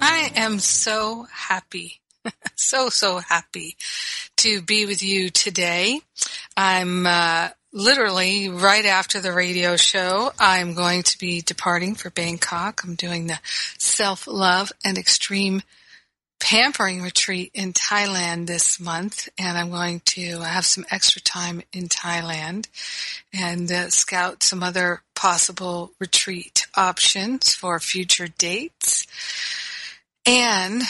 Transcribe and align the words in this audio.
I 0.00 0.32
am 0.36 0.58
so 0.58 1.26
happy, 1.32 2.00
so, 2.54 2.88
so 2.88 3.18
happy 3.18 3.76
to 4.38 4.62
be 4.62 4.86
with 4.86 5.02
you 5.02 5.30
today. 5.30 6.00
I'm 6.56 7.06
uh, 7.06 7.48
literally 7.72 8.48
right 8.48 8.84
after 8.86 9.20
the 9.20 9.32
radio 9.32 9.76
show. 9.76 10.32
I'm 10.38 10.74
going 10.74 11.02
to 11.04 11.18
be 11.18 11.40
departing 11.40 11.94
for 11.94 12.10
Bangkok. 12.10 12.82
I'm 12.84 12.94
doing 12.94 13.26
the 13.26 13.40
self 13.78 14.26
love 14.26 14.72
and 14.84 14.98
extreme 14.98 15.62
pampering 16.40 17.02
retreat 17.02 17.50
in 17.52 17.72
Thailand 17.72 18.46
this 18.46 18.78
month, 18.78 19.28
and 19.38 19.58
I'm 19.58 19.70
going 19.70 20.00
to 20.06 20.40
have 20.40 20.64
some 20.64 20.84
extra 20.90 21.20
time 21.20 21.62
in 21.72 21.88
Thailand 21.88 22.68
and 23.32 23.70
uh, 23.70 23.90
scout 23.90 24.42
some 24.42 24.62
other 24.62 25.02
possible 25.14 25.92
retreat 25.98 26.66
options 26.76 27.54
for 27.54 27.80
future 27.80 28.28
dates. 28.28 29.06
And 30.28 30.82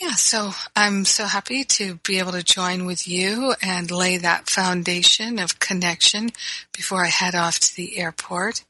yeah, 0.00 0.12
so 0.12 0.52
I'm 0.76 1.04
so 1.04 1.24
happy 1.24 1.64
to 1.64 1.96
be 2.04 2.20
able 2.20 2.30
to 2.30 2.44
join 2.44 2.86
with 2.86 3.08
you 3.08 3.54
and 3.60 3.90
lay 3.90 4.16
that 4.16 4.48
foundation 4.48 5.40
of 5.40 5.58
connection 5.58 6.30
before 6.72 7.04
I 7.04 7.08
head 7.08 7.34
off 7.34 7.58
to 7.58 7.74
the 7.74 7.98
airport. 7.98 8.64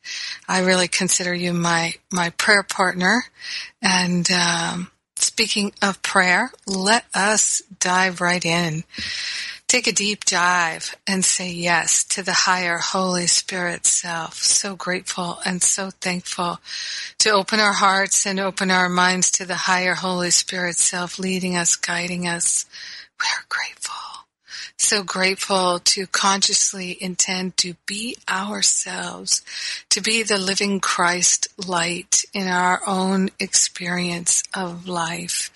I 0.48 0.60
really 0.60 0.88
consider 0.88 1.34
you 1.34 1.52
my 1.52 1.96
my 2.10 2.30
prayer 2.30 2.62
partner. 2.62 3.24
And 3.82 4.26
um, 4.30 4.90
speaking 5.16 5.74
of 5.82 6.00
prayer, 6.00 6.50
let 6.66 7.04
us 7.14 7.60
dive 7.78 8.22
right 8.22 8.44
in. 8.46 8.84
Take 9.72 9.86
a 9.86 9.92
deep 9.92 10.26
dive 10.26 10.94
and 11.06 11.24
say 11.24 11.50
yes 11.50 12.04
to 12.04 12.22
the 12.22 12.34
higher 12.34 12.76
Holy 12.76 13.26
Spirit 13.26 13.86
self. 13.86 14.34
So 14.34 14.76
grateful 14.76 15.38
and 15.46 15.62
so 15.62 15.88
thankful 15.88 16.60
to 17.20 17.30
open 17.30 17.58
our 17.58 17.72
hearts 17.72 18.26
and 18.26 18.38
open 18.38 18.70
our 18.70 18.90
minds 18.90 19.30
to 19.30 19.46
the 19.46 19.54
higher 19.54 19.94
Holy 19.94 20.30
Spirit 20.30 20.76
self 20.76 21.18
leading 21.18 21.56
us, 21.56 21.74
guiding 21.76 22.28
us. 22.28 22.66
We 23.18 23.24
are 23.34 23.46
grateful 23.48 24.11
so 24.82 25.02
grateful 25.02 25.78
to 25.78 26.06
consciously 26.06 26.96
intend 27.00 27.56
to 27.58 27.74
be 27.86 28.16
ourselves, 28.28 29.42
to 29.90 30.00
be 30.00 30.22
the 30.22 30.38
living 30.38 30.80
Christ 30.80 31.48
light 31.68 32.24
in 32.34 32.48
our 32.48 32.80
own 32.86 33.30
experience 33.38 34.42
of 34.54 34.88
life. 34.88 35.50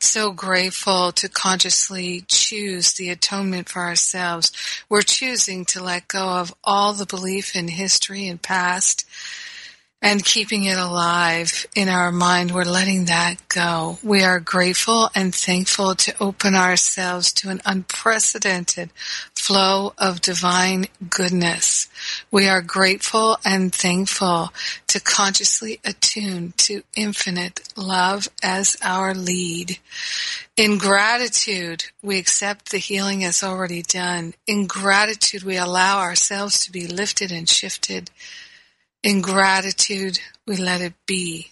So 0.00 0.32
grateful 0.32 1.12
to 1.12 1.28
consciously 1.28 2.24
choose 2.28 2.94
the 2.94 3.10
atonement 3.10 3.68
for 3.68 3.82
ourselves. 3.82 4.52
We're 4.88 5.02
choosing 5.02 5.64
to 5.66 5.82
let 5.82 6.08
go 6.08 6.28
of 6.28 6.54
all 6.64 6.92
the 6.92 7.06
belief 7.06 7.54
in 7.54 7.68
history 7.68 8.26
and 8.26 8.42
past 8.42 9.06
and 10.02 10.24
keeping 10.24 10.64
it 10.64 10.76
alive 10.76 11.64
in 11.76 11.88
our 11.88 12.10
mind. 12.10 12.50
We're 12.50 12.64
letting 12.64 13.04
that 13.04 13.36
go. 13.48 13.98
We 14.02 14.24
are 14.24 14.40
grateful 14.40 15.08
and 15.14 15.32
thankful 15.32 15.94
to 15.94 16.14
open 16.20 16.56
ourselves 16.56 17.32
to 17.34 17.50
an 17.50 17.62
unprecedented 17.64 18.90
flow 19.36 19.94
of 19.96 20.20
divine 20.20 20.86
goodness. 21.08 21.88
We 22.32 22.48
are 22.48 22.60
grateful 22.62 23.38
and 23.44 23.72
thankful 23.72 24.52
to 24.88 25.00
consciously 25.00 25.78
attune 25.84 26.52
to 26.58 26.82
infinite 26.96 27.60
love 27.76 28.28
as 28.42 28.76
our 28.82 29.14
lead. 29.14 29.78
In 30.56 30.78
gratitude, 30.78 31.84
we 32.02 32.18
accept 32.18 32.72
the 32.72 32.78
healing 32.78 33.22
as 33.22 33.42
already 33.42 33.82
done. 33.82 34.34
In 34.48 34.66
gratitude, 34.66 35.44
we 35.44 35.56
allow 35.56 36.00
ourselves 36.00 36.58
to 36.64 36.72
be 36.72 36.88
lifted 36.88 37.30
and 37.30 37.48
shifted 37.48 38.10
in 39.02 39.20
gratitude, 39.20 40.20
we 40.46 40.56
let 40.56 40.80
it 40.80 40.94
be. 41.06 41.48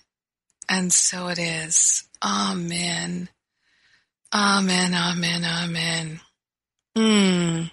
And 0.68 0.92
so 0.92 1.28
it 1.28 1.38
is. 1.38 2.04
Amen. 2.22 3.28
Amen, 4.32 4.94
amen, 4.94 5.44
amen. 5.44 6.20
Mm. 6.96 7.70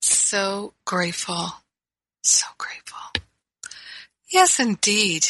So 0.00 0.74
grateful. 0.84 1.48
So 2.22 2.46
grateful. 2.58 3.22
Yes, 4.30 4.60
indeed. 4.60 5.26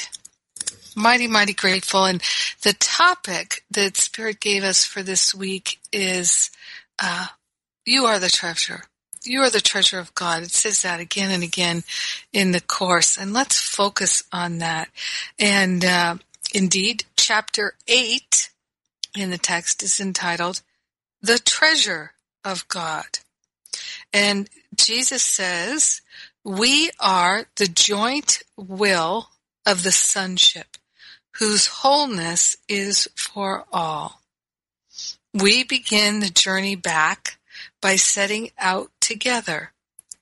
Mighty, 0.94 1.28
mighty 1.28 1.54
grateful. 1.54 2.04
And 2.04 2.22
the 2.62 2.74
topic 2.74 3.64
that 3.70 3.96
Spirit 3.96 4.40
gave 4.40 4.64
us 4.64 4.84
for 4.84 5.02
this 5.02 5.34
week 5.34 5.78
is, 5.92 6.50
uh, 6.98 7.28
you 7.86 8.04
are 8.06 8.18
the 8.18 8.28
treasure 8.28 8.82
you 9.24 9.40
are 9.42 9.50
the 9.50 9.60
treasure 9.60 9.98
of 9.98 10.14
God. 10.14 10.42
It 10.42 10.50
says 10.50 10.82
that 10.82 11.00
again 11.00 11.30
and 11.30 11.42
again 11.42 11.84
in 12.32 12.52
the 12.52 12.60
course, 12.60 13.16
and 13.16 13.32
let's 13.32 13.58
focus 13.58 14.24
on 14.32 14.58
that. 14.58 14.88
And 15.38 15.84
uh, 15.84 16.16
indeed, 16.52 17.04
chapter 17.16 17.74
eight 17.86 18.50
in 19.16 19.30
the 19.30 19.38
text 19.38 19.82
is 19.82 20.00
entitled 20.00 20.62
"The 21.20 21.38
Treasure 21.38 22.12
of 22.44 22.66
God," 22.68 23.20
and 24.12 24.48
Jesus 24.74 25.22
says, 25.22 26.00
"We 26.44 26.90
are 27.00 27.46
the 27.56 27.68
joint 27.68 28.42
will 28.56 29.30
of 29.66 29.82
the 29.82 29.92
sonship, 29.92 30.76
whose 31.32 31.66
wholeness 31.66 32.56
is 32.68 33.08
for 33.14 33.64
all." 33.72 34.22
We 35.34 35.62
begin 35.62 36.20
the 36.20 36.30
journey 36.30 36.74
back 36.74 37.38
by 37.80 37.96
setting 37.96 38.50
out 38.58 38.90
together 39.08 39.72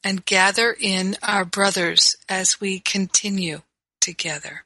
and 0.04 0.24
gather 0.24 0.76
in 0.78 1.16
our 1.20 1.44
brothers 1.44 2.16
as 2.28 2.60
we 2.60 2.78
continue 2.78 3.62
together. 4.00 4.62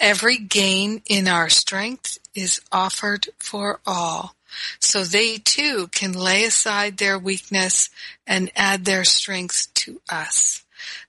Every 0.00 0.36
gain 0.36 1.00
in 1.06 1.28
our 1.28 1.48
strength 1.48 2.18
is 2.34 2.60
offered 2.72 3.28
for 3.38 3.78
all, 3.86 4.34
so 4.80 5.04
they 5.04 5.38
too 5.38 5.86
can 5.92 6.12
lay 6.12 6.44
aside 6.44 6.96
their 6.96 7.16
weakness 7.16 7.88
and 8.26 8.50
add 8.56 8.84
their 8.84 9.04
strength 9.04 9.72
to 9.74 10.00
us. 10.10 10.64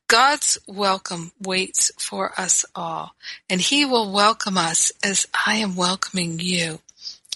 God's 0.07 0.59
welcome 0.67 1.31
waits 1.41 1.91
for 1.97 2.39
us 2.39 2.65
all, 2.75 3.15
and 3.49 3.59
He 3.59 3.83
will 3.83 4.11
welcome 4.11 4.59
us 4.59 4.91
as 5.03 5.25
I 5.47 5.55
am 5.55 5.75
welcoming 5.75 6.37
you. 6.37 6.81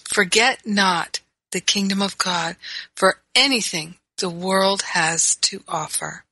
Forget 0.04 0.64
not 0.64 1.18
the 1.50 1.60
kingdom 1.60 2.00
of 2.00 2.16
God 2.16 2.54
for 2.94 3.18
anything 3.34 3.96
the 4.20 4.30
world 4.30 4.82
has 4.82 5.34
to 5.36 5.62
offer. 5.66 6.24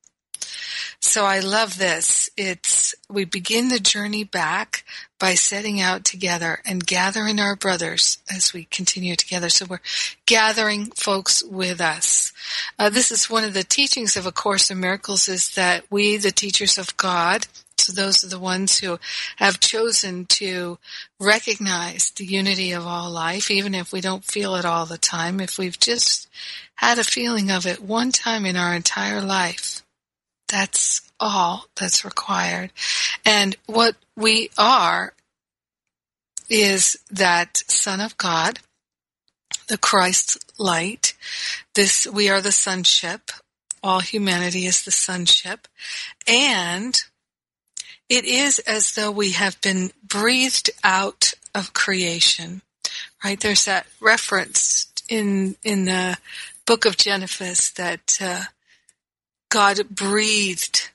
So 1.00 1.24
I 1.24 1.40
love 1.40 1.78
this. 1.78 2.28
It's, 2.36 2.94
we 3.08 3.24
begin 3.24 3.68
the 3.68 3.78
journey 3.78 4.24
back 4.24 4.84
by 5.18 5.34
setting 5.34 5.80
out 5.80 6.04
together 6.04 6.60
and 6.64 6.86
gathering 6.86 7.40
our 7.40 7.56
brothers 7.56 8.18
as 8.34 8.52
we 8.52 8.64
continue 8.64 9.16
together. 9.16 9.48
So 9.48 9.66
we're 9.68 9.80
gathering 10.26 10.86
folks 10.86 11.42
with 11.42 11.80
us. 11.80 12.32
Uh, 12.78 12.90
this 12.90 13.10
is 13.10 13.30
one 13.30 13.44
of 13.44 13.54
the 13.54 13.64
teachings 13.64 14.16
of 14.16 14.26
A 14.26 14.32
Course 14.32 14.70
in 14.70 14.80
Miracles 14.80 15.28
is 15.28 15.50
that 15.54 15.84
we, 15.90 16.16
the 16.16 16.30
teachers 16.30 16.78
of 16.78 16.96
God, 16.96 17.46
those 17.92 18.24
are 18.24 18.28
the 18.28 18.38
ones 18.38 18.78
who 18.78 18.98
have 19.36 19.60
chosen 19.60 20.26
to 20.26 20.78
recognize 21.20 22.10
the 22.10 22.24
unity 22.24 22.72
of 22.72 22.86
all 22.86 23.10
life, 23.10 23.50
even 23.50 23.74
if 23.74 23.92
we 23.92 24.00
don't 24.00 24.24
feel 24.24 24.54
it 24.56 24.64
all 24.64 24.86
the 24.86 24.98
time, 24.98 25.40
if 25.40 25.58
we've 25.58 25.78
just 25.78 26.28
had 26.76 26.98
a 26.98 27.04
feeling 27.04 27.50
of 27.50 27.66
it 27.66 27.82
one 27.82 28.12
time 28.12 28.46
in 28.46 28.56
our 28.56 28.74
entire 28.74 29.20
life 29.20 29.82
that's 30.48 31.02
all 31.20 31.66
that's 31.76 32.04
required. 32.04 32.72
And 33.24 33.56
what 33.66 33.96
we 34.16 34.50
are 34.58 35.12
is 36.48 36.96
that 37.10 37.58
Son 37.68 38.00
of 38.00 38.16
God, 38.16 38.60
the 39.68 39.78
Christ 39.78 40.52
light. 40.58 41.14
This, 41.74 42.06
we 42.06 42.30
are 42.30 42.40
the 42.40 42.52
sonship. 42.52 43.30
All 43.82 44.00
humanity 44.00 44.66
is 44.66 44.82
the 44.82 44.90
sonship. 44.90 45.68
And 46.26 46.98
it 48.08 48.24
is 48.24 48.58
as 48.60 48.92
though 48.92 49.10
we 49.10 49.32
have 49.32 49.60
been 49.60 49.90
breathed 50.06 50.70
out 50.82 51.34
of 51.54 51.72
creation, 51.74 52.62
right? 53.24 53.38
There's 53.38 53.64
that 53.64 53.86
reference 54.00 54.92
in, 55.08 55.56
in 55.62 55.84
the 55.84 56.18
book 56.66 56.84
of 56.84 56.96
Genesis 56.96 57.70
that, 57.72 58.18
uh, 58.20 58.44
God 59.50 59.88
breathed 59.88 60.90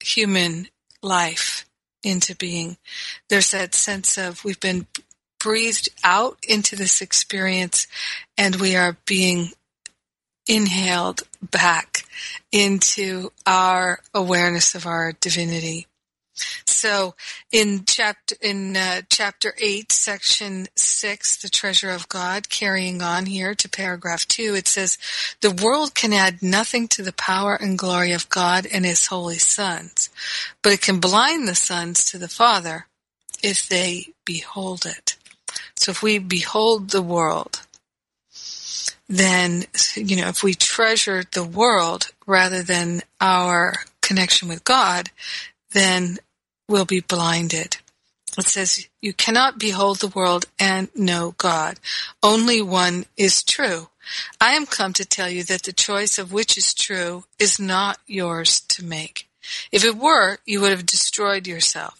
human 0.00 0.68
life 1.02 1.66
into 2.02 2.36
being. 2.36 2.76
There's 3.28 3.50
that 3.52 3.74
sense 3.74 4.18
of 4.18 4.44
we've 4.44 4.60
been 4.60 4.86
breathed 5.40 5.88
out 6.04 6.38
into 6.46 6.76
this 6.76 7.00
experience 7.00 7.86
and 8.36 8.56
we 8.56 8.76
are 8.76 8.96
being 9.06 9.52
inhaled 10.46 11.22
back 11.50 12.04
into 12.52 13.30
our 13.46 14.00
awareness 14.14 14.74
of 14.74 14.86
our 14.86 15.12
divinity. 15.12 15.86
So 16.64 17.14
in 17.50 17.84
chapter 17.86 18.36
in 18.40 18.76
uh, 18.76 19.02
chapter 19.10 19.54
eight, 19.58 19.92
section 19.92 20.68
six, 20.76 21.36
the 21.36 21.48
treasure 21.48 21.90
of 21.90 22.08
God, 22.08 22.48
carrying 22.48 23.02
on 23.02 23.26
here 23.26 23.54
to 23.54 23.68
paragraph 23.68 24.26
two, 24.28 24.54
it 24.54 24.68
says, 24.68 24.98
"The 25.40 25.50
world 25.50 25.94
can 25.94 26.12
add 26.12 26.42
nothing 26.42 26.88
to 26.88 27.02
the 27.02 27.12
power 27.12 27.54
and 27.54 27.78
glory 27.78 28.12
of 28.12 28.28
God 28.28 28.66
and 28.66 28.84
His 28.84 29.06
holy 29.06 29.38
sons, 29.38 30.10
but 30.62 30.72
it 30.72 30.80
can 30.80 31.00
blind 31.00 31.48
the 31.48 31.54
sons 31.54 32.04
to 32.06 32.18
the 32.18 32.28
Father 32.28 32.86
if 33.42 33.68
they 33.68 34.08
behold 34.24 34.86
it." 34.86 35.16
So 35.76 35.90
if 35.90 36.02
we 36.02 36.18
behold 36.18 36.90
the 36.90 37.02
world, 37.02 37.62
then 39.08 39.64
you 39.94 40.16
know 40.16 40.28
if 40.28 40.42
we 40.42 40.54
treasure 40.54 41.24
the 41.32 41.44
world 41.44 42.12
rather 42.26 42.62
than 42.62 43.02
our 43.20 43.74
connection 44.02 44.48
with 44.48 44.64
God, 44.64 45.10
then 45.72 46.18
will 46.68 46.84
be 46.84 47.00
blinded. 47.00 47.78
It 48.36 48.46
says, 48.46 48.86
You 49.00 49.12
cannot 49.12 49.58
behold 49.58 49.98
the 49.98 50.08
world 50.08 50.46
and 50.60 50.88
know 50.94 51.34
God. 51.38 51.80
Only 52.22 52.62
one 52.62 53.06
is 53.16 53.42
true. 53.42 53.88
I 54.40 54.52
am 54.52 54.66
come 54.66 54.92
to 54.94 55.04
tell 55.04 55.28
you 55.28 55.42
that 55.44 55.64
the 55.64 55.72
choice 55.72 56.18
of 56.18 56.32
which 56.32 56.56
is 56.56 56.72
true 56.74 57.24
is 57.38 57.58
not 57.58 57.98
yours 58.06 58.60
to 58.60 58.84
make. 58.84 59.28
If 59.72 59.84
it 59.84 59.96
were, 59.96 60.38
you 60.44 60.60
would 60.60 60.70
have 60.70 60.86
destroyed 60.86 61.46
yourself. 61.46 61.97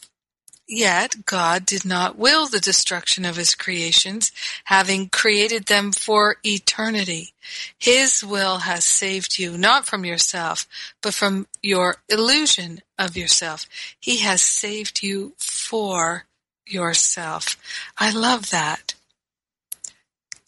Yet 0.69 1.25
God 1.25 1.65
did 1.65 1.87
not 1.87 2.19
will 2.19 2.47
the 2.47 2.61
destruction 2.61 3.25
of 3.25 3.37
his 3.37 3.55
creations, 3.55 4.31
having 4.65 5.09
created 5.09 5.65
them 5.65 5.93
for 5.93 6.37
eternity. 6.44 7.32
His 7.79 8.23
will 8.23 8.59
has 8.59 8.85
saved 8.85 9.38
you 9.38 9.56
not 9.56 9.87
from 9.87 10.05
yourself, 10.05 10.67
but 11.00 11.15
from 11.15 11.47
your 11.62 11.97
illusion 12.11 12.82
of 12.99 13.17
yourself. 13.17 13.65
He 13.99 14.19
has 14.19 14.43
saved 14.43 15.03
you 15.03 15.32
for 15.38 16.26
yourself. 16.67 17.56
I 17.97 18.11
love 18.11 18.50
that. 18.50 18.94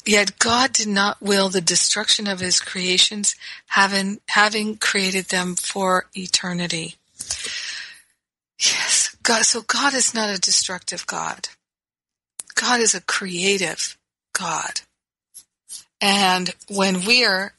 Yet 0.04 0.38
God 0.38 0.74
did 0.74 0.88
not 0.88 1.22
will 1.22 1.48
the 1.48 1.62
destruction 1.62 2.26
of 2.26 2.40
his 2.40 2.60
creations, 2.60 3.36
having, 3.68 4.20
having 4.28 4.76
created 4.76 5.26
them 5.26 5.56
for 5.56 6.06
eternity. 6.14 6.96
God, 9.22 9.44
so 9.44 9.62
God 9.62 9.94
is 9.94 10.14
not 10.14 10.34
a 10.34 10.40
destructive 10.40 11.06
God. 11.06 11.48
God 12.54 12.80
is 12.80 12.94
a 12.94 13.00
creative 13.00 13.96
God. 14.32 14.80
And 16.00 16.54
when 16.68 17.04
we 17.04 17.24
are 17.24 17.54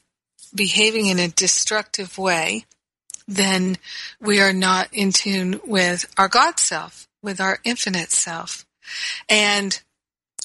behaving 0.54 1.06
in 1.06 1.18
a 1.18 1.28
destructive 1.28 2.18
way, 2.18 2.66
then 3.28 3.78
we 4.20 4.40
are 4.40 4.52
not 4.52 4.88
in 4.92 5.12
tune 5.12 5.60
with 5.64 6.12
our 6.18 6.28
God 6.28 6.58
self, 6.58 7.08
with 7.22 7.40
our 7.40 7.58
infinite 7.64 8.10
self. 8.10 8.66
And 9.28 9.80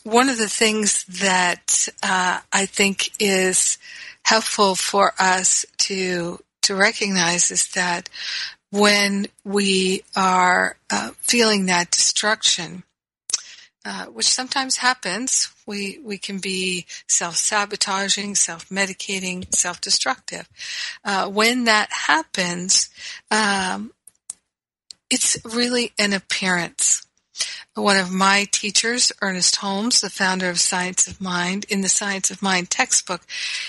one 0.03 0.29
of 0.29 0.37
the 0.37 0.49
things 0.49 1.03
that 1.05 1.89
uh, 2.03 2.39
I 2.53 2.65
think 2.65 3.11
is 3.19 3.77
helpful 4.23 4.75
for 4.75 5.13
us 5.19 5.65
to 5.79 6.39
to 6.63 6.75
recognize 6.75 7.49
is 7.49 7.69
that 7.69 8.09
when 8.71 9.27
we 9.43 10.03
are 10.15 10.77
uh, 10.89 11.11
feeling 11.19 11.65
that 11.67 11.91
destruction, 11.91 12.83
uh, 13.85 14.05
which 14.05 14.27
sometimes 14.27 14.77
happens, 14.77 15.49
we 15.65 15.99
we 16.03 16.17
can 16.17 16.39
be 16.39 16.85
self-sabotaging, 17.07 18.35
self-medicating, 18.35 19.53
self-destructive. 19.55 20.49
Uh, 21.06 21.30
when 21.30 21.63
that 21.65 21.89
happens, 21.92 22.89
um, 23.31 23.94
it's 25.09 25.37
really 25.45 25.94
an 25.97 26.11
appearance. 26.11 27.06
One 27.75 27.97
of 27.97 28.11
my 28.11 28.47
teachers, 28.51 29.11
Ernest 29.21 29.57
Holmes, 29.57 30.01
the 30.01 30.09
founder 30.09 30.49
of 30.49 30.59
Science 30.59 31.07
of 31.07 31.21
Mind, 31.21 31.65
in 31.69 31.81
the 31.81 31.89
Science 31.89 32.31
of 32.31 32.42
Mind 32.42 32.71
textbook, 32.71 33.21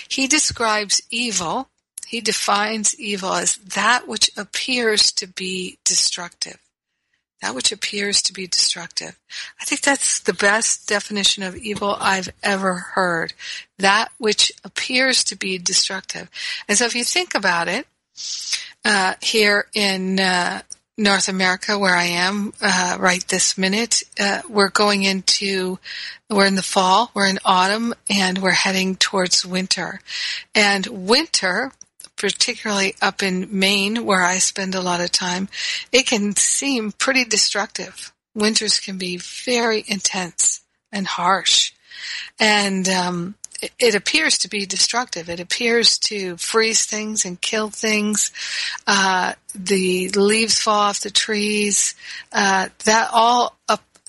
he 0.09 0.27
describes 0.27 1.01
evil 1.11 1.69
he 2.09 2.21
defines 2.21 2.99
evil 2.99 3.33
as 3.33 3.57
that 3.57 4.07
which 4.07 4.31
appears 4.35 5.11
to 5.11 5.27
be 5.27 5.77
destructive. 5.85 6.57
That 7.39 7.53
which 7.53 7.71
appears 7.71 8.23
to 8.23 8.33
be 8.33 8.47
destructive. 8.47 9.15
I 9.61 9.63
think 9.63 9.81
that's 9.81 10.19
the 10.19 10.33
best 10.33 10.87
definition 10.87 11.43
of 11.43 11.55
evil 11.55 11.95
I've 11.99 12.29
ever 12.41 12.73
heard. 12.73 13.33
That 13.77 14.09
which 14.17 14.51
appears 14.63 15.23
to 15.25 15.35
be 15.35 15.59
destructive. 15.59 16.31
And 16.67 16.79
so 16.79 16.85
if 16.85 16.95
you 16.95 17.03
think 17.03 17.35
about 17.35 17.67
it, 17.67 17.85
uh, 18.83 19.13
here 19.21 19.67
in 19.75 20.19
uh, 20.19 20.63
North 20.97 21.29
America, 21.29 21.77
where 21.77 21.95
I 21.95 22.05
am 22.05 22.53
uh, 22.59 22.97
right 22.99 23.25
this 23.27 23.55
minute, 23.55 24.01
uh, 24.19 24.41
we're 24.49 24.69
going 24.69 25.03
into, 25.03 25.77
we're 26.27 26.47
in 26.47 26.55
the 26.55 26.63
fall, 26.63 27.11
we're 27.13 27.27
in 27.27 27.37
autumn, 27.45 27.93
and 28.09 28.39
we're 28.39 28.49
heading 28.49 28.95
towards 28.95 29.45
winter. 29.45 30.01
And 30.55 30.87
winter 30.87 31.71
particularly 32.19 32.93
up 33.01 33.23
in 33.23 33.47
Maine, 33.49 34.05
where 34.05 34.21
I 34.21 34.37
spend 34.37 34.75
a 34.75 34.81
lot 34.81 35.01
of 35.01 35.11
time, 35.11 35.49
it 35.91 36.05
can 36.05 36.35
seem 36.35 36.91
pretty 36.91 37.23
destructive. 37.23 38.13
Winters 38.35 38.79
can 38.79 38.97
be 38.97 39.17
very 39.17 39.83
intense 39.87 40.61
and 40.91 41.07
harsh. 41.07 41.73
And 42.39 42.87
um, 42.87 43.35
it, 43.61 43.71
it, 43.79 43.95
appears 43.95 44.37
to 44.39 44.49
be 44.49 44.65
destructive. 44.65 45.29
It 45.29 45.39
appears 45.39 45.97
to 45.99 46.37
freeze 46.37 46.85
things 46.85 47.25
and 47.25 47.41
kill 47.41 47.69
things. 47.69 48.31
Uh, 48.85 49.33
the 49.55 50.09
leaves 50.09 50.59
fall 50.59 50.79
off 50.79 51.01
the 51.01 51.09
trees. 51.09 51.95
Uh, 52.31 52.69
that 52.85 53.09
all 53.11 53.57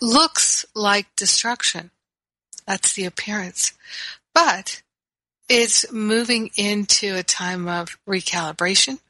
looks 0.01 0.67
like 0.75 1.07
destruction. 1.17 1.91
That's 2.67 2.93
the 2.93 3.05
appearance. 3.07 3.73
But 4.35 4.83
it's 5.51 5.91
moving 5.93 6.51
into 6.57 7.17
a 7.17 7.25
time 7.25 7.69
of 7.69 7.99
recalibration, 8.09 9.01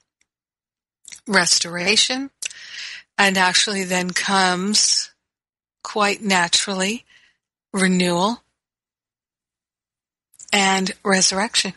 restoration, 1.27 2.31
and 3.19 3.37
actually 3.37 3.85
then 3.85 4.11
comes 4.11 5.11
quite 5.85 6.23
naturally 6.23 7.05
renewal. 7.73 8.43
and 10.53 10.93
resurrection, 11.05 11.75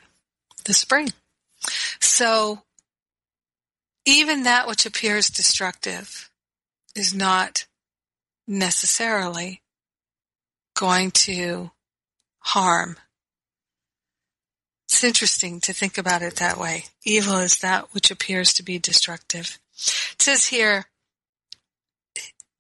the 0.66 0.74
spring. 0.74 1.10
So 2.00 2.64
even 4.06 4.44
that 4.44 4.68
which 4.68 4.86
appears 4.86 5.30
destructive 5.30 6.32
is 6.96 7.14
not 7.14 7.66
necessarily 8.48 9.62
going 10.76 11.12
to 11.12 11.72
harm. 12.40 12.98
It's 14.94 15.04
interesting 15.04 15.60
to 15.62 15.74
think 15.74 15.98
about 15.98 16.22
it 16.22 16.36
that 16.36 16.60
way. 16.60 16.86
Evil 17.04 17.38
is 17.38 17.58
that 17.58 17.96
which 17.96 18.12
appears 18.12 18.54
to 18.54 18.64
be 18.64 18.78
destructive. 18.78 19.58
It 19.76 20.22
says 20.22 20.46
here, 20.46 20.86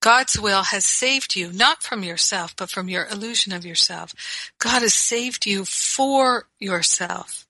God's 0.01 0.39
will 0.39 0.63
has 0.63 0.83
saved 0.83 1.35
you, 1.35 1.53
not 1.53 1.83
from 1.83 2.01
yourself, 2.01 2.55
but 2.55 2.71
from 2.71 2.89
your 2.89 3.05
illusion 3.05 3.53
of 3.53 3.67
yourself. 3.67 4.15
God 4.57 4.81
has 4.81 4.95
saved 4.95 5.45
you 5.45 5.63
for 5.63 6.47
yourself. 6.59 7.45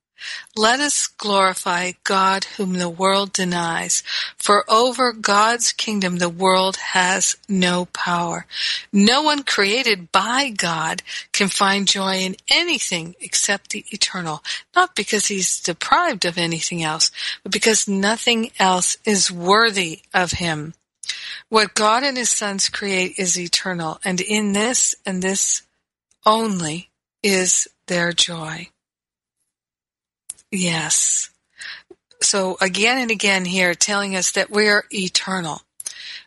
Let 0.56 0.80
us 0.80 1.08
glorify 1.08 1.94
God 2.04 2.46
whom 2.58 2.74
the 2.74 2.90
world 2.90 3.34
denies, 3.34 4.04
for 4.38 4.64
over 4.70 5.12
God's 5.12 5.72
kingdom 5.72 6.18
the 6.18 6.30
world 6.30 6.78
has 6.78 7.36
no 7.48 7.86
power. 7.86 8.46
No 8.92 9.22
one 9.22 9.44
created 9.44 10.12
by 10.12 10.50
God 10.50 11.02
can 11.32 11.48
find 11.48 11.88
joy 11.88 12.18
in 12.18 12.36
anything 12.50 13.16
except 13.20 13.72
the 13.72 13.86
eternal, 13.92 14.44
not 14.76 14.96
because 14.96 15.28
he's 15.28 15.60
deprived 15.60 16.26
of 16.26 16.38
anything 16.38 16.84
else, 16.84 17.12
but 17.44 17.52
because 17.52 17.88
nothing 17.88 18.52
else 18.60 18.98
is 19.06 19.32
worthy 19.32 20.02
of 20.14 20.34
him. 20.34 20.74
What 21.50 21.76
God 21.76 22.04
and 22.04 22.18
his 22.18 22.30
sons 22.30 22.70
create 22.70 23.14
is 23.18 23.40
eternal, 23.40 24.00
and 24.04 24.20
in 24.22 24.54
this 24.54 24.96
and 25.06 25.22
this 25.22 25.62
only 26.26 26.90
is 27.22 27.68
their 27.88 28.12
joy. 28.12 28.70
Yes. 30.54 31.32
So 32.22 32.58
again 32.62 33.00
and 33.00 33.10
again 33.10 33.44
here 33.44 33.74
telling 33.74 34.16
us 34.16 34.32
that 34.34 34.52
we're 34.52 34.86
eternal. 34.92 35.62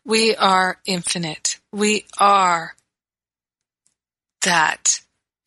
We 0.04 0.34
are 0.34 0.78
infinite. 0.84 1.60
We 1.72 2.06
are 2.18 2.74
that 4.42 5.00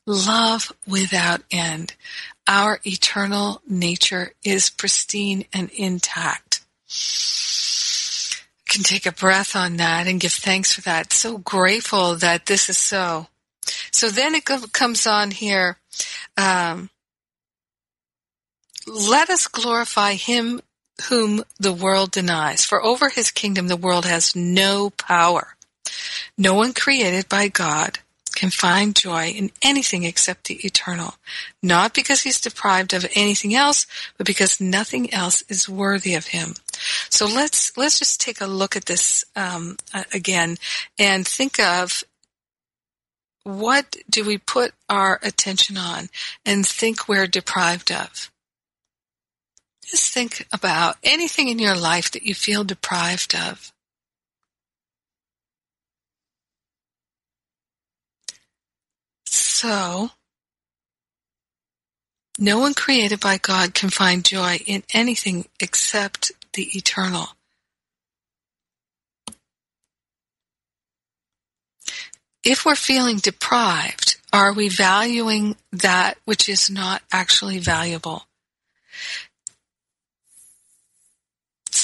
love 0.06 0.72
without 0.88 1.42
end. 1.52 1.94
Our 2.48 2.80
eternal 2.86 3.62
nature 3.68 4.32
is 4.46 4.70
pristine 4.70 5.44
and 5.52 5.70
intact. 5.72 6.62
can 8.70 8.84
take 8.84 9.06
a 9.06 9.12
breath 9.12 9.58
on 9.58 9.76
that 9.78 10.08
and 10.08 10.22
give 10.22 10.32
thanks 10.32 10.72
for 10.72 10.82
that. 10.82 11.12
So 11.12 11.38
grateful 11.38 12.16
that 12.16 12.46
this 12.46 12.70
is 12.70 12.78
so. 12.78 13.28
So 13.92 14.08
then 14.08 14.36
it 14.36 14.46
comes 14.46 15.06
on 15.06 15.32
here. 15.32 15.78
Um, 16.38 16.90
let 18.90 19.30
us 19.30 19.48
glorify 19.48 20.14
him 20.14 20.62
whom 21.10 21.44
the 21.60 21.74
world 21.74 22.12
denies, 22.12 22.66
for 22.66 22.84
over 22.84 23.10
his 23.10 23.32
kingdom 23.32 23.68
the 23.68 23.78
world 23.78 24.06
has 24.06 24.36
no 24.36 24.90
power. 24.90 25.56
No 26.38 26.54
one 26.54 26.74
created 26.74 27.30
by 27.30 27.48
God 27.48 28.00
can 28.36 28.50
find 28.50 28.96
joy 28.96 29.28
in 29.28 29.52
anything 29.62 30.04
except 30.04 30.48
the 30.48 30.56
eternal, 30.66 31.16
not 31.62 31.94
because 31.94 32.22
he's 32.22 32.40
deprived 32.40 32.94
of 32.94 33.06
anything 33.16 33.54
else, 33.54 33.86
but 34.18 34.28
because 34.28 34.62
nothing 34.62 35.14
else 35.14 35.44
is 35.50 35.68
worthy 35.68 36.14
of 36.14 36.28
him. 36.28 36.54
So 37.10 37.26
let's 37.26 37.76
let's 37.78 38.00
just 38.00 38.22
take 38.22 38.40
a 38.40 38.48
look 38.48 38.76
at 38.76 38.86
this 38.86 39.26
um, 39.36 39.78
again 40.14 40.58
and 40.98 41.28
think 41.28 41.60
of 41.60 42.04
what 43.44 43.98
do 44.10 44.24
we 44.24 44.38
put 44.38 44.74
our 44.88 45.20
attention 45.24 45.78
on 45.78 46.10
and 46.46 46.66
think 46.66 47.08
we're 47.08 47.28
deprived 47.28 47.92
of. 47.92 48.32
Just 49.90 50.14
think 50.14 50.48
about 50.54 50.98
anything 51.04 51.48
in 51.48 51.58
your 51.58 51.76
life 51.76 52.12
that 52.12 52.24
you 52.24 52.36
feel 52.36 52.64
deprived 52.64 53.36
of. 53.36 53.74
So, 59.26 60.12
no 62.38 62.60
one 62.60 62.74
created 62.74 63.20
by 63.20 63.38
God 63.40 63.74
can 63.74 63.90
find 63.90 64.24
joy 64.24 64.60
in 64.66 64.84
anything 64.94 65.48
except 65.60 66.32
the 66.54 66.70
eternal. 66.78 67.30
If 72.44 72.64
we're 72.66 72.76
feeling 72.76 73.18
deprived, 73.18 74.18
are 74.32 74.54
we 74.54 74.70
valuing 74.70 75.58
that 75.72 76.18
which 76.26 76.48
is 76.48 76.70
not 76.70 77.02
actually 77.12 77.58
valuable? 77.58 78.28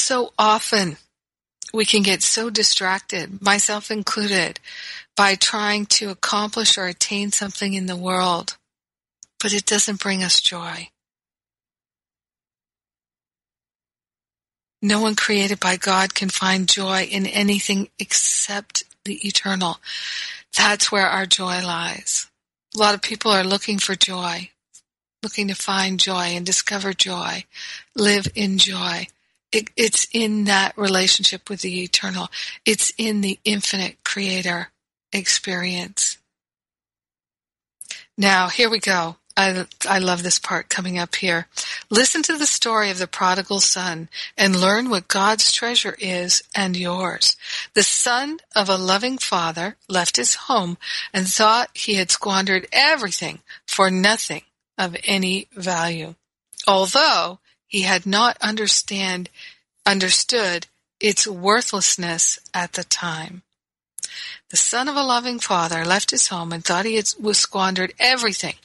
So 0.06 0.34
often 0.38 0.98
we 1.74 1.84
can 1.84 2.04
get 2.04 2.22
so 2.22 2.52
distracted, 2.52 3.42
myself 3.42 3.90
included, 3.90 4.60
by 5.18 5.34
trying 5.34 5.88
to 5.88 6.12
accomplish 6.12 6.78
or 6.78 6.86
attain 6.86 7.32
something 7.32 7.74
in 7.74 7.88
the 7.88 7.96
world, 7.96 8.56
but 9.42 9.52
it 9.52 9.66
doesn't 9.66 10.00
bring 10.00 10.24
us 10.24 10.40
joy. 10.40 10.90
No 14.80 15.02
one 15.02 15.16
created 15.16 15.60
by 15.60 15.76
God 15.76 16.14
can 16.14 16.30
find 16.30 16.70
joy 16.70 17.08
in 17.10 17.26
anything 17.26 17.90
except 17.98 18.84
the 19.06 19.16
eternal. 19.28 19.80
That's 20.56 20.92
where 20.92 21.08
our 21.08 21.26
joy 21.26 21.66
lies. 21.66 22.28
A 22.76 22.80
lot 22.80 22.94
of 22.94 23.02
people 23.02 23.32
are 23.32 23.44
looking 23.44 23.80
for 23.80 23.96
joy, 23.96 24.52
looking 25.24 25.48
to 25.48 25.56
find 25.56 26.00
joy 26.00 26.36
and 26.36 26.46
discover 26.46 26.94
joy, 26.94 27.46
live 27.96 28.28
in 28.36 28.60
joy. 28.60 29.08
It, 29.56 29.70
it's 29.78 30.06
in 30.12 30.44
that 30.44 30.78
relationship 30.78 31.50
with 31.50 31.62
the 31.62 31.82
eternal. 31.82 32.28
It's 32.66 32.92
in 32.98 33.22
the 33.22 33.40
infinite 33.46 34.04
creator 34.04 34.72
experience. 35.14 36.18
Now, 38.18 38.50
here 38.50 38.70
we 38.70 38.80
go. 38.80 39.16
I, 39.38 39.66
I 39.88 40.00
love 40.00 40.24
this 40.24 40.40
part 40.40 40.68
coming 40.68 41.00
up 41.00 41.16
here. 41.16 41.48
Listen 41.90 42.22
to 42.24 42.38
the 42.38 42.46
story 42.46 42.90
of 42.90 43.00
the 43.00 43.08
prodigal 43.08 43.62
son 43.62 44.10
and 44.38 44.60
learn 44.60 44.90
what 44.90 45.08
God's 45.08 45.54
treasure 45.54 45.96
is 46.00 46.44
and 46.54 46.76
yours. 46.76 47.38
The 47.76 47.84
son 47.84 48.40
of 48.58 48.68
a 48.68 48.76
loving 48.76 49.18
father 49.18 49.78
left 49.88 50.18
his 50.18 50.36
home 50.36 50.78
and 51.14 51.30
thought 51.30 51.70
he 51.74 51.94
had 51.94 52.12
squandered 52.12 52.68
everything 52.74 53.40
for 53.66 53.90
nothing 53.90 54.42
of 54.78 54.98
any 55.06 55.48
value. 55.56 56.16
Although 56.68 57.40
he 57.76 57.82
had 57.82 58.06
not 58.06 58.38
understand, 58.40 59.30
understood 59.86 60.66
its 61.02 61.28
worthlessness 61.28 62.40
at 62.54 62.72
the 62.72 62.86
time. 62.86 63.42
The 64.50 64.56
son 64.56 64.88
of 64.88 64.96
a 64.96 65.04
loving 65.04 65.40
father 65.40 65.84
left 65.84 66.12
his 66.12 66.30
home 66.30 66.54
and 66.54 66.64
thought 66.64 66.86
he 66.86 66.96
had 66.96 67.10
was 67.20 67.38
squandered 67.38 67.94
everything 68.00 68.56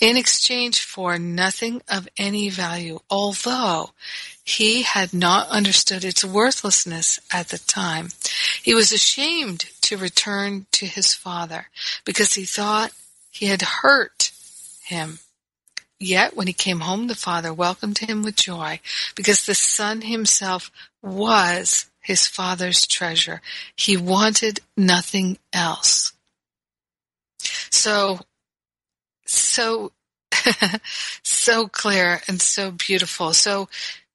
in 0.00 0.16
exchange 0.16 0.80
for 0.80 1.20
nothing 1.20 1.80
of 1.88 2.08
any 2.16 2.50
value, 2.50 2.98
although 3.08 3.90
he 4.42 4.82
had 4.82 5.14
not 5.14 5.48
understood 5.48 6.04
its 6.04 6.24
worthlessness 6.24 7.20
at 7.32 7.50
the 7.50 7.58
time. 7.58 8.08
He 8.60 8.74
was 8.74 8.90
ashamed 8.90 9.66
to 9.82 9.96
return 9.96 10.66
to 10.72 10.86
his 10.86 11.14
father 11.14 11.68
because 12.04 12.32
he 12.32 12.44
thought 12.44 12.90
he 13.30 13.46
had 13.46 13.62
hurt 13.62 14.32
him. 14.82 15.20
Yet 16.00 16.36
when 16.36 16.46
he 16.46 16.52
came 16.52 16.80
home, 16.80 17.08
the 17.08 17.16
father 17.16 17.52
welcomed 17.52 17.98
him 17.98 18.22
with 18.22 18.36
joy 18.36 18.80
because 19.16 19.44
the 19.44 19.54
son 19.54 20.02
himself 20.02 20.70
was 21.02 21.86
his 22.00 22.26
father's 22.26 22.86
treasure. 22.86 23.42
He 23.74 23.96
wanted 23.96 24.60
nothing 24.76 25.38
else. 25.52 26.12
So, 27.70 28.20
so, 29.26 29.92
so 31.24 31.66
clear 31.68 32.22
and 32.28 32.40
so 32.40 32.70
beautiful. 32.70 33.32
So 33.32 33.68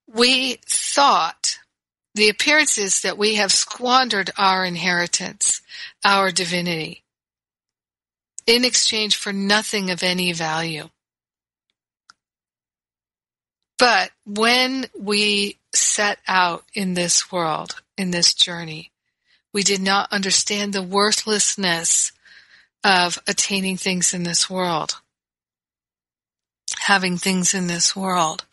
we 0.06 0.58
thought 0.66 1.58
the 2.14 2.28
appearance 2.28 2.78
is 2.78 3.02
that 3.02 3.18
we 3.18 3.34
have 3.34 3.52
squandered 3.52 4.30
our 4.38 4.64
inheritance, 4.64 5.60
our 6.04 6.30
divinity, 6.30 7.02
in 8.46 8.64
exchange 8.64 9.16
for 9.16 9.32
nothing 9.32 9.90
of 9.90 10.02
any 10.02 10.32
value. 10.32 10.88
But 13.78 14.10
when 14.24 14.86
we 14.98 15.58
set 15.74 16.18
out 16.28 16.64
in 16.74 16.94
this 16.94 17.32
world, 17.32 17.82
in 17.96 18.10
this 18.10 18.32
journey, 18.34 18.92
we 19.52 19.62
did 19.62 19.80
not 19.80 20.12
understand 20.12 20.72
the 20.72 20.82
worthlessness 20.82 22.12
of 22.82 23.18
attaining 23.26 23.76
things 23.76 24.12
in 24.12 24.24
this 24.24 24.50
world, 24.50 25.00
having 26.80 27.16
things 27.16 27.54
in 27.54 27.66
this 27.66 27.96
world. 27.96 28.44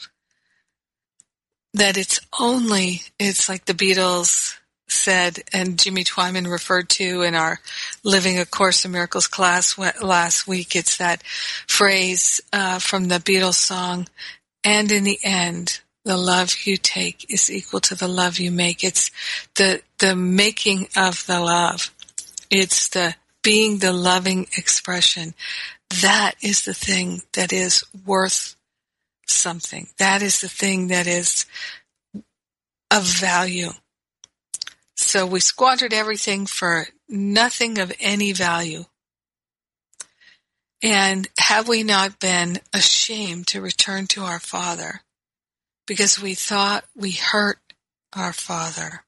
That 1.73 1.97
it's 1.97 2.19
only, 2.39 3.01
it's 3.17 3.47
like 3.47 3.65
the 3.65 3.73
Beatles 3.73 4.57
said, 4.87 5.39
and 5.53 5.79
Jimmy 5.79 6.03
Twyman 6.03 6.49
referred 6.49 6.89
to 6.89 7.21
in 7.21 7.33
our 7.33 7.59
Living 8.03 8.39
a 8.39 8.45
Course 8.45 8.83
in 8.83 8.91
Miracles 8.91 9.27
class 9.27 9.77
last 9.77 10.47
week. 10.47 10.75
It's 10.75 10.97
that 10.97 11.23
phrase 11.67 12.41
uh, 12.51 12.79
from 12.79 13.07
the 13.07 13.19
Beatles 13.19 13.55
song, 13.55 14.07
and 14.63 14.91
in 14.91 15.03
the 15.03 15.19
end, 15.23 15.81
the 16.03 16.17
love 16.17 16.55
you 16.63 16.77
take 16.77 17.25
is 17.29 17.51
equal 17.51 17.79
to 17.81 17.95
the 17.95 18.07
love 18.07 18.39
you 18.39 18.51
make. 18.51 18.83
It's 18.83 19.11
the, 19.55 19.81
the 19.99 20.15
making 20.15 20.87
of 20.95 21.25
the 21.27 21.39
love. 21.39 21.93
It's 22.49 22.89
the 22.89 23.15
being 23.43 23.79
the 23.79 23.93
loving 23.93 24.47
expression. 24.57 25.33
That 26.01 26.35
is 26.41 26.63
the 26.63 26.73
thing 26.73 27.21
that 27.33 27.51
is 27.51 27.83
worth 28.05 28.55
something. 29.27 29.87
That 29.97 30.21
is 30.21 30.41
the 30.41 30.49
thing 30.49 30.87
that 30.87 31.07
is 31.07 31.45
of 32.91 33.03
value. 33.03 33.71
So 34.95 35.25
we 35.25 35.39
squandered 35.39 35.93
everything 35.93 36.45
for 36.45 36.87
nothing 37.09 37.79
of 37.79 37.91
any 37.99 38.33
value. 38.33 38.85
And 40.83 41.27
have 41.37 41.67
we 41.67 41.83
not 41.83 42.19
been 42.19 42.59
ashamed 42.73 43.47
to 43.47 43.61
return 43.61 44.07
to 44.07 44.23
our 44.23 44.39
Father 44.39 45.01
because 45.85 46.19
we 46.19 46.33
thought 46.33 46.85
we 46.95 47.11
hurt 47.11 47.59
our 48.13 48.33
Father? 48.33 49.03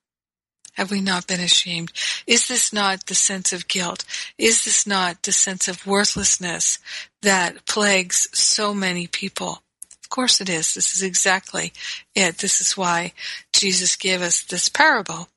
Have 0.73 0.91
we 0.91 1.01
not 1.01 1.27
been 1.27 1.39
ashamed? 1.39 1.91
Is 2.25 2.47
this 2.47 2.73
not 2.73 3.05
the 3.05 3.15
sense 3.15 3.53
of 3.53 3.67
guilt? 3.67 4.03
Is 4.37 4.65
this 4.65 4.87
not 4.87 5.21
the 5.21 5.31
sense 5.31 5.67
of 5.67 5.85
worthlessness 5.85 6.79
that 7.21 7.65
plagues 7.65 8.27
so 8.33 8.73
many 8.73 9.05
people? 9.05 9.61
Of 10.01 10.09
course 10.09 10.41
it 10.41 10.49
is. 10.49 10.73
This 10.73 10.95
is 10.95 11.03
exactly 11.03 11.73
it. 12.15 12.39
This 12.39 12.59
is 12.59 12.75
why 12.75 13.13
Jesus 13.53 13.95
gave 13.95 14.21
us 14.21 14.43
this 14.43 14.67
parable. 14.67 15.29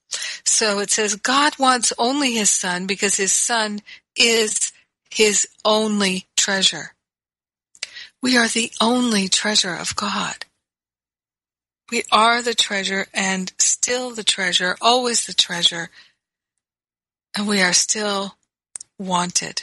So 0.44 0.78
it 0.78 0.90
says 0.90 1.16
God 1.16 1.58
wants 1.58 1.92
only 1.98 2.32
his 2.32 2.50
son 2.50 2.86
because 2.86 3.16
his 3.16 3.32
son 3.32 3.80
is 4.16 4.72
his 5.16 5.48
only 5.64 6.26
treasure. 6.36 6.92
We 8.20 8.36
are 8.36 8.48
the 8.48 8.70
only 8.82 9.28
treasure 9.28 9.74
of 9.74 9.96
God. 9.96 10.44
We 11.90 12.02
are 12.12 12.42
the 12.42 12.52
treasure 12.52 13.06
and 13.14 13.50
still 13.56 14.10
the 14.10 14.24
treasure, 14.24 14.76
always 14.82 15.24
the 15.24 15.32
treasure, 15.32 15.88
and 17.34 17.48
we 17.48 17.62
are 17.62 17.72
still 17.72 18.36
wanted. 18.98 19.62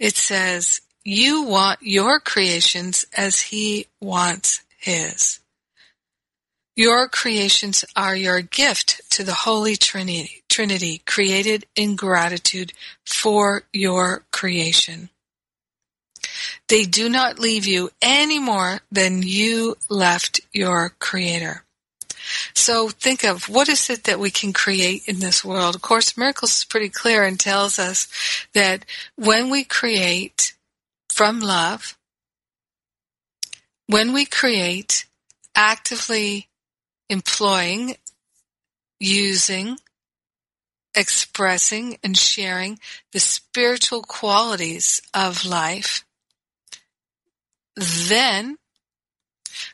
It 0.00 0.16
says, 0.16 0.80
you 1.04 1.42
want 1.42 1.78
your 1.82 2.18
creations 2.18 3.04
as 3.16 3.40
he 3.40 3.86
wants 4.00 4.64
his. 4.78 5.38
Your 6.76 7.08
creations 7.08 7.84
are 7.96 8.16
your 8.16 8.40
gift 8.40 9.00
to 9.10 9.24
the 9.24 9.34
Holy 9.34 9.76
Trinity, 9.76 10.42
Trinity 10.48 11.02
created 11.06 11.66
in 11.74 11.96
gratitude 11.96 12.72
for 13.04 13.64
your 13.72 14.24
creation. 14.30 15.10
They 16.68 16.84
do 16.84 17.08
not 17.08 17.38
leave 17.38 17.66
you 17.66 17.90
any 18.00 18.38
more 18.38 18.80
than 18.90 19.22
you 19.22 19.76
left 19.88 20.40
your 20.52 20.90
creator. 21.00 21.64
So 22.54 22.88
think 22.88 23.24
of 23.24 23.48
what 23.48 23.68
is 23.68 23.90
it 23.90 24.04
that 24.04 24.20
we 24.20 24.30
can 24.30 24.52
create 24.52 25.08
in 25.08 25.18
this 25.18 25.44
world. 25.44 25.74
Of 25.74 25.82
course, 25.82 26.16
Miracles 26.16 26.56
is 26.56 26.64
pretty 26.64 26.88
clear 26.88 27.24
and 27.24 27.38
tells 27.40 27.78
us 27.78 28.08
that 28.54 28.84
when 29.16 29.50
we 29.50 29.64
create 29.64 30.54
from 31.08 31.40
love, 31.40 31.96
when 33.86 34.12
we 34.12 34.24
create 34.24 35.06
actively 35.56 36.49
employing, 37.10 37.96
using, 38.98 39.76
expressing, 40.94 41.98
and 42.02 42.16
sharing 42.16 42.78
the 43.12 43.20
spiritual 43.20 44.02
qualities 44.02 45.02
of 45.12 45.44
life, 45.44 46.06
then 47.76 48.56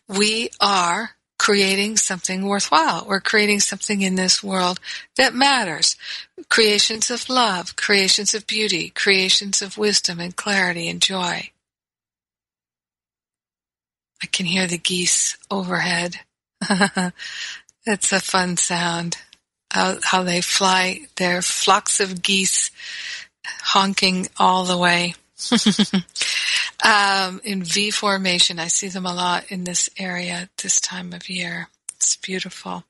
we 0.08 0.50
are 0.60 1.10
creating 1.38 1.96
something 1.96 2.46
worthwhile. 2.46 3.04
We're 3.06 3.20
creating 3.20 3.60
something 3.60 4.02
in 4.02 4.14
this 4.14 4.42
world 4.42 4.80
that 5.16 5.34
matters. 5.34 5.96
Creations 6.48 7.10
of 7.10 7.28
love, 7.28 7.76
creations 7.76 8.34
of 8.34 8.46
beauty, 8.46 8.90
creations 8.90 9.60
of 9.60 9.78
wisdom 9.78 10.18
and 10.18 10.34
clarity 10.34 10.88
and 10.88 11.00
joy. 11.00 11.50
I 14.22 14.26
can 14.26 14.46
hear 14.46 14.66
the 14.66 14.78
geese 14.78 15.36
overhead. 15.50 16.20
it's 17.86 18.12
a 18.12 18.20
fun 18.20 18.56
sound. 18.56 19.18
How, 19.70 19.98
how 20.02 20.22
they 20.22 20.40
fly, 20.40 21.00
their 21.16 21.42
flocks 21.42 22.00
of 22.00 22.22
geese 22.22 22.70
honking 23.44 24.28
all 24.38 24.64
the 24.64 24.78
way. 24.78 25.14
um, 26.84 27.40
in 27.44 27.62
V 27.62 27.90
formation. 27.90 28.58
I 28.58 28.68
see 28.68 28.88
them 28.88 29.06
a 29.06 29.14
lot 29.14 29.50
in 29.50 29.64
this 29.64 29.90
area 29.98 30.48
this 30.62 30.80
time 30.80 31.12
of 31.12 31.28
year. 31.28 31.68
It's 31.94 32.16
beautiful. 32.16 32.84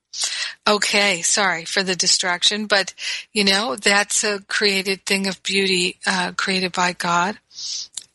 Okay, 0.66 1.22
sorry 1.22 1.64
for 1.64 1.82
the 1.82 1.94
distraction, 1.94 2.66
but 2.66 2.94
you 3.32 3.44
know, 3.44 3.76
that's 3.76 4.24
a 4.24 4.40
created 4.48 5.04
thing 5.04 5.26
of 5.26 5.42
beauty, 5.42 5.98
uh, 6.06 6.32
created 6.36 6.72
by 6.72 6.92
God. 6.92 7.38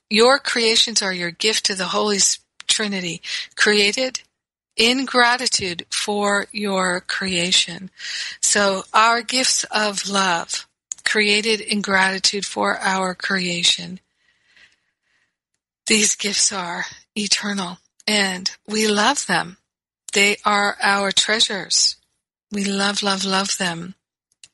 Your 0.10 0.40
creations 0.40 1.02
are 1.02 1.14
your 1.14 1.32
gift 1.32 1.66
to 1.68 1.76
the 1.76 1.86
Holy 1.86 2.18
Trinity, 2.68 3.22
created 3.56 4.22
in 4.76 5.06
gratitude 5.06 5.86
for 5.90 6.48
your 6.52 7.02
creation. 7.02 7.90
So 8.42 8.84
our 8.94 9.22
gifts 9.22 9.64
of 9.66 10.08
love, 10.10 10.68
created 11.04 11.60
in 11.60 11.82
gratitude 11.82 12.46
for 12.46 12.78
our 12.80 13.14
creation, 13.14 14.00
these 15.88 16.16
gifts 16.16 16.52
are 16.52 16.86
eternal 17.18 17.80
and 18.08 18.50
we 18.68 18.88
love 18.88 19.26
them. 19.28 19.58
They 20.14 20.38
are 20.46 20.78
our 20.82 21.12
treasures. 21.12 21.98
We 22.52 22.66
love, 22.66 23.02
love, 23.02 23.24
love 23.24 23.58
them. 23.58 23.96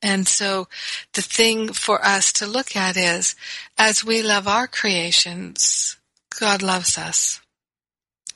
And 0.01 0.27
so 0.27 0.67
the 1.13 1.21
thing 1.21 1.73
for 1.73 2.03
us 2.05 2.31
to 2.33 2.45
look 2.45 2.75
at 2.75 2.95
is 2.95 3.35
as 3.77 4.03
we 4.03 4.21
love 4.21 4.47
our 4.47 4.67
creations, 4.67 5.97
God 6.39 6.61
loves 6.61 6.97
us. 6.97 7.39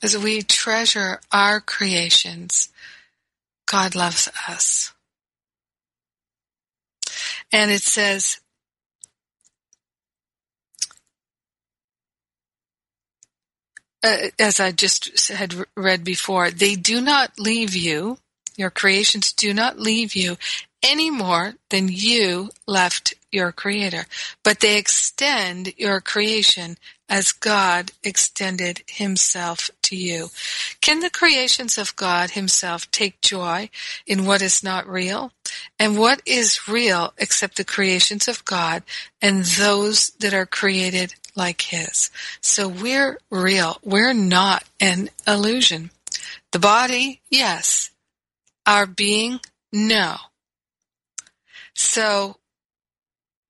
As 0.04 0.18
we 0.18 0.42
treasure 0.42 1.20
our 1.32 1.60
creations, 1.60 2.70
God 3.66 3.96
loves 3.96 4.30
us. 4.48 4.94
And 7.52 7.70
it 7.70 7.82
says, 7.82 8.40
uh, 14.04 14.18
as 14.40 14.60
I 14.60 14.72
just 14.72 15.28
had 15.30 15.56
read 15.76 16.04
before, 16.04 16.50
they 16.50 16.76
do 16.76 17.02
not 17.02 17.40
leave 17.40 17.76
you, 17.76 18.18
your 18.58 18.72
creations 18.72 19.32
do 19.32 19.54
not 19.54 19.80
leave 19.80 20.16
you 20.16 20.38
any 20.84 21.12
more 21.12 21.54
than 21.70 21.88
you 21.90 22.50
left 22.66 23.14
your 23.32 23.52
creator, 23.52 24.06
but 24.44 24.60
they 24.60 24.78
extend 24.78 25.74
your 25.78 26.02
creation 26.02 26.78
as 27.12 27.34
God 27.34 27.92
extended 28.06 28.84
himself 28.88 29.70
to 29.82 29.98
you. 29.98 30.30
Can 30.80 31.02
the 31.02 31.10
creations 31.10 31.78
of 31.78 31.94
God 31.98 32.32
himself 32.32 32.90
take 32.90 33.20
joy 33.20 33.70
in 34.08 34.26
what 34.26 34.42
is 34.42 34.64
not 34.64 34.88
real? 34.88 35.34
And 35.78 36.00
what 36.00 36.22
is 36.26 36.70
real 36.70 37.14
except 37.18 37.58
the 37.58 37.66
creations 37.66 38.30
of 38.30 38.46
God 38.46 38.84
and 39.22 39.44
those 39.44 40.12
that 40.22 40.34
are 40.34 40.46
created 40.46 41.14
like 41.36 41.60
his. 41.60 42.12
So 42.40 42.70
we're 42.70 43.20
real. 43.30 43.78
We're 43.84 44.14
not 44.14 44.64
an 44.80 45.10
illusion. 45.28 45.92
The 46.54 46.60
body, 46.60 47.20
yes. 47.30 47.92
Our 48.66 48.86
being, 48.86 49.42
no. 49.74 50.16
So 51.74 52.38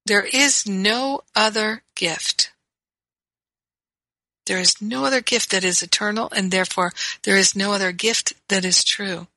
there 0.08 0.26
is 0.26 0.65
no 0.65 1.21
other 1.36 1.84
gift. 1.93 2.52
There 4.45 4.60
is 4.60 4.82
no 4.82 5.06
other 5.06 5.21
gift 5.21 5.51
that 5.51 5.63
is 5.63 5.84
eternal, 5.84 6.30
and 6.36 6.51
therefore 6.51 6.91
there 7.23 7.38
is 7.38 7.56
no 7.56 7.73
other 7.73 7.91
gift 7.91 8.34
that 8.49 8.65
is 8.65 8.84
true. 8.84 9.27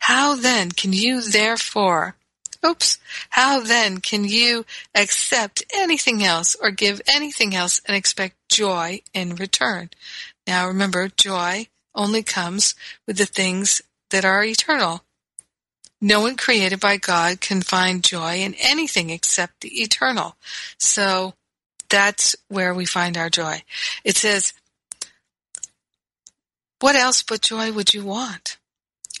How 0.00 0.34
then 0.34 0.72
can 0.72 0.92
you 0.92 1.20
therefore 1.20 2.16
Oops. 2.64 2.98
How 3.30 3.58
then 3.60 3.98
can 3.98 4.24
you 4.24 4.64
accept 4.94 5.64
anything 5.74 6.22
else 6.22 6.54
or 6.54 6.70
give 6.70 7.02
anything 7.12 7.56
else 7.56 7.80
and 7.86 7.96
expect 7.96 8.36
joy 8.48 9.02
in 9.12 9.34
return? 9.34 9.90
Now 10.46 10.68
remember, 10.68 11.08
joy 11.08 11.66
only 11.94 12.22
comes 12.22 12.76
with 13.06 13.18
the 13.18 13.26
things 13.26 13.82
that 14.10 14.24
are 14.24 14.44
eternal. 14.44 15.02
No 16.00 16.20
one 16.20 16.36
created 16.36 16.78
by 16.78 16.98
God 16.98 17.40
can 17.40 17.62
find 17.62 18.02
joy 18.02 18.36
in 18.36 18.54
anything 18.54 19.10
except 19.10 19.60
the 19.60 19.82
eternal. 19.82 20.36
So 20.78 21.34
that's 21.92 22.34
where 22.48 22.72
we 22.72 22.86
find 22.86 23.18
our 23.18 23.28
joy. 23.28 23.62
It 24.02 24.16
says, 24.16 24.54
what 26.80 26.96
else 26.96 27.22
but 27.22 27.42
joy 27.42 27.70
would 27.70 27.92
you 27.92 28.04
want? 28.04 28.56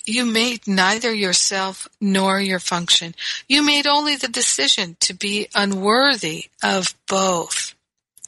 You 0.06 0.24
made 0.24 0.66
neither 0.66 1.12
yourself 1.12 1.86
nor 2.00 2.40
your 2.40 2.58
function. 2.58 3.14
You 3.46 3.64
made 3.64 3.86
only 3.86 4.16
the 4.16 4.26
decision 4.26 4.96
to 5.00 5.14
be 5.14 5.48
unworthy 5.54 6.46
of 6.62 6.94
both. 7.06 7.74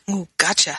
Oh, 0.06 0.28
gotcha. 0.36 0.76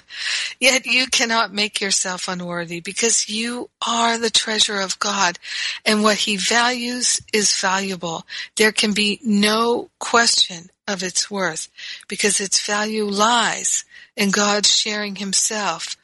Yet 0.59 0.85
you 0.85 1.07
cannot 1.07 1.51
make 1.51 1.81
yourself 1.81 2.27
unworthy 2.27 2.79
because 2.79 3.27
you 3.27 3.71
are 3.85 4.19
the 4.19 4.29
treasure 4.29 4.79
of 4.79 4.99
God 4.99 5.39
and 5.83 6.03
what 6.03 6.19
he 6.19 6.37
values 6.37 7.19
is 7.33 7.59
valuable. 7.59 8.23
There 8.55 8.71
can 8.71 8.93
be 8.93 9.19
no 9.23 9.89
question 9.99 10.69
of 10.87 11.03
its 11.03 11.29
worth 11.31 11.69
because 12.07 12.39
its 12.39 12.65
value 12.65 13.05
lies 13.05 13.85
in 14.15 14.31
God 14.31 14.65
sharing 14.65 15.15
himself 15.15 15.95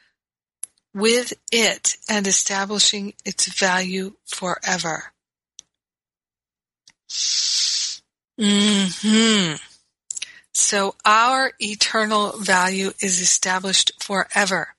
with 0.93 1.33
it 1.51 1.97
and 2.09 2.27
establishing 2.27 3.13
its 3.23 3.47
value 3.57 4.13
forever. 4.25 5.13
Hmm. 8.39 9.53
So 10.53 10.95
our 11.05 11.53
eternal 11.59 12.37
value 12.39 12.91
is 13.01 13.21
established 13.21 13.91
forever. 13.99 14.75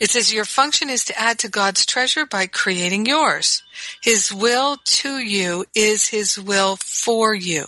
It 0.00 0.10
says 0.10 0.32
your 0.32 0.46
function 0.46 0.88
is 0.88 1.04
to 1.04 1.20
add 1.20 1.38
to 1.40 1.48
God's 1.48 1.84
treasure 1.84 2.24
by 2.24 2.46
creating 2.46 3.06
yours. 3.06 3.62
His 4.02 4.32
will 4.32 4.78
to 4.82 5.18
you 5.18 5.66
is 5.74 6.08
His 6.08 6.38
will 6.38 6.76
for 6.76 7.34
you. 7.34 7.66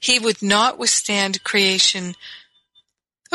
He 0.00 0.18
would 0.18 0.42
not 0.42 0.78
withstand 0.78 1.44
creation 1.44 2.14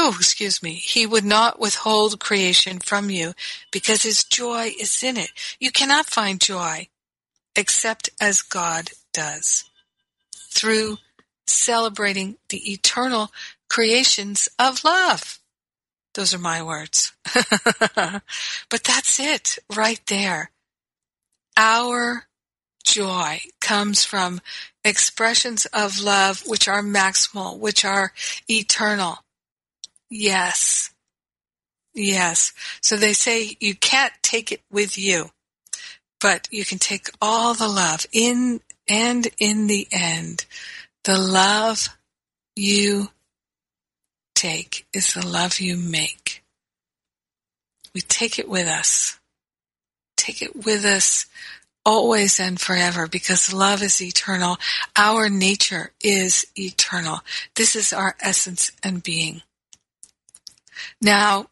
Oh, 0.02 0.16
excuse 0.18 0.64
me. 0.64 0.76
He 0.76 1.06
would 1.06 1.26
not 1.26 1.60
withhold 1.60 2.22
creation 2.22 2.80
from 2.80 3.10
you 3.10 3.34
because 3.70 4.04
his 4.04 4.24
joy 4.24 4.72
is 4.80 5.04
in 5.04 5.18
it. 5.18 5.30
You 5.60 5.72
cannot 5.72 6.06
find 6.06 6.40
joy 6.40 6.88
except 7.54 8.10
as 8.22 8.42
God 8.42 8.92
does 9.12 9.66
through 10.50 11.00
celebrating 11.48 12.38
the 12.48 12.72
eternal 12.72 13.32
creations 13.70 14.48
of 14.58 14.86
love. 14.86 15.39
Those 16.16 16.34
are 16.34 16.40
my 16.40 16.64
words. 16.64 17.14
but 17.34 18.84
that's 18.84 19.20
it 19.20 19.58
right 19.76 20.02
there. 20.08 20.52
Our 21.56 22.26
joy 22.84 23.40
comes 23.62 24.04
from 24.04 24.42
expressions 24.84 25.66
of 25.68 26.02
love 26.02 26.44
which 26.48 26.68
are 26.68 26.82
maximal, 26.82 27.58
which 27.58 27.86
are 27.86 28.14
eternal. 28.50 29.20
Yes. 30.10 30.92
Yes. 31.94 32.54
So 32.82 32.96
they 32.96 33.14
say 33.14 33.58
you 33.60 33.76
can't 33.76 34.14
take 34.22 34.52
it 34.52 34.62
with 34.72 34.98
you, 34.98 35.30
but 36.20 36.48
you 36.52 36.66
can 36.66 36.80
take 36.80 37.10
all 37.22 37.54
the 37.54 37.68
love 37.68 38.06
in 38.12 38.62
and 38.88 39.28
in 39.38 39.68
the 39.68 39.88
end, 39.92 40.46
the 41.04 41.18
love 41.18 41.90
you 42.56 43.10
take 44.40 44.88
is 44.94 45.14
the 45.14 45.26
love 45.26 45.60
you 45.60 45.76
make. 45.76 46.44
We 47.94 48.00
take 48.00 48.40
it 48.40 48.48
with 48.48 48.68
us. 48.68 49.20
Take 50.16 50.42
it 50.42 50.56
with 50.66 50.86
us 50.86 51.26
always 51.86 52.40
and 52.40 52.60
forever 52.60 53.06
because 53.06 53.54
love 53.54 53.84
is 53.84 54.02
eternal. 54.02 54.58
Our 54.96 55.28
nature 55.28 55.92
is 56.02 56.46
eternal. 56.56 57.20
This 57.56 57.76
is 57.76 57.92
our 57.92 58.16
essence 58.22 58.72
and 58.82 59.04
being. 59.04 59.42
Now, 61.02 61.48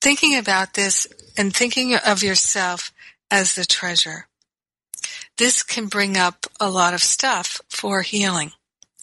thinking 0.00 0.36
about 0.36 0.74
this 0.74 1.06
and 1.36 1.54
thinking 1.54 1.94
of 1.94 2.24
yourself 2.24 2.92
as 3.30 3.54
the 3.54 3.64
treasure, 3.64 4.26
this 5.38 5.62
can 5.62 5.86
bring 5.86 6.16
up 6.16 6.46
a 6.58 6.68
lot 6.68 6.92
of 6.92 7.02
stuff 7.02 7.60
for 7.68 8.02
healing. 8.02 8.50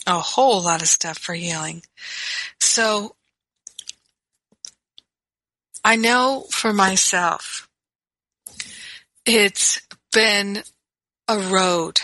A 0.05 0.19
whole 0.19 0.61
lot 0.61 0.81
of 0.81 0.89
stuff 0.89 1.17
for 1.17 1.35
healing. 1.35 1.83
So, 2.59 3.15
I 5.83 5.95
know 5.95 6.45
for 6.49 6.73
myself, 6.73 7.69
it's 9.25 9.81
been 10.11 10.63
a 11.27 11.39
road 11.39 12.01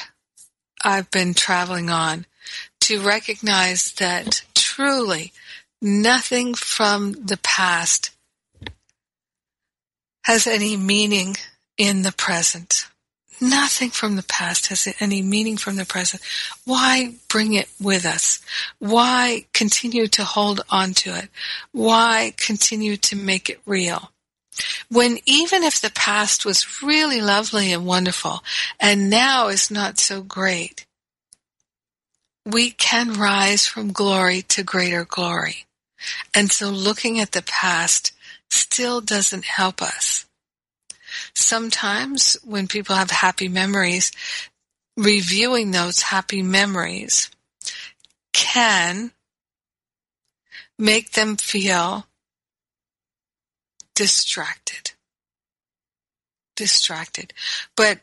I've 0.83 1.09
been 1.11 1.33
traveling 1.33 1.89
on 1.89 2.25
to 2.81 2.99
recognize 2.99 3.93
that 3.93 4.43
truly 4.53 5.31
Nothing 5.88 6.55
from 6.55 7.11
the 7.11 7.38
past 7.43 8.09
has 10.23 10.47
any 10.47 10.75
meaning 10.75 11.35
in 11.77 12.01
the 12.01 12.11
present. 12.11 12.88
Nothing 13.41 13.89
from 13.89 14.15
the 14.15 14.24
past 14.24 14.67
has 14.67 14.88
any 15.00 15.21
meaning 15.21 15.58
from 15.58 15.76
the 15.76 15.86
present. 15.86 16.21
Why 16.63 17.15
bring 17.28 17.54
it 17.54 17.69
with 17.82 18.06
us? 18.06 18.39
Why 18.80 19.45
continue 19.54 20.08
to 20.08 20.24
hold 20.24 20.62
on 20.69 20.93
to 20.95 21.15
it? 21.17 21.30
Why 21.71 22.34
continue 22.38 22.98
to 22.98 23.15
make 23.15 23.50
it 23.50 23.60
real? 23.65 24.12
When 24.89 25.19
even 25.26 25.63
if 25.63 25.82
the 25.82 25.91
past 25.91 26.45
was 26.45 26.82
really 26.82 27.21
lovely 27.21 27.74
and 27.74 27.86
wonderful 27.86 28.41
and 28.80 29.10
now 29.10 29.50
is 29.50 29.69
not 29.69 30.00
so 30.00 30.21
great, 30.21 30.86
we 32.45 32.71
can 32.71 33.13
rise 33.13 33.67
from 33.67 33.91
glory 33.91 34.41
to 34.43 34.63
greater 34.63 35.04
glory. 35.04 35.65
And 36.34 36.52
so 36.52 36.69
looking 36.69 37.19
at 37.19 37.32
the 37.32 37.41
past 37.41 38.13
still 38.50 39.02
doesn't 39.02 39.45
help 39.45 39.82
us. 39.82 40.26
Sometimes 41.34 42.38
when 42.43 42.67
people 42.67 42.95
have 42.95 43.12
happy 43.12 43.47
memories, 43.47 44.12
reviewing 44.97 45.71
those 45.71 46.01
happy 46.01 46.41
memories 46.41 47.30
can 48.34 49.12
make 50.78 51.12
them 51.12 51.38
feel 51.38 52.06
distracted. 53.95 54.91
Distracted. 56.56 57.34
But 57.75 57.99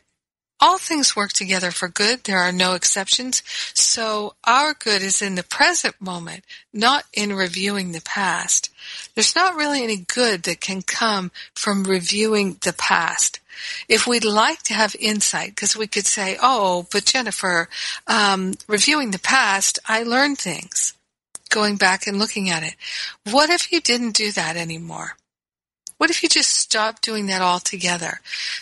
all 0.63 0.77
things 0.77 1.13
work 1.13 1.33
together 1.33 1.71
for 1.71 1.89
good. 1.89 2.23
There 2.23 2.37
are 2.37 2.53
no 2.53 2.73
exceptions. 2.73 3.43
So 3.73 4.35
our 4.45 4.73
good 4.73 5.01
is 5.01 5.21
in 5.21 5.35
the 5.35 5.43
present 5.43 5.99
moment, 5.99 6.45
not 6.71 7.03
in 7.11 7.33
reviewing 7.33 7.91
the 7.91 8.01
past. 8.01 8.69
There's 9.13 9.35
not 9.35 9.55
really 9.55 9.83
any 9.83 9.97
good 9.97 10.43
that 10.43 10.61
can 10.61 10.81
come 10.81 11.31
from 11.53 11.83
reviewing 11.83 12.59
the 12.63 12.71
past. 12.71 13.41
If 13.89 14.07
we'd 14.07 14.23
like 14.23 14.63
to 14.63 14.73
have 14.73 14.95
insight, 14.97 15.49
because 15.49 15.75
we 15.75 15.85
could 15.85 16.05
say, 16.05 16.37
oh, 16.41 16.87
but 16.93 17.03
Jennifer, 17.03 17.67
um, 18.07 18.53
reviewing 18.65 19.11
the 19.11 19.19
past, 19.19 19.79
I 19.85 20.03
learned 20.03 20.37
things 20.37 20.93
going 21.49 21.75
back 21.75 22.07
and 22.07 22.17
looking 22.17 22.49
at 22.49 22.63
it. 22.63 22.75
What 23.29 23.49
if 23.49 23.69
you 23.69 23.81
didn't 23.81 24.15
do 24.15 24.31
that 24.31 24.55
anymore? 24.55 25.17
What 26.03 26.09
if 26.09 26.21
you 26.21 26.27
just 26.27 26.53
stop 26.53 26.99
doing 26.99 27.27
that 27.27 27.41
altogether? 27.41 28.19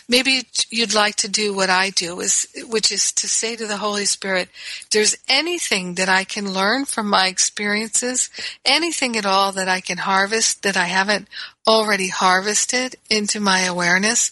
Maybe 0.08 0.46
you'd 0.70 0.94
like 0.94 1.16
to 1.16 1.28
do 1.28 1.52
what 1.52 1.70
I 1.70 1.90
do, 1.90 2.20
is, 2.20 2.46
which 2.68 2.92
is 2.92 3.10
to 3.14 3.26
say 3.26 3.56
to 3.56 3.66
the 3.66 3.78
Holy 3.78 4.04
Spirit, 4.04 4.48
there's 4.92 5.16
anything 5.26 5.96
that 5.96 6.08
I 6.08 6.22
can 6.22 6.52
learn 6.52 6.84
from 6.84 7.10
my 7.10 7.26
experiences, 7.26 8.30
anything 8.64 9.16
at 9.16 9.26
all 9.26 9.50
that 9.50 9.66
I 9.66 9.80
can 9.80 9.98
harvest 9.98 10.62
that 10.62 10.76
I 10.76 10.84
haven't 10.84 11.26
already 11.66 12.10
harvested 12.10 12.94
into 13.10 13.40
my 13.40 13.62
awareness, 13.62 14.30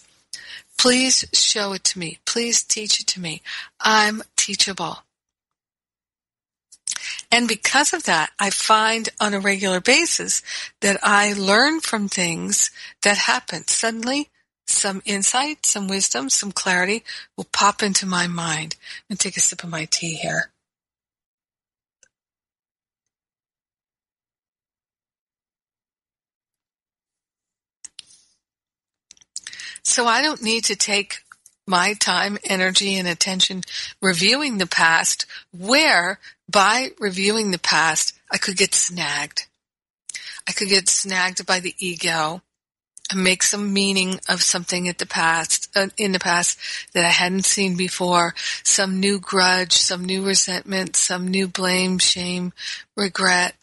please 0.77 1.25
show 1.33 1.73
it 1.73 1.83
to 1.83 1.99
me. 1.99 2.19
Please 2.23 2.63
teach 2.63 3.01
it 3.01 3.07
to 3.07 3.19
me. 3.19 3.41
I'm 3.81 4.23
teachable. 4.37 4.99
And 7.31 7.47
because 7.47 7.93
of 7.93 8.03
that, 8.03 8.31
I 8.39 8.49
find 8.49 9.09
on 9.19 9.33
a 9.33 9.39
regular 9.39 9.79
basis 9.79 10.41
that 10.81 10.99
I 11.03 11.33
learn 11.33 11.79
from 11.79 12.07
things 12.07 12.71
that 13.03 13.17
happen. 13.17 13.67
Suddenly, 13.67 14.29
some 14.65 15.01
insight, 15.05 15.65
some 15.65 15.87
wisdom, 15.87 16.29
some 16.29 16.51
clarity 16.51 17.03
will 17.35 17.47
pop 17.51 17.83
into 17.83 18.05
my 18.05 18.27
mind. 18.27 18.75
To 19.09 19.17
take 19.17 19.37
a 19.37 19.41
sip 19.41 19.63
of 19.63 19.69
my 19.69 19.85
tea 19.85 20.13
here. 20.15 20.51
So 29.83 30.05
I 30.05 30.21
don't 30.21 30.41
need 30.41 30.63
to 30.65 30.75
take 30.75 31.23
my 31.71 31.93
time, 31.93 32.37
energy, 32.43 32.97
and 32.97 33.07
attention 33.07 33.63
reviewing 34.01 34.57
the 34.57 34.67
past 34.67 35.25
where 35.57 36.19
by 36.49 36.91
reviewing 36.99 37.51
the 37.51 37.59
past, 37.59 38.13
I 38.29 38.37
could 38.37 38.57
get 38.57 38.75
snagged. 38.75 39.47
I 40.47 40.51
could 40.51 40.67
get 40.67 40.89
snagged 40.89 41.45
by 41.45 41.61
the 41.61 41.73
ego 41.79 42.41
and 43.09 43.23
make 43.23 43.41
some 43.41 43.73
meaning 43.73 44.19
of 44.27 44.43
something 44.43 44.89
at 44.89 44.97
the 44.97 45.05
past, 45.05 45.69
uh, 45.75 45.87
in 45.97 46.11
the 46.11 46.19
past 46.19 46.59
that 46.93 47.05
I 47.05 47.09
hadn't 47.09 47.45
seen 47.45 47.75
before, 47.77 48.35
some 48.63 48.99
new 48.99 49.19
grudge, 49.19 49.73
some 49.73 50.03
new 50.03 50.25
resentment, 50.25 50.97
some 50.97 51.27
new 51.27 51.47
blame, 51.47 51.99
shame, 51.99 52.51
regret. 52.97 53.55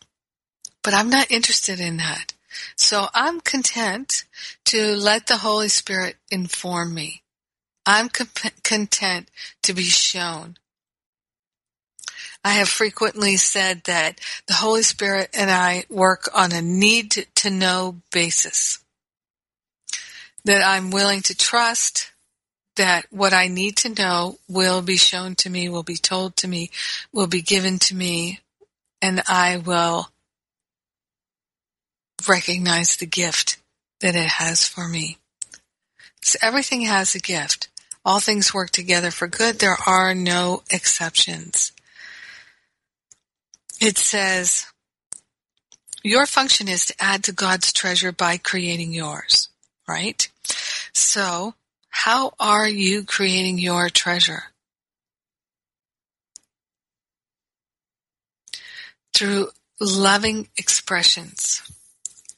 But 0.82 0.94
I'm 0.94 1.10
not 1.10 1.30
interested 1.30 1.78
in 1.78 1.98
that. 1.98 2.32
So 2.76 3.08
I'm 3.14 3.40
content 3.40 4.24
to 4.66 4.96
let 4.96 5.26
the 5.26 5.38
Holy 5.38 5.68
Spirit 5.68 6.16
inform 6.30 6.94
me. 6.94 7.22
I'm 7.90 8.10
content 8.10 9.30
to 9.62 9.72
be 9.72 9.84
shown. 9.84 10.58
I 12.44 12.50
have 12.50 12.68
frequently 12.68 13.36
said 13.36 13.84
that 13.84 14.20
the 14.46 14.52
Holy 14.52 14.82
Spirit 14.82 15.30
and 15.32 15.50
I 15.50 15.84
work 15.88 16.28
on 16.34 16.52
a 16.52 16.60
need 16.60 17.26
to 17.36 17.48
know 17.48 18.02
basis. 18.12 18.80
That 20.44 20.62
I'm 20.62 20.90
willing 20.90 21.22
to 21.22 21.34
trust 21.34 22.12
that 22.76 23.06
what 23.08 23.32
I 23.32 23.48
need 23.48 23.78
to 23.78 23.88
know 23.88 24.36
will 24.50 24.82
be 24.82 24.98
shown 24.98 25.34
to 25.36 25.48
me, 25.48 25.70
will 25.70 25.82
be 25.82 25.96
told 25.96 26.36
to 26.36 26.46
me, 26.46 26.70
will 27.10 27.26
be 27.26 27.40
given 27.40 27.78
to 27.78 27.96
me, 27.96 28.40
and 29.00 29.22
I 29.26 29.56
will 29.56 30.10
recognize 32.28 32.96
the 32.96 33.06
gift 33.06 33.56
that 34.02 34.14
it 34.14 34.28
has 34.28 34.68
for 34.68 34.86
me. 34.86 35.16
So 36.20 36.38
everything 36.42 36.82
has 36.82 37.14
a 37.14 37.20
gift. 37.20 37.70
All 38.08 38.20
things 38.20 38.54
work 38.54 38.70
together 38.70 39.10
for 39.10 39.26
good. 39.26 39.58
There 39.58 39.76
are 39.86 40.14
no 40.14 40.62
exceptions. 40.70 41.72
It 43.82 43.98
says, 43.98 44.64
your 46.02 46.24
function 46.24 46.68
is 46.68 46.86
to 46.86 46.94
add 46.98 47.22
to 47.24 47.32
God's 47.32 47.70
treasure 47.70 48.10
by 48.10 48.38
creating 48.38 48.94
yours, 48.94 49.50
right? 49.86 50.26
So 50.94 51.52
how 51.90 52.32
are 52.40 52.66
you 52.66 53.04
creating 53.04 53.58
your 53.58 53.90
treasure? 53.90 54.44
Through 59.12 59.48
loving 59.78 60.48
expressions. 60.56 61.60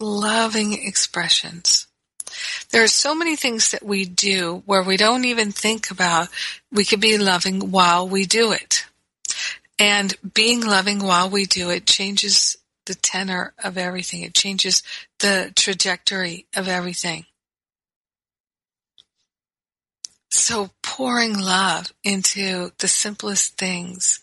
Loving 0.00 0.72
expressions. 0.72 1.86
There 2.70 2.84
are 2.84 2.88
so 2.88 3.14
many 3.14 3.34
things 3.34 3.72
that 3.72 3.84
we 3.84 4.04
do 4.04 4.62
where 4.64 4.82
we 4.82 4.96
don't 4.96 5.24
even 5.24 5.50
think 5.50 5.90
about 5.90 6.28
we 6.70 6.84
could 6.84 7.00
be 7.00 7.18
loving 7.18 7.70
while 7.72 8.08
we 8.08 8.26
do 8.26 8.52
it. 8.52 8.84
And 9.78 10.14
being 10.34 10.60
loving 10.60 11.00
while 11.00 11.28
we 11.28 11.46
do 11.46 11.70
it 11.70 11.86
changes 11.86 12.56
the 12.86 12.94
tenor 12.94 13.54
of 13.62 13.76
everything. 13.76 14.22
It 14.22 14.34
changes 14.34 14.82
the 15.18 15.52
trajectory 15.56 16.46
of 16.54 16.68
everything. 16.68 17.26
So 20.30 20.70
pouring 20.82 21.38
love 21.38 21.92
into 22.04 22.70
the 22.78 22.88
simplest 22.88 23.58
things 23.58 24.20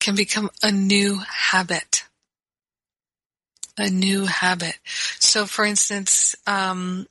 can 0.00 0.14
become 0.14 0.50
a 0.62 0.72
new 0.72 1.18
habit. 1.18 2.04
A 3.76 3.90
new 3.90 4.24
habit. 4.24 4.78
So 5.18 5.44
for 5.44 5.64
instance, 5.64 6.34
um, 6.46 7.06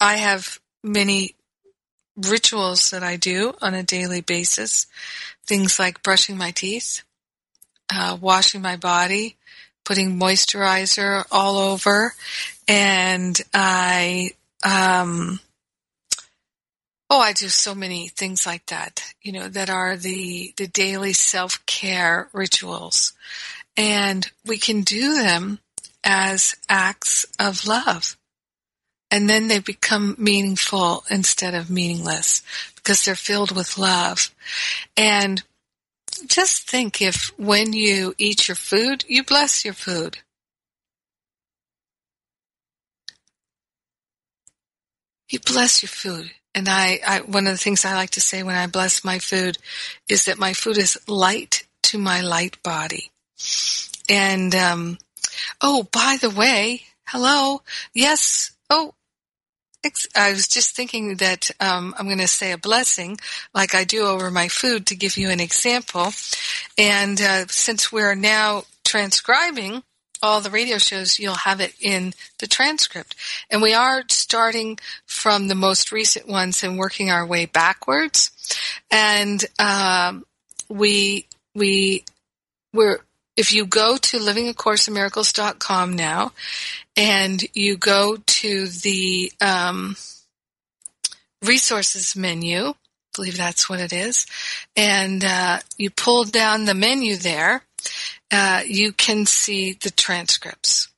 I 0.00 0.16
have 0.16 0.60
many 0.82 1.34
rituals 2.16 2.90
that 2.90 3.02
I 3.02 3.16
do 3.16 3.54
on 3.60 3.74
a 3.74 3.82
daily 3.82 4.20
basis. 4.20 4.86
Things 5.46 5.78
like 5.78 6.02
brushing 6.02 6.36
my 6.36 6.50
teeth, 6.50 7.02
uh, 7.92 8.16
washing 8.20 8.60
my 8.62 8.76
body, 8.76 9.36
putting 9.84 10.18
moisturizer 10.18 11.24
all 11.30 11.56
over, 11.56 12.14
and 12.66 13.40
I 13.54 14.32
um, 14.64 15.40
Oh, 17.10 17.20
I 17.20 17.32
do 17.32 17.48
so 17.48 17.74
many 17.74 18.08
things 18.08 18.44
like 18.44 18.66
that, 18.66 19.14
you 19.22 19.32
know, 19.32 19.48
that 19.48 19.70
are 19.70 19.96
the, 19.96 20.52
the 20.58 20.66
daily 20.66 21.14
self-care 21.14 22.28
rituals. 22.34 23.14
And 23.78 24.30
we 24.44 24.58
can 24.58 24.82
do 24.82 25.14
them 25.14 25.60
as 26.04 26.54
acts 26.68 27.24
of 27.38 27.66
love. 27.66 28.18
And 29.10 29.28
then 29.28 29.48
they 29.48 29.58
become 29.58 30.14
meaningful 30.18 31.04
instead 31.10 31.54
of 31.54 31.70
meaningless 31.70 32.42
because 32.76 33.04
they're 33.04 33.14
filled 33.14 33.56
with 33.56 33.78
love. 33.78 34.30
And 34.96 35.42
just 36.26 36.68
think 36.68 37.00
if 37.00 37.32
when 37.38 37.72
you 37.72 38.14
eat 38.18 38.48
your 38.48 38.54
food, 38.54 39.04
you 39.08 39.24
bless 39.24 39.64
your 39.64 39.74
food. 39.74 40.18
You 45.30 45.40
bless 45.40 45.82
your 45.82 45.88
food. 45.88 46.30
And 46.54 46.68
I, 46.68 47.00
I, 47.06 47.20
one 47.20 47.46
of 47.46 47.52
the 47.52 47.58
things 47.58 47.84
I 47.84 47.94
like 47.94 48.10
to 48.10 48.20
say 48.20 48.42
when 48.42 48.56
I 48.56 48.66
bless 48.66 49.04
my 49.04 49.18
food 49.18 49.58
is 50.08 50.24
that 50.24 50.38
my 50.38 50.52
food 50.52 50.78
is 50.78 50.98
light 51.06 51.66
to 51.84 51.98
my 51.98 52.20
light 52.20 52.62
body. 52.62 53.10
And, 54.08 54.54
um, 54.54 54.98
oh, 55.60 55.84
by 55.92 56.18
the 56.20 56.30
way, 56.30 56.82
hello. 57.06 57.62
Yes. 57.94 58.52
Oh, 58.70 58.94
I 60.14 60.32
was 60.32 60.48
just 60.48 60.74
thinking 60.74 61.16
that 61.16 61.50
um, 61.60 61.94
I'm 61.98 62.06
going 62.06 62.18
to 62.18 62.26
say 62.26 62.52
a 62.52 62.58
blessing 62.58 63.18
like 63.54 63.74
I 63.74 63.84
do 63.84 64.06
over 64.06 64.30
my 64.30 64.48
food 64.48 64.86
to 64.86 64.96
give 64.96 65.16
you 65.16 65.30
an 65.30 65.40
example. 65.40 66.12
And 66.76 67.20
uh, 67.20 67.46
since 67.46 67.92
we're 67.92 68.16
now 68.16 68.64
transcribing 68.84 69.82
all 70.20 70.40
the 70.40 70.50
radio 70.50 70.78
shows, 70.78 71.18
you'll 71.18 71.34
have 71.34 71.60
it 71.60 71.74
in 71.80 72.12
the 72.38 72.46
transcript. 72.46 73.14
And 73.50 73.62
we 73.62 73.72
are 73.72 74.02
starting 74.10 74.78
from 75.06 75.46
the 75.46 75.54
most 75.54 75.92
recent 75.92 76.26
ones 76.26 76.64
and 76.64 76.78
working 76.78 77.10
our 77.10 77.24
way 77.24 77.46
backwards. 77.46 78.32
And 78.90 79.44
um, 79.60 80.24
we 80.68 81.26
we 81.54 82.04
we're 82.72 82.98
if 83.36 83.52
you 83.52 83.64
go 83.64 83.96
to 83.96 84.18
livingacourseofmiracles.com 84.18 85.94
now 85.94 86.32
and 86.98 87.42
you 87.54 87.76
go 87.76 88.18
to 88.26 88.66
the 88.66 89.32
um, 89.40 89.96
resources 91.44 92.16
menu, 92.16 92.70
I 92.70 92.74
believe 93.14 93.36
that's 93.36 93.70
what 93.70 93.78
it 93.78 93.92
is, 93.92 94.26
and 94.76 95.24
uh, 95.24 95.60
you 95.78 95.90
pull 95.90 96.24
down 96.24 96.64
the 96.64 96.74
menu 96.74 97.16
there, 97.16 97.62
uh, 98.32 98.62
you 98.66 98.92
can 98.92 99.26
see 99.26 99.74
the 99.74 99.90
transcripts 99.90 100.88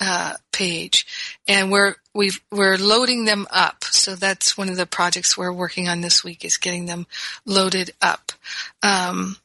uh, 0.00 0.34
page, 0.52 1.04
and 1.48 1.72
we're 1.72 1.96
we 2.14 2.30
are 2.52 2.78
loading 2.78 3.24
them 3.24 3.46
up. 3.50 3.82
So 3.84 4.14
that's 4.14 4.56
one 4.56 4.68
of 4.68 4.76
the 4.76 4.86
projects 4.86 5.36
we're 5.36 5.52
working 5.52 5.88
on 5.88 6.00
this 6.00 6.22
week 6.22 6.44
is 6.44 6.58
getting 6.58 6.86
them 6.86 7.08
loaded 7.44 7.90
up. 8.00 8.30
Um, 8.84 9.36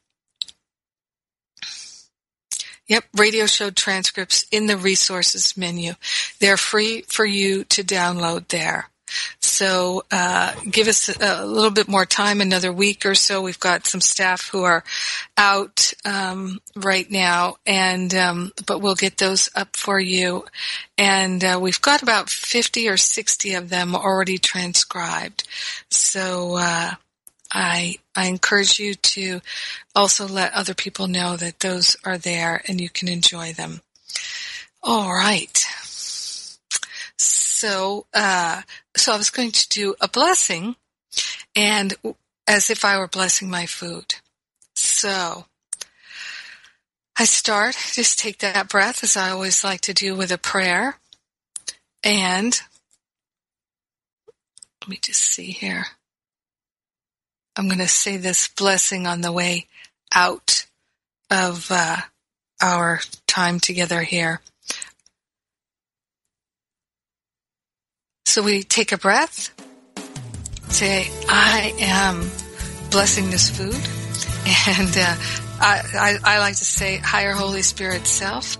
Yep, 2.93 3.05
radio 3.17 3.47
show 3.47 3.71
transcripts 3.71 4.45
in 4.51 4.67
the 4.67 4.77
resources 4.77 5.57
menu. 5.57 5.93
They're 6.39 6.57
free 6.57 7.01
for 7.07 7.25
you 7.25 7.63
to 7.63 7.83
download 7.83 8.49
there. 8.49 8.87
So 9.39 10.03
uh, 10.11 10.53
give 10.69 10.87
us 10.87 11.09
a 11.09 11.43
little 11.43 11.71
bit 11.71 11.87
more 11.87 12.05
time, 12.05 12.39
another 12.39 12.71
week 12.71 13.03
or 13.03 13.15
so. 13.15 13.41
We've 13.41 13.59
got 13.59 13.87
some 13.87 13.99
staff 13.99 14.47
who 14.49 14.61
are 14.61 14.83
out 15.35 15.91
um, 16.05 16.59
right 16.75 17.09
now, 17.09 17.55
and 17.65 18.13
um, 18.13 18.51
but 18.67 18.79
we'll 18.79 18.93
get 18.93 19.17
those 19.17 19.49
up 19.55 19.75
for 19.75 19.99
you. 19.99 20.45
And 20.95 21.43
uh, 21.43 21.57
we've 21.59 21.81
got 21.81 22.03
about 22.03 22.29
fifty 22.29 22.87
or 22.87 22.97
sixty 22.97 23.55
of 23.55 23.69
them 23.69 23.95
already 23.95 24.37
transcribed. 24.37 25.47
So 25.89 26.57
uh, 26.59 26.91
I 27.53 27.97
I 28.15 28.25
encourage 28.25 28.79
you 28.79 28.95
to 28.95 29.41
also 29.95 30.27
let 30.27 30.53
other 30.53 30.73
people 30.73 31.07
know 31.07 31.37
that 31.37 31.59
those 31.59 31.95
are 32.03 32.17
there 32.17 32.61
and 32.67 32.81
you 32.81 32.89
can 32.89 33.07
enjoy 33.07 33.53
them. 33.53 33.81
All 34.81 35.13
right. 35.13 35.57
So, 37.17 38.05
uh, 38.13 38.63
so 38.97 39.13
I 39.13 39.17
was 39.17 39.29
going 39.29 39.51
to 39.51 39.69
do 39.69 39.95
a 40.01 40.07
blessing 40.07 40.75
and 41.55 41.93
as 42.47 42.69
if 42.69 42.83
I 42.83 42.97
were 42.97 43.07
blessing 43.07 43.49
my 43.49 43.65
food. 43.65 44.15
So, 44.75 45.45
I 47.17 47.25
start, 47.25 47.77
just 47.93 48.19
take 48.19 48.39
that 48.39 48.67
breath 48.67 49.03
as 49.03 49.15
I 49.15 49.29
always 49.29 49.63
like 49.63 49.81
to 49.81 49.93
do 49.93 50.15
with 50.15 50.31
a 50.31 50.37
prayer. 50.37 50.97
And 52.03 52.59
let 54.81 54.89
me 54.89 54.99
just 55.01 55.21
see 55.21 55.51
here. 55.51 55.85
I'm 57.55 57.67
going 57.67 57.79
to 57.79 57.87
say 57.87 58.17
this 58.17 58.47
blessing 58.47 59.05
on 59.05 59.21
the 59.21 59.31
way 59.31 59.67
out 60.13 60.65
of 61.29 61.67
uh, 61.69 61.97
our 62.61 63.01
time 63.27 63.59
together 63.59 64.01
here. 64.01 64.41
So 68.25 68.41
we 68.41 68.63
take 68.63 68.91
a 68.91 68.97
breath, 68.97 69.51
say, 70.69 71.07
I 71.29 71.75
am 71.79 72.31
blessing 72.89 73.29
this 73.29 73.49
food. 73.49 73.75
And 74.67 74.97
uh, 74.97 75.15
I, 75.61 75.81
I, 75.93 76.35
I 76.35 76.39
like 76.39 76.57
to 76.57 76.65
say, 76.65 76.97
higher 76.97 77.31
Holy 77.31 77.61
Spirit 77.61 78.05
self, 78.05 78.57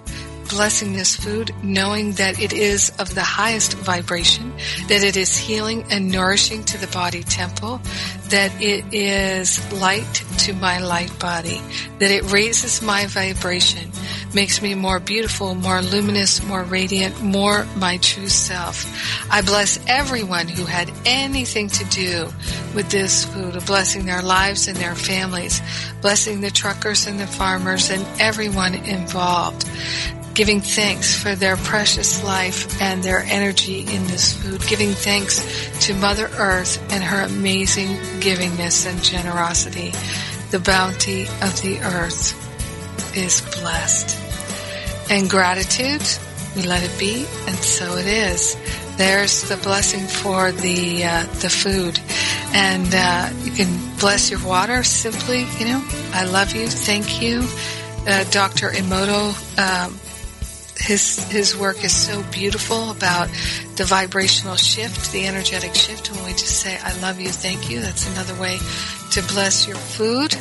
blessing 0.50 0.94
this 0.94 1.16
food, 1.16 1.54
knowing 1.64 2.14
that 2.14 2.40
it 2.42 2.54
is 2.54 2.92
of 3.00 3.14
the 3.16 3.22
highest 3.22 3.74
vibration, 3.74 4.54
that 4.88 5.04
it 5.04 5.18
is 5.18 5.38
healing 5.38 5.86
and 5.90 6.12
nourishing 6.12 6.64
to 6.66 6.78
the 6.78 6.88
body 6.88 7.24
temple, 7.24 7.82
that 8.30 8.52
it 8.62 8.86
is 8.94 9.72
light 9.74 10.24
to 10.40 10.54
my 10.54 10.80
light 10.80 11.18
body, 11.20 11.62
that 12.00 12.12
it 12.12 12.32
raises 12.32 12.82
my 12.82 13.06
vibration, 13.08 13.92
makes 14.34 14.62
me 14.62 14.76
more 14.76 15.00
beautiful, 15.00 15.56
more 15.56 15.82
luminous, 15.82 16.44
more 16.44 16.64
radiant, 16.64 17.22
more 17.22 17.66
my 17.78 17.98
true 17.98 18.30
self. 18.30 18.86
I 19.32 19.42
bless 19.42 19.80
everyone 19.88 20.48
who 20.48 20.66
had 20.66 20.92
anything 21.06 21.70
to 21.70 21.86
do 21.86 22.26
with 22.76 22.90
this 22.90 23.26
food, 23.26 23.54
blessing 23.66 24.06
their 24.06 24.22
lives 24.22 24.68
and 24.68 24.78
their 24.78 24.96
families, 24.96 25.62
blessing 26.02 26.42
the 26.42 26.52
truckers 26.52 27.08
and 27.08 27.20
the 27.20 27.28
farmers 27.28 27.90
and 27.90 28.06
everyone 28.20 28.76
involved 28.76 29.68
giving 30.34 30.62
thanks 30.62 31.16
for 31.16 31.36
their 31.36 31.56
precious 31.58 32.24
life 32.24 32.82
and 32.82 33.04
their 33.04 33.20
energy 33.20 33.82
in 33.82 34.08
this 34.08 34.34
food, 34.34 34.62
giving 34.68 34.90
thanks 34.90 35.46
to 35.86 35.94
Mother 35.94 36.30
Earth 36.38 36.82
and 36.92 37.04
her 37.04 37.22
amazing 37.22 37.90
givingness 38.20 38.90
and 38.90 39.02
generosity. 39.04 39.92
The 40.50 40.60
bounty 40.60 41.24
of 41.24 41.62
the 41.62 41.80
earth 41.84 42.34
is 43.16 43.42
blessed. 43.60 44.23
And 45.14 45.30
gratitude, 45.30 46.02
we 46.56 46.64
let 46.64 46.82
it 46.82 47.00
be, 47.00 47.28
and 47.46 47.56
so 47.58 47.98
it 47.98 48.08
is. 48.08 48.58
There's 48.98 49.48
the 49.48 49.58
blessing 49.58 50.08
for 50.08 50.52
the 50.52 51.04
uh, 51.04 51.26
the 51.40 51.52
food, 51.52 52.00
and 52.52 52.90
uh, 52.92 53.30
you 53.44 53.52
can 53.52 53.70
bless 54.00 54.32
your 54.32 54.44
water 54.44 54.82
simply. 54.82 55.46
You 55.60 55.66
know, 55.66 55.88
I 56.14 56.26
love 56.26 56.56
you, 56.56 56.68
thank 56.68 57.22
you. 57.22 57.48
Uh, 58.08 58.24
Dr. 58.32 58.72
Emoto 58.72 59.38
um, 59.60 60.00
his 60.78 61.24
his 61.32 61.56
work 61.56 61.84
is 61.84 61.96
so 61.96 62.24
beautiful 62.32 62.90
about 62.90 63.30
the 63.76 63.86
vibrational 63.86 64.56
shift, 64.56 65.12
the 65.12 65.28
energetic 65.28 65.76
shift. 65.76 66.12
When 66.12 66.26
we 66.26 66.32
just 66.32 66.60
say, 66.60 66.76
"I 66.84 67.00
love 67.02 67.20
you, 67.20 67.30
thank 67.30 67.70
you," 67.70 67.82
that's 67.82 68.08
another 68.08 68.34
way 68.42 68.58
to 69.12 69.22
bless 69.32 69.68
your 69.68 69.78
food. 69.78 70.36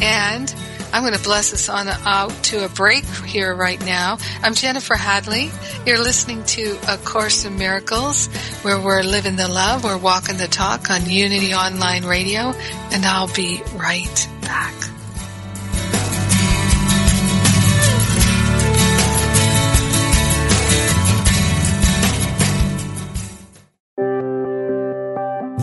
And 0.00 0.54
I'm 0.96 1.02
going 1.02 1.12
to 1.12 1.22
bless 1.22 1.52
us 1.52 1.68
on 1.68 1.88
out 1.88 2.30
to 2.44 2.64
a 2.64 2.70
break 2.70 3.04
here 3.04 3.54
right 3.54 3.78
now. 3.84 4.16
I'm 4.42 4.54
Jennifer 4.54 4.94
Hadley. 4.94 5.50
You're 5.84 5.98
listening 5.98 6.42
to 6.44 6.78
A 6.88 6.96
Course 6.96 7.44
in 7.44 7.58
Miracles, 7.58 8.28
where 8.62 8.80
we're 8.80 9.02
living 9.02 9.36
the 9.36 9.46
love, 9.46 9.84
we're 9.84 9.98
walking 9.98 10.38
the 10.38 10.48
talk 10.48 10.88
on 10.88 11.04
Unity 11.04 11.52
Online 11.52 12.06
Radio, 12.06 12.54
and 12.92 13.04
I'll 13.04 13.30
be 13.34 13.60
right 13.74 14.28
back. 14.40 14.85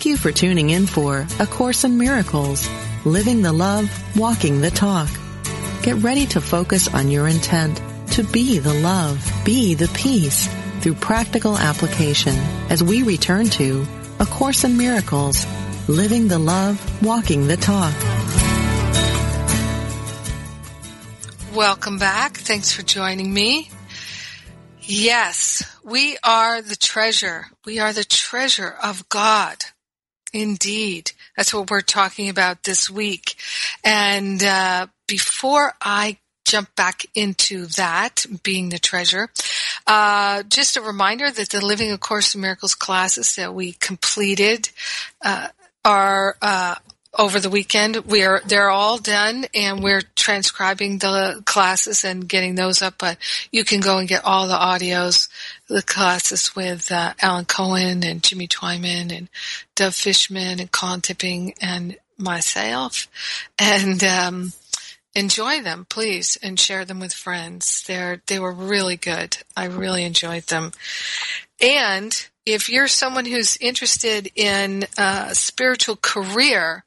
Thank 0.00 0.12
you 0.12 0.16
for 0.16 0.32
tuning 0.32 0.70
in 0.70 0.86
for 0.86 1.26
A 1.40 1.46
Course 1.46 1.84
in 1.84 1.98
Miracles, 1.98 2.66
Living 3.04 3.42
the 3.42 3.52
Love, 3.52 3.86
Walking 4.16 4.62
the 4.62 4.70
Talk. 4.70 5.10
Get 5.82 5.96
ready 5.96 6.24
to 6.28 6.40
focus 6.40 6.88
on 6.88 7.10
your 7.10 7.28
intent 7.28 7.82
to 8.12 8.24
be 8.24 8.58
the 8.60 8.72
love, 8.72 9.22
be 9.44 9.74
the 9.74 9.88
peace 9.88 10.48
through 10.80 10.94
practical 10.94 11.58
application 11.58 12.34
as 12.70 12.82
we 12.82 13.02
return 13.02 13.50
to 13.50 13.86
A 14.20 14.24
Course 14.24 14.64
in 14.64 14.78
Miracles, 14.78 15.44
Living 15.86 16.28
the 16.28 16.38
Love, 16.38 16.80
Walking 17.02 17.46
the 17.46 17.58
Talk. 17.58 17.94
Welcome 21.54 21.98
back. 21.98 22.38
Thanks 22.38 22.72
for 22.72 22.80
joining 22.80 23.34
me. 23.34 23.68
Yes, 24.80 25.62
we 25.84 26.16
are 26.24 26.62
the 26.62 26.76
treasure. 26.76 27.48
We 27.66 27.80
are 27.80 27.92
the 27.92 28.02
treasure 28.02 28.74
of 28.82 29.06
God. 29.10 29.56
Indeed. 30.32 31.12
That's 31.36 31.52
what 31.52 31.70
we're 31.70 31.80
talking 31.80 32.28
about 32.28 32.62
this 32.62 32.88
week. 32.88 33.36
And 33.84 34.42
uh, 34.42 34.86
before 35.08 35.74
I 35.80 36.18
jump 36.44 36.74
back 36.74 37.06
into 37.14 37.66
that, 37.66 38.24
being 38.42 38.68
the 38.68 38.78
treasure, 38.78 39.28
uh, 39.86 40.42
just 40.44 40.76
a 40.76 40.80
reminder 40.80 41.30
that 41.30 41.50
the 41.50 41.64
Living 41.64 41.92
A 41.92 41.98
Course 41.98 42.34
in 42.34 42.40
Miracles 42.40 42.74
classes 42.74 43.34
that 43.36 43.54
we 43.54 43.72
completed 43.72 44.70
uh, 45.24 45.48
are 45.84 46.36
uh, 46.42 46.74
over 47.18 47.40
the 47.40 47.50
weekend. 47.50 47.96
We 47.96 48.24
are 48.24 48.40
they're 48.46 48.70
all 48.70 48.98
done, 48.98 49.46
and 49.54 49.82
we're 49.82 50.02
transcribing 50.14 50.98
the 50.98 51.42
classes 51.44 52.04
and 52.04 52.28
getting 52.28 52.54
those 52.54 52.82
up. 52.82 52.94
But 52.98 53.18
you 53.50 53.64
can 53.64 53.80
go 53.80 53.98
and 53.98 54.08
get 54.08 54.24
all 54.24 54.46
the 54.46 54.54
audios, 54.54 55.28
the 55.68 55.82
classes 55.82 56.54
with 56.54 56.90
uh, 56.92 57.14
Alan 57.20 57.44
Cohen 57.44 58.04
and 58.04 58.22
Jimmy 58.22 58.48
Twyman 58.48 59.16
and 59.16 59.28
Dove 59.74 59.94
Fishman 59.94 60.60
and 60.60 60.70
Colin 60.70 61.00
Tipping 61.00 61.54
and 61.60 61.96
myself, 62.16 63.08
and 63.58 64.02
um, 64.04 64.52
enjoy 65.14 65.62
them, 65.62 65.86
please, 65.88 66.38
and 66.42 66.58
share 66.58 66.84
them 66.84 67.00
with 67.00 67.12
friends. 67.12 67.84
They're 67.86 68.22
they 68.26 68.38
were 68.38 68.52
really 68.52 68.96
good. 68.96 69.38
I 69.56 69.64
really 69.66 70.04
enjoyed 70.04 70.44
them, 70.44 70.72
and 71.60 72.26
if 72.46 72.68
you're 72.68 72.88
someone 72.88 73.26
who's 73.26 73.56
interested 73.58 74.30
in 74.34 74.84
a 74.96 75.34
spiritual 75.34 75.96
career 75.96 76.84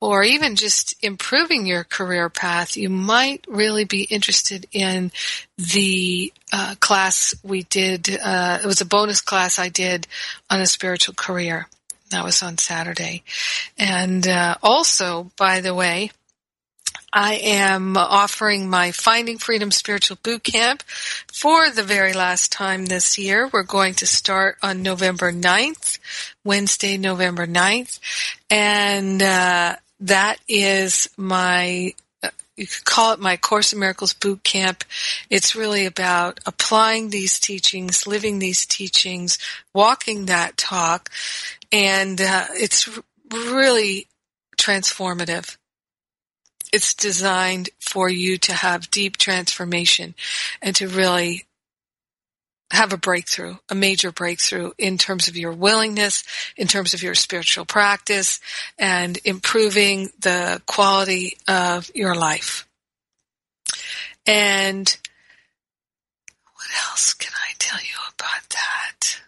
or 0.00 0.22
even 0.22 0.56
just 0.56 0.94
improving 1.02 1.66
your 1.66 1.84
career 1.84 2.28
path, 2.28 2.76
you 2.76 2.88
might 2.88 3.44
really 3.48 3.84
be 3.84 4.02
interested 4.04 4.66
in 4.72 5.10
the 5.56 6.32
uh, 6.52 6.74
class 6.80 7.34
we 7.42 7.64
did. 7.64 8.18
Uh, 8.22 8.58
it 8.62 8.66
was 8.66 8.80
a 8.80 8.86
bonus 8.86 9.20
class 9.20 9.58
I 9.58 9.68
did 9.68 10.06
on 10.50 10.60
a 10.60 10.66
spiritual 10.66 11.14
career. 11.14 11.66
That 12.10 12.24
was 12.24 12.42
on 12.42 12.58
Saturday. 12.58 13.22
And 13.76 14.26
uh, 14.26 14.56
also, 14.62 15.30
by 15.36 15.60
the 15.60 15.74
way, 15.74 16.10
I 17.12 17.34
am 17.36 17.96
offering 17.96 18.68
my 18.68 18.92
Finding 18.92 19.38
Freedom 19.38 19.70
Spiritual 19.70 20.18
Boot 20.22 20.44
Camp 20.44 20.82
for 21.32 21.70
the 21.70 21.82
very 21.82 22.12
last 22.12 22.52
time 22.52 22.86
this 22.86 23.18
year. 23.18 23.48
We're 23.52 23.62
going 23.62 23.94
to 23.94 24.06
start 24.06 24.58
on 24.62 24.82
November 24.82 25.32
9th, 25.32 25.98
Wednesday, 26.44 26.98
November 26.98 27.46
9th. 27.46 27.98
And, 28.50 29.22
uh, 29.22 29.76
that 30.00 30.38
is 30.48 31.08
my 31.16 31.92
you 32.56 32.66
could 32.66 32.84
call 32.84 33.12
it 33.12 33.20
my 33.20 33.36
Course 33.36 33.72
in 33.72 33.78
Miracles 33.78 34.12
boot 34.12 34.42
camp. 34.42 34.84
It's 35.30 35.54
really 35.54 35.86
about 35.86 36.40
applying 36.44 37.10
these 37.10 37.38
teachings, 37.38 38.06
living 38.06 38.40
these 38.40 38.66
teachings, 38.66 39.38
walking 39.72 40.26
that 40.26 40.56
talk, 40.56 41.08
and 41.70 42.20
uh, 42.20 42.46
it's 42.50 42.88
really 43.30 44.08
transformative. 44.56 45.57
It's 46.72 46.94
designed 46.94 47.70
for 47.80 48.08
you 48.08 48.38
to 48.38 48.52
have 48.52 48.90
deep 48.90 49.16
transformation 49.16 50.14
and 50.60 50.74
to 50.76 50.88
really 50.88 51.44
have 52.70 52.92
a 52.92 52.98
breakthrough, 52.98 53.56
a 53.68 53.74
major 53.74 54.12
breakthrough 54.12 54.72
in 54.76 54.98
terms 54.98 55.28
of 55.28 55.36
your 55.36 55.52
willingness, 55.52 56.24
in 56.56 56.66
terms 56.66 56.92
of 56.92 57.02
your 57.02 57.14
spiritual 57.14 57.64
practice, 57.64 58.40
and 58.78 59.18
improving 59.24 60.10
the 60.20 60.60
quality 60.66 61.38
of 61.48 61.90
your 61.94 62.14
life. 62.14 62.66
And 64.26 64.96
what 66.54 66.90
else 66.90 67.14
can 67.14 67.32
I 67.34 67.54
tell 67.58 67.80
you 67.80 67.96
about 68.14 68.48
that? 68.50 69.20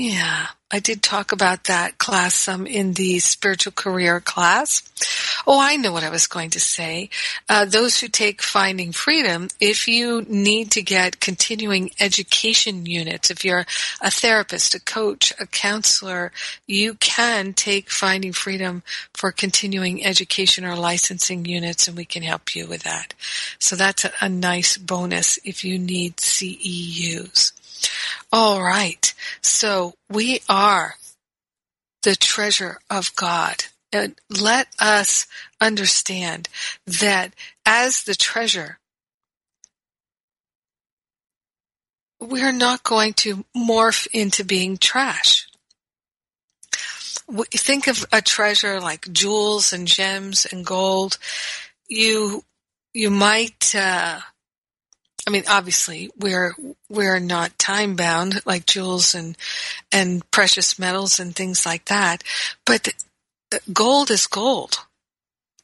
Yeah, 0.00 0.46
I 0.70 0.78
did 0.78 1.02
talk 1.02 1.32
about 1.32 1.64
that 1.64 1.98
class 1.98 2.32
some 2.32 2.68
in 2.68 2.92
the 2.92 3.18
spiritual 3.18 3.72
career 3.72 4.20
class. 4.20 4.84
Oh, 5.44 5.58
I 5.60 5.74
know 5.74 5.92
what 5.92 6.04
I 6.04 6.10
was 6.10 6.28
going 6.28 6.50
to 6.50 6.60
say. 6.60 7.10
Uh, 7.48 7.64
those 7.64 7.98
who 7.98 8.06
take 8.06 8.40
Finding 8.40 8.92
Freedom, 8.92 9.48
if 9.58 9.88
you 9.88 10.24
need 10.28 10.70
to 10.70 10.82
get 10.82 11.18
continuing 11.18 11.90
education 11.98 12.86
units, 12.86 13.28
if 13.28 13.44
you're 13.44 13.66
a 14.00 14.08
therapist, 14.12 14.72
a 14.76 14.80
coach, 14.80 15.32
a 15.40 15.48
counselor, 15.48 16.30
you 16.64 16.94
can 16.94 17.52
take 17.52 17.90
Finding 17.90 18.32
Freedom 18.32 18.84
for 19.14 19.32
continuing 19.32 20.06
education 20.06 20.64
or 20.64 20.76
licensing 20.76 21.44
units, 21.44 21.88
and 21.88 21.96
we 21.96 22.04
can 22.04 22.22
help 22.22 22.54
you 22.54 22.68
with 22.68 22.84
that. 22.84 23.14
So 23.58 23.74
that's 23.74 24.04
a, 24.04 24.12
a 24.20 24.28
nice 24.28 24.78
bonus 24.78 25.40
if 25.44 25.64
you 25.64 25.76
need 25.76 26.18
CEUs. 26.18 27.57
All 28.32 28.62
right. 28.62 29.14
So 29.40 29.94
we 30.10 30.40
are 30.48 30.94
the 32.02 32.14
treasure 32.14 32.78
of 32.90 33.14
God. 33.16 33.64
And 33.90 34.20
let 34.28 34.68
us 34.78 35.26
understand 35.60 36.48
that 36.86 37.32
as 37.64 38.02
the 38.02 38.14
treasure, 38.14 38.78
we're 42.20 42.52
not 42.52 42.82
going 42.82 43.14
to 43.14 43.44
morph 43.56 44.06
into 44.12 44.44
being 44.44 44.76
trash. 44.76 45.46
Think 47.52 47.86
of 47.86 48.04
a 48.12 48.20
treasure 48.20 48.80
like 48.80 49.10
jewels 49.12 49.72
and 49.72 49.86
gems 49.86 50.46
and 50.46 50.66
gold. 50.66 51.18
You, 51.88 52.44
you 52.92 53.10
might, 53.10 53.74
uh, 53.74 54.20
I 55.28 55.30
mean, 55.30 55.44
obviously, 55.46 56.10
we're 56.18 56.54
we're 56.88 57.20
not 57.20 57.58
time 57.58 57.96
bound 57.96 58.40
like 58.46 58.64
jewels 58.64 59.14
and 59.14 59.36
and 59.92 60.28
precious 60.30 60.78
metals 60.78 61.20
and 61.20 61.36
things 61.36 61.66
like 61.66 61.84
that. 61.84 62.24
But 62.64 62.94
gold 63.70 64.10
is 64.10 64.26
gold. 64.26 64.86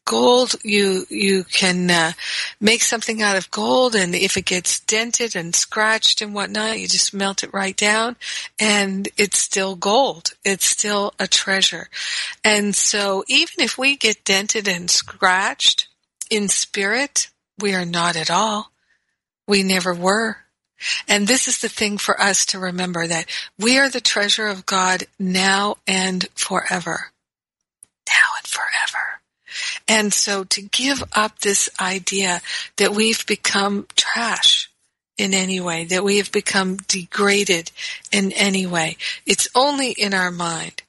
Gold, 0.05 0.57
you 0.63 1.07
you 1.09 1.45
can 1.45 1.91
uh, 1.91 2.13
make 2.61 2.83
something 2.83 3.23
out 3.23 3.39
of 3.39 3.51
gold, 3.51 3.95
and 3.95 4.15
if 4.15 4.37
it 4.37 4.45
gets 4.45 4.81
dented 4.81 5.35
and 5.35 5.57
scratched 5.57 6.21
and 6.21 6.35
whatnot, 6.35 6.79
you 6.79 6.87
just 6.87 7.15
melt 7.15 7.43
it 7.43 7.55
right 7.55 7.75
down, 7.75 8.17
and 8.61 9.09
it's 9.17 9.39
still 9.39 9.77
gold. 9.77 10.35
It's 10.45 10.67
still 10.67 11.15
a 11.19 11.27
treasure. 11.27 11.89
And 12.45 12.77
so, 12.77 13.25
even 13.29 13.65
if 13.65 13.79
we 13.79 13.97
get 13.97 14.25
dented 14.25 14.69
and 14.69 14.91
scratched 14.91 15.89
in 16.29 16.51
spirit, 16.51 17.31
we 17.59 17.75
are 17.75 17.87
not 17.87 18.15
at 18.15 18.31
all 18.31 18.74
we 19.47 19.63
never 19.63 19.95
were. 19.95 20.39
And 21.09 21.27
this 21.27 21.49
is 21.49 21.59
the 21.59 21.69
thing 21.69 21.99
for 21.99 22.21
us 22.21 22.45
to 22.47 22.59
remember 22.59 23.07
that 23.07 23.27
we 23.59 23.79
are 23.79 23.89
the 23.89 24.01
treasure 24.01 24.47
of 24.47 24.67
God 24.67 25.05
now 25.19 25.77
and 25.87 26.27
forever. 26.35 27.13
Now 28.07 28.37
and 28.39 28.47
forever. 28.47 29.21
And 29.87 30.13
so 30.13 30.45
to 30.45 30.63
give 30.63 31.03
up 31.13 31.39
this 31.39 31.71
idea 31.81 32.41
that 32.77 32.93
we've 32.93 33.25
become 33.27 33.87
trash 33.97 34.71
in 35.17 35.33
any 35.33 35.61
way, 35.61 35.85
that 35.85 36.05
we 36.05 36.19
have 36.19 36.33
become 36.33 36.77
degraded 36.89 37.71
in 38.11 38.33
any 38.33 38.67
way, 38.67 38.97
it's 39.27 39.49
only 39.55 39.93
in 39.93 40.13
our 40.13 40.33
mind. 40.33 40.83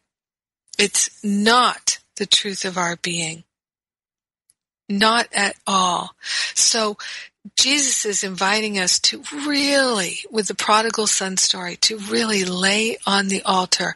It's 0.77 1.09
not 1.23 1.99
the 2.17 2.25
truth 2.25 2.65
of 2.65 2.77
our 2.77 2.95
being. 2.97 3.43
Not 4.89 5.27
at 5.33 5.55
all. 5.65 6.15
So 6.53 6.97
Jesus 7.55 8.05
is 8.05 8.23
inviting 8.23 8.79
us 8.79 8.99
to 8.99 9.21
really, 9.45 10.19
with 10.31 10.47
the 10.47 10.55
prodigal 10.55 11.07
son 11.07 11.37
story, 11.37 11.75
to 11.77 11.97
really 11.97 12.43
lay 12.43 12.97
on 13.05 13.27
the 13.27 13.43
altar 13.43 13.95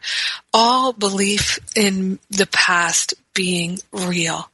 all 0.52 0.92
belief 0.92 1.58
in 1.74 2.18
the 2.30 2.46
past 2.46 3.14
being 3.34 3.78
real. 3.92 4.50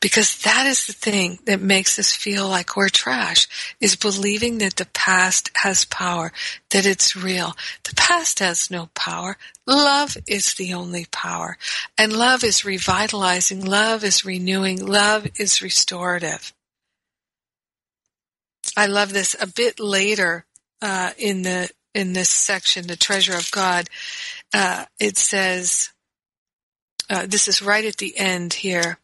Because 0.00 0.38
that 0.42 0.66
is 0.66 0.86
the 0.86 0.92
thing 0.92 1.38
that 1.46 1.60
makes 1.60 1.98
us 1.98 2.14
feel 2.14 2.48
like 2.48 2.76
we're 2.76 2.88
trash, 2.88 3.48
is 3.80 3.96
believing 3.96 4.58
that 4.58 4.76
the 4.76 4.86
past 4.86 5.50
has 5.56 5.84
power, 5.84 6.32
that 6.70 6.86
it's 6.86 7.16
real. 7.16 7.54
The 7.84 7.94
past 7.94 8.40
has 8.40 8.70
no 8.70 8.90
power. 8.94 9.38
Love 9.66 10.16
is 10.26 10.54
the 10.54 10.74
only 10.74 11.06
power. 11.10 11.56
And 11.98 12.12
love 12.12 12.44
is 12.44 12.64
revitalizing, 12.64 13.64
love 13.64 14.04
is 14.04 14.24
renewing, 14.24 14.84
love 14.84 15.26
is 15.38 15.62
restorative. 15.62 16.52
I 18.76 18.86
love 18.86 19.12
this 19.12 19.34
a 19.40 19.46
bit 19.46 19.80
later 19.80 20.44
uh, 20.82 21.12
in 21.18 21.42
the 21.42 21.70
in 21.94 22.12
this 22.12 22.28
section, 22.28 22.86
the 22.86 22.96
treasure 22.96 23.34
of 23.34 23.50
God. 23.50 23.88
Uh, 24.52 24.84
it 25.00 25.16
says, 25.16 25.90
uh, 27.08 27.24
this 27.26 27.48
is 27.48 27.62
right 27.62 27.84
at 27.84 27.96
the 27.96 28.16
end 28.18 28.52
here. 28.52 28.98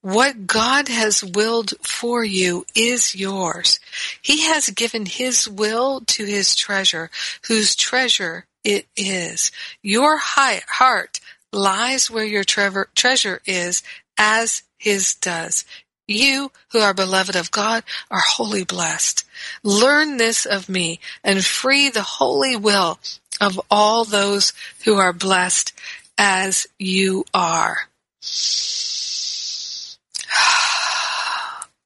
What 0.00 0.46
God 0.46 0.88
has 0.88 1.22
willed 1.22 1.74
for 1.82 2.24
you 2.24 2.64
is 2.74 3.14
yours. 3.14 3.78
He 4.22 4.44
has 4.44 4.70
given 4.70 5.04
His 5.04 5.46
will 5.46 6.00
to 6.06 6.24
His 6.24 6.54
treasure, 6.54 7.10
whose 7.48 7.76
treasure 7.76 8.46
it 8.64 8.86
is. 8.96 9.50
Your 9.82 10.16
heart 10.18 11.20
lies 11.52 12.10
where 12.10 12.24
your 12.24 12.44
treasure 12.44 13.40
is, 13.44 13.82
as 14.16 14.62
His 14.78 15.14
does. 15.14 15.64
You 16.10 16.50
who 16.72 16.80
are 16.80 16.92
beloved 16.92 17.36
of 17.36 17.52
God 17.52 17.84
are 18.10 18.18
wholly 18.18 18.64
blessed. 18.64 19.24
Learn 19.62 20.16
this 20.16 20.44
of 20.44 20.68
me 20.68 20.98
and 21.22 21.44
free 21.44 21.88
the 21.88 22.02
holy 22.02 22.56
will 22.56 22.98
of 23.40 23.60
all 23.70 24.04
those 24.04 24.52
who 24.84 24.96
are 24.96 25.12
blessed 25.12 25.72
as 26.18 26.66
you 26.80 27.24
are. 27.32 27.88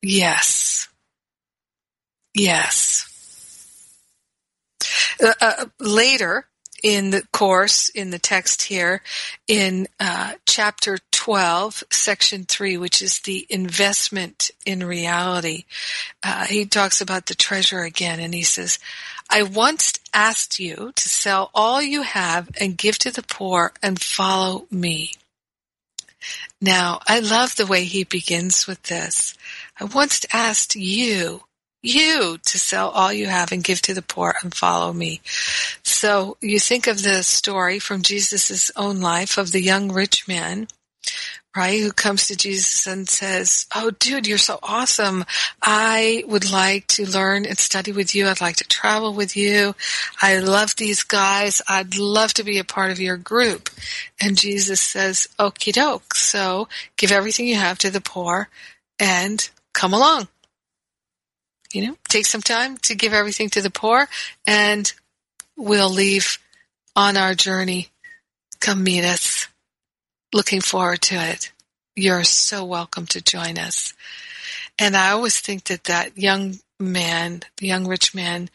yes. 0.02 0.88
Yes. 2.32 3.06
Uh, 5.22 5.34
uh, 5.38 5.66
later, 5.78 6.46
in 6.82 7.10
the 7.10 7.22
course, 7.30 7.90
in 7.90 8.08
the 8.10 8.18
text 8.18 8.62
here, 8.62 9.02
in 9.48 9.86
uh, 10.00 10.32
chapter 10.46 10.98
12, 11.24 11.84
section 11.90 12.44
3, 12.44 12.76
which 12.76 13.00
is 13.00 13.20
the 13.20 13.46
investment 13.48 14.50
in 14.66 14.84
reality, 14.84 15.64
uh, 16.22 16.44
he 16.44 16.66
talks 16.66 17.00
about 17.00 17.24
the 17.24 17.34
treasure 17.34 17.80
again, 17.80 18.20
and 18.20 18.34
he 18.34 18.42
says, 18.42 18.78
I 19.30 19.42
once 19.42 19.94
asked 20.12 20.60
you 20.60 20.92
to 20.94 21.08
sell 21.08 21.50
all 21.54 21.80
you 21.80 22.02
have 22.02 22.50
and 22.60 22.76
give 22.76 22.98
to 22.98 23.10
the 23.10 23.22
poor 23.22 23.72
and 23.82 23.98
follow 23.98 24.66
me. 24.70 25.12
Now, 26.60 27.00
I 27.08 27.20
love 27.20 27.56
the 27.56 27.64
way 27.64 27.84
he 27.84 28.04
begins 28.04 28.66
with 28.66 28.82
this. 28.82 29.34
I 29.80 29.84
once 29.84 30.26
asked 30.30 30.76
you 30.76 31.44
you 31.80 32.36
to 32.44 32.58
sell 32.58 32.90
all 32.90 33.14
you 33.14 33.28
have 33.28 33.50
and 33.50 33.64
give 33.64 33.80
to 33.82 33.94
the 33.94 34.02
poor 34.02 34.34
and 34.42 34.54
follow 34.54 34.92
me. 34.92 35.22
So 35.82 36.36
you 36.42 36.60
think 36.60 36.86
of 36.86 37.02
the 37.02 37.22
story 37.22 37.78
from 37.78 38.02
Jesus' 38.02 38.70
own 38.76 39.00
life 39.00 39.38
of 39.38 39.52
the 39.52 39.62
young 39.62 39.90
rich 39.90 40.28
man, 40.28 40.68
right, 41.56 41.80
who 41.80 41.92
comes 41.92 42.26
to 42.26 42.36
Jesus 42.36 42.86
and 42.86 43.08
says, 43.08 43.66
Oh, 43.74 43.90
dude, 43.90 44.26
you're 44.26 44.38
so 44.38 44.58
awesome. 44.62 45.24
I 45.62 46.24
would 46.26 46.50
like 46.50 46.86
to 46.88 47.08
learn 47.08 47.46
and 47.46 47.58
study 47.58 47.92
with 47.92 48.14
you. 48.14 48.26
I'd 48.26 48.40
like 48.40 48.56
to 48.56 48.64
travel 48.64 49.14
with 49.14 49.36
you. 49.36 49.74
I 50.20 50.38
love 50.38 50.74
these 50.76 51.02
guys. 51.02 51.62
I'd 51.68 51.96
love 51.96 52.34
to 52.34 52.44
be 52.44 52.58
a 52.58 52.64
part 52.64 52.90
of 52.90 53.00
your 53.00 53.16
group. 53.16 53.70
And 54.20 54.36
Jesus 54.36 54.80
says, 54.80 55.28
Okie 55.38 55.72
doke. 55.72 56.14
So 56.14 56.68
give 56.96 57.12
everything 57.12 57.46
you 57.46 57.56
have 57.56 57.78
to 57.78 57.90
the 57.90 58.00
poor 58.00 58.48
and 58.98 59.48
come 59.72 59.94
along. 59.94 60.28
You 61.72 61.88
know, 61.88 61.96
take 62.08 62.26
some 62.26 62.42
time 62.42 62.76
to 62.78 62.94
give 62.94 63.12
everything 63.12 63.50
to 63.50 63.62
the 63.62 63.70
poor 63.70 64.08
and 64.46 64.92
we'll 65.56 65.90
leave 65.90 66.38
on 66.96 67.16
our 67.16 67.34
journey. 67.34 67.88
Come 68.60 68.84
meet 68.84 69.04
us. 69.04 69.33
Looking 70.34 70.60
forward 70.60 71.00
to 71.02 71.14
it. 71.14 71.52
You're 71.94 72.24
so 72.24 72.64
welcome 72.64 73.06
to 73.06 73.22
join 73.22 73.56
us. 73.56 73.94
And 74.80 74.96
I 74.96 75.10
always 75.10 75.38
think 75.38 75.62
that 75.66 75.84
that 75.84 76.18
young 76.18 76.56
man, 76.80 77.42
the 77.58 77.68
young 77.68 77.86
rich 77.86 78.16
man, 78.16 78.50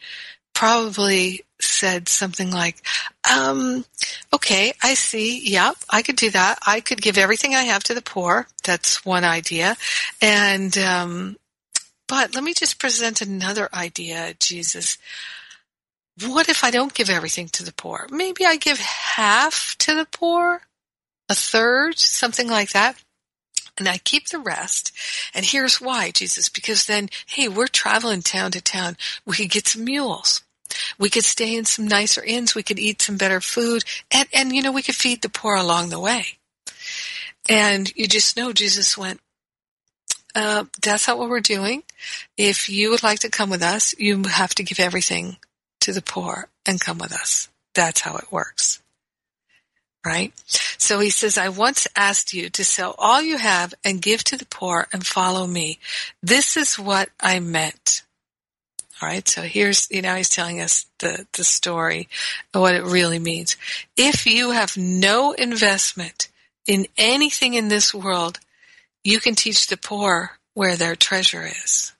probably 0.52 1.40
said 1.58 2.06
something 2.06 2.50
like, 2.50 2.84
um, 3.34 3.86
okay, 4.30 4.74
I 4.82 4.92
see. 4.92 5.40
Yep, 5.50 5.76
I 5.88 6.02
could 6.02 6.16
do 6.16 6.28
that. 6.32 6.58
I 6.66 6.80
could 6.80 7.00
give 7.00 7.16
everything 7.16 7.54
I 7.54 7.62
have 7.62 7.82
to 7.84 7.94
the 7.94 8.02
poor. 8.02 8.46
That's 8.62 9.02
one 9.06 9.24
idea. 9.24 9.74
And, 10.20 10.76
um, 10.76 11.38
but 12.06 12.34
let 12.34 12.44
me 12.44 12.52
just 12.52 12.78
present 12.78 13.22
another 13.22 13.70
idea, 13.72 14.34
Jesus. 14.38 14.98
What 16.26 16.50
if 16.50 16.62
I 16.62 16.70
don't 16.70 16.92
give 16.92 17.08
everything 17.08 17.48
to 17.48 17.64
the 17.64 17.72
poor? 17.72 18.06
Maybe 18.10 18.44
I 18.44 18.56
give 18.56 18.80
half 18.80 19.76
to 19.78 19.94
the 19.94 20.04
poor, 20.04 20.60
a 21.30 21.34
third, 21.34 21.98
something 21.98 22.48
like 22.48 22.72
that 22.72 23.02
and 23.80 23.88
I 23.88 23.98
keep 23.98 24.28
the 24.28 24.38
rest. 24.38 24.92
And 25.34 25.44
here's 25.44 25.80
why, 25.80 26.10
Jesus, 26.10 26.48
because 26.48 26.84
then, 26.84 27.08
hey, 27.26 27.48
we're 27.48 27.66
traveling 27.66 28.22
town 28.22 28.52
to 28.52 28.60
town. 28.60 28.96
We 29.24 29.36
could 29.36 29.50
get 29.50 29.66
some 29.66 29.84
mules. 29.84 30.42
We 30.98 31.10
could 31.10 31.24
stay 31.24 31.56
in 31.56 31.64
some 31.64 31.88
nicer 31.88 32.22
inns. 32.22 32.54
We 32.54 32.62
could 32.62 32.78
eat 32.78 33.02
some 33.02 33.16
better 33.16 33.40
food. 33.40 33.82
And, 34.12 34.28
and, 34.32 34.54
you 34.54 34.62
know, 34.62 34.70
we 34.70 34.82
could 34.82 34.94
feed 34.94 35.22
the 35.22 35.28
poor 35.28 35.56
along 35.56 35.88
the 35.88 35.98
way. 35.98 36.26
And 37.48 37.90
you 37.96 38.06
just 38.06 38.36
know 38.36 38.52
Jesus 38.52 38.96
went, 38.96 39.20
uh, 40.34 40.64
that's 40.80 41.08
not 41.08 41.18
what 41.18 41.28
we're 41.28 41.40
doing. 41.40 41.82
If 42.36 42.68
you 42.68 42.90
would 42.90 43.02
like 43.02 43.20
to 43.20 43.30
come 43.30 43.50
with 43.50 43.62
us, 43.62 43.94
you 43.98 44.22
have 44.24 44.54
to 44.56 44.62
give 44.62 44.78
everything 44.78 45.38
to 45.80 45.92
the 45.92 46.02
poor 46.02 46.48
and 46.66 46.80
come 46.80 46.98
with 46.98 47.12
us. 47.12 47.48
That's 47.74 48.02
how 48.02 48.16
it 48.16 48.30
works. 48.30 48.79
Right? 50.04 50.32
So 50.78 51.00
he 51.00 51.10
says, 51.10 51.36
I 51.36 51.50
once 51.50 51.86
asked 51.94 52.32
you 52.32 52.48
to 52.50 52.64
sell 52.64 52.94
all 52.98 53.20
you 53.20 53.36
have 53.36 53.74
and 53.84 54.00
give 54.00 54.24
to 54.24 54.36
the 54.36 54.46
poor 54.46 54.88
and 54.92 55.06
follow 55.06 55.46
me. 55.46 55.78
This 56.22 56.56
is 56.56 56.78
what 56.78 57.10
I 57.20 57.38
meant. 57.38 58.02
All 59.02 59.08
right. 59.08 59.26
So 59.28 59.42
here's, 59.42 59.90
you 59.90 60.02
know, 60.02 60.14
he's 60.14 60.28
telling 60.28 60.60
us 60.60 60.86
the, 60.98 61.26
the 61.32 61.44
story 61.44 62.08
what 62.52 62.74
it 62.74 62.84
really 62.84 63.18
means. 63.18 63.56
If 63.96 64.26
you 64.26 64.50
have 64.50 64.76
no 64.76 65.32
investment 65.32 66.28
in 66.66 66.86
anything 66.96 67.54
in 67.54 67.68
this 67.68 67.94
world, 67.94 68.40
you 69.02 69.20
can 69.20 69.34
teach 69.34 69.66
the 69.66 69.76
poor 69.76 70.38
where 70.54 70.76
their 70.76 70.96
treasure 70.96 71.46
is. 71.46 71.92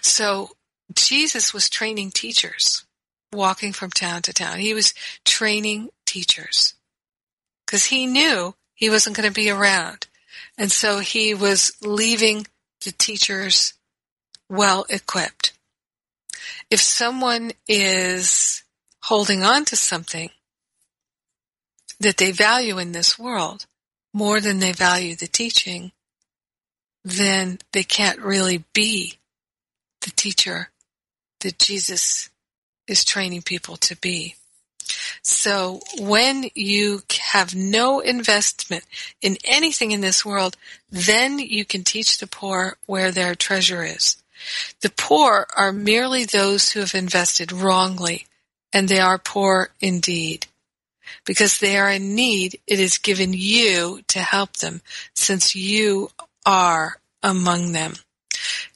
So 0.00 0.50
Jesus 0.94 1.52
was 1.52 1.68
training 1.68 2.12
teachers 2.12 2.84
walking 3.34 3.72
from 3.72 3.90
town 3.90 4.22
to 4.22 4.32
town. 4.32 4.58
He 4.58 4.74
was 4.74 4.94
training 5.24 5.90
teachers 6.06 6.74
because 7.66 7.86
he 7.86 8.06
knew 8.06 8.54
he 8.74 8.90
wasn't 8.90 9.16
going 9.16 9.28
to 9.28 9.34
be 9.34 9.50
around. 9.50 10.06
And 10.56 10.70
so 10.70 10.98
he 10.98 11.34
was 11.34 11.72
leaving 11.82 12.46
the 12.84 12.92
teachers 12.92 13.74
well 14.48 14.86
equipped. 14.88 15.52
If 16.70 16.80
someone 16.80 17.52
is 17.68 18.62
holding 19.02 19.42
on 19.42 19.64
to 19.66 19.76
something 19.76 20.30
that 22.00 22.16
they 22.16 22.32
value 22.32 22.78
in 22.78 22.92
this 22.92 23.18
world 23.18 23.66
more 24.12 24.40
than 24.40 24.58
they 24.58 24.72
value 24.72 25.14
the 25.14 25.26
teaching, 25.26 25.92
then 27.04 27.58
they 27.72 27.82
can't 27.82 28.18
really 28.20 28.64
be 28.72 29.18
the 30.02 30.10
teacher 30.10 30.70
that 31.40 31.58
Jesus 31.58 32.30
is 32.86 33.04
training 33.04 33.42
people 33.42 33.76
to 33.78 33.96
be. 33.96 34.36
So 35.22 35.80
when 35.98 36.50
you 36.54 37.02
have 37.32 37.54
no 37.54 38.00
investment 38.00 38.84
in 39.22 39.38
anything 39.44 39.92
in 39.92 40.00
this 40.00 40.24
world, 40.24 40.56
then 40.90 41.38
you 41.38 41.64
can 41.64 41.84
teach 41.84 42.18
the 42.18 42.26
poor 42.26 42.76
where 42.86 43.10
their 43.10 43.34
treasure 43.34 43.82
is. 43.82 44.16
The 44.82 44.90
poor 44.90 45.46
are 45.56 45.72
merely 45.72 46.24
those 46.24 46.70
who 46.70 46.80
have 46.80 46.94
invested 46.94 47.52
wrongly, 47.52 48.26
and 48.72 48.88
they 48.88 49.00
are 49.00 49.18
poor 49.18 49.70
indeed. 49.80 50.46
Because 51.24 51.58
they 51.58 51.78
are 51.78 51.90
in 51.90 52.14
need, 52.14 52.60
it 52.66 52.80
is 52.80 52.98
given 52.98 53.32
you 53.32 54.00
to 54.08 54.18
help 54.18 54.58
them, 54.58 54.82
since 55.14 55.54
you 55.54 56.10
are 56.44 56.98
among 57.22 57.72
them. 57.72 57.94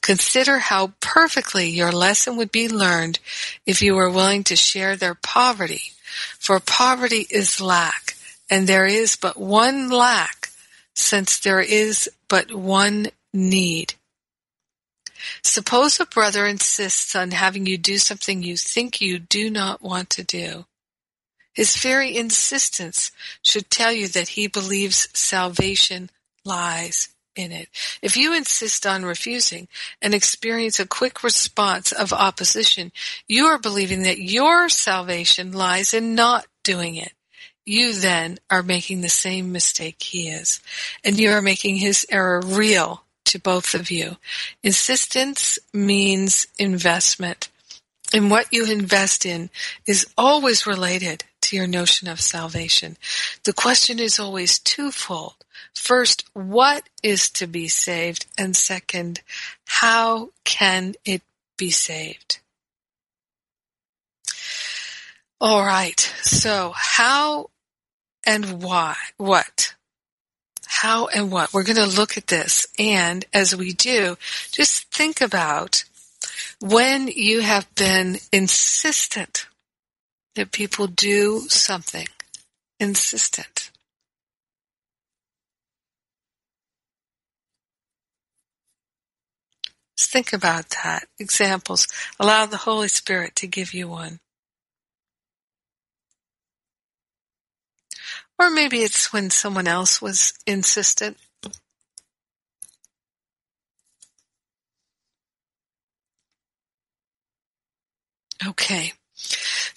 Consider 0.09 0.57
how 0.57 0.93
perfectly 1.01 1.69
your 1.69 1.91
lesson 1.91 2.35
would 2.35 2.51
be 2.51 2.67
learned 2.67 3.19
if 3.67 3.79
you 3.83 3.93
were 3.93 4.09
willing 4.09 4.43
to 4.45 4.55
share 4.55 4.95
their 4.95 5.13
poverty. 5.13 5.83
For 6.39 6.59
poverty 6.59 7.27
is 7.29 7.61
lack, 7.61 8.15
and 8.49 8.65
there 8.65 8.87
is 8.87 9.15
but 9.15 9.37
one 9.37 9.91
lack, 9.91 10.49
since 10.95 11.37
there 11.37 11.61
is 11.61 12.09
but 12.27 12.51
one 12.51 13.09
need. 13.35 13.93
Suppose 15.43 15.99
a 15.99 16.07
brother 16.07 16.47
insists 16.47 17.15
on 17.15 17.29
having 17.29 17.67
you 17.67 17.77
do 17.77 17.99
something 17.99 18.41
you 18.41 18.57
think 18.57 18.99
you 18.99 19.19
do 19.19 19.51
not 19.51 19.83
want 19.83 20.09
to 20.09 20.23
do. 20.23 20.65
His 21.53 21.77
very 21.77 22.17
insistence 22.17 23.11
should 23.43 23.69
tell 23.69 23.91
you 23.91 24.07
that 24.07 24.29
he 24.29 24.47
believes 24.47 25.07
salvation 25.13 26.09
lies 26.43 27.09
in 27.39 27.51
it. 27.51 27.69
If 28.01 28.17
you 28.17 28.35
insist 28.35 28.85
on 28.85 29.05
refusing 29.05 29.67
and 30.01 30.13
experience 30.13 30.79
a 30.79 30.85
quick 30.85 31.23
response 31.23 31.91
of 31.91 32.13
opposition, 32.13 32.91
you 33.27 33.45
are 33.45 33.57
believing 33.57 34.03
that 34.03 34.19
your 34.19 34.69
salvation 34.69 35.51
lies 35.51 35.93
in 35.93 36.13
not 36.13 36.45
doing 36.63 36.95
it. 36.95 37.13
You 37.65 37.93
then 37.93 38.39
are 38.49 38.63
making 38.63 39.01
the 39.01 39.09
same 39.09 39.51
mistake 39.51 40.01
he 40.01 40.27
is, 40.27 40.59
and 41.03 41.19
you 41.19 41.31
are 41.31 41.41
making 41.41 41.77
his 41.77 42.05
error 42.09 42.41
real 42.41 43.03
to 43.25 43.39
both 43.39 43.73
of 43.75 43.91
you. 43.91 44.17
Insistence 44.63 45.59
means 45.71 46.47
investment. 46.57 47.49
And 48.11 48.31
what 48.31 48.51
you 48.51 48.65
invest 48.65 49.25
in 49.25 49.51
is 49.85 50.07
always 50.17 50.65
related 50.65 51.23
to 51.49 51.55
your 51.55 51.67
notion 51.67 52.07
of 52.07 52.21
salvation. 52.21 52.95
The 53.43 53.53
question 53.53 53.99
is 53.99 54.19
always 54.19 54.59
twofold. 54.59 55.33
First, 55.73 56.29
what 56.33 56.87
is 57.01 57.29
to 57.31 57.47
be 57.47 57.67
saved? 57.67 58.27
And 58.37 58.55
second, 58.55 59.21
how 59.65 60.29
can 60.43 60.93
it 61.05 61.23
be 61.57 61.71
saved? 61.71 62.39
All 65.41 65.65
right. 65.65 65.99
So 66.21 66.73
how 66.75 67.49
and 68.25 68.61
why? 68.61 68.95
What? 69.17 69.73
How 70.67 71.07
and 71.07 71.31
what? 71.31 71.51
We're 71.51 71.63
going 71.63 71.77
to 71.77 71.99
look 71.99 72.15
at 72.15 72.27
this. 72.27 72.67
And 72.77 73.25
as 73.33 73.55
we 73.55 73.73
do, 73.73 74.17
just 74.51 74.93
think 74.93 75.19
about 75.19 75.83
when 76.61 77.07
you 77.07 77.41
have 77.41 77.73
been 77.73 78.17
insistent 78.31 79.47
that 80.39 80.53
people 80.53 80.87
do 80.87 81.41
something. 81.49 82.07
Insistent. 82.79 83.71
Think 89.99 90.31
about 90.31 90.69
that. 90.83 91.07
Examples. 91.19 91.87
Allow 92.21 92.45
the 92.45 92.55
Holy 92.55 92.87
Spirit 92.87 93.35
to 93.35 93.47
give 93.47 93.73
you 93.73 93.89
one. 93.89 94.21
Or 98.39 98.49
maybe 98.49 98.79
it's 98.79 99.11
when 99.11 99.29
someone 99.29 99.67
else 99.67 100.01
was 100.01 100.33
insistent. 100.47 101.17
Okay. 108.47 108.93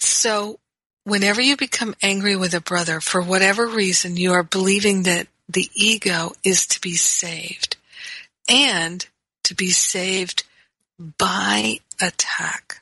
So 0.03 0.59
whenever 1.05 1.41
you 1.41 1.55
become 1.55 1.95
angry 2.01 2.35
with 2.35 2.53
a 2.53 2.61
brother, 2.61 2.99
for 2.99 3.21
whatever 3.21 3.67
reason, 3.67 4.17
you 4.17 4.33
are 4.33 4.43
believing 4.43 5.03
that 5.03 5.27
the 5.47 5.69
ego 5.73 6.33
is 6.43 6.65
to 6.67 6.81
be 6.81 6.95
saved 6.95 7.77
and 8.49 9.05
to 9.43 9.55
be 9.55 9.69
saved 9.69 10.43
by 10.99 11.79
attack. 12.01 12.81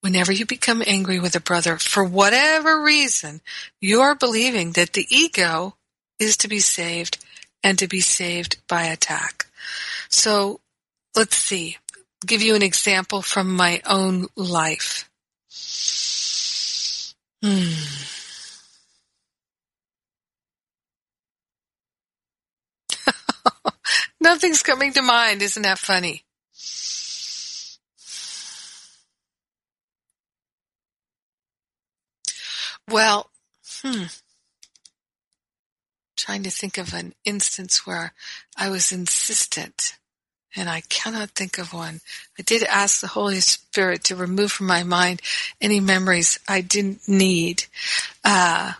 Whenever 0.00 0.32
you 0.32 0.46
become 0.46 0.82
angry 0.86 1.18
with 1.18 1.34
a 1.34 1.40
brother, 1.40 1.76
for 1.76 2.04
whatever 2.04 2.82
reason, 2.82 3.40
you 3.80 4.00
are 4.00 4.14
believing 4.14 4.72
that 4.72 4.92
the 4.92 5.06
ego 5.10 5.74
is 6.18 6.36
to 6.38 6.48
be 6.48 6.60
saved 6.60 7.18
and 7.62 7.78
to 7.78 7.88
be 7.88 8.00
saved 8.00 8.56
by 8.68 8.84
attack. 8.84 9.46
So 10.08 10.60
let's 11.14 11.36
see. 11.36 11.76
Give 12.26 12.42
you 12.42 12.54
an 12.54 12.62
example 12.62 13.22
from 13.22 13.54
my 13.54 13.80
own 13.86 14.26
life. 14.36 15.08
Hmm. 17.42 17.72
nothing's 24.20 24.62
coming 24.62 24.92
to 24.94 25.02
mind. 25.02 25.42
Isn't 25.42 25.62
that 25.62 25.78
funny? 25.78 26.24
Well, 32.90 33.30
hmm. 33.82 34.04
Trying 36.16 36.42
to 36.42 36.50
think 36.50 36.78
of 36.78 36.94
an 36.94 37.14
instance 37.24 37.86
where 37.86 38.12
I 38.56 38.70
was 38.70 38.90
insistent 38.90 39.98
and 40.56 40.68
I 40.68 40.82
cannot 40.88 41.30
think 41.30 41.58
of 41.58 41.72
one. 41.72 42.00
I 42.38 42.42
did 42.42 42.62
ask 42.64 43.00
the 43.00 43.08
Holy 43.08 43.40
Spirit 43.40 44.04
to 44.04 44.16
remove 44.16 44.52
from 44.52 44.66
my 44.66 44.82
mind 44.82 45.22
any 45.60 45.80
memories 45.80 46.38
I 46.48 46.60
didn't 46.60 47.08
need. 47.08 47.64
Uh, 48.24 48.72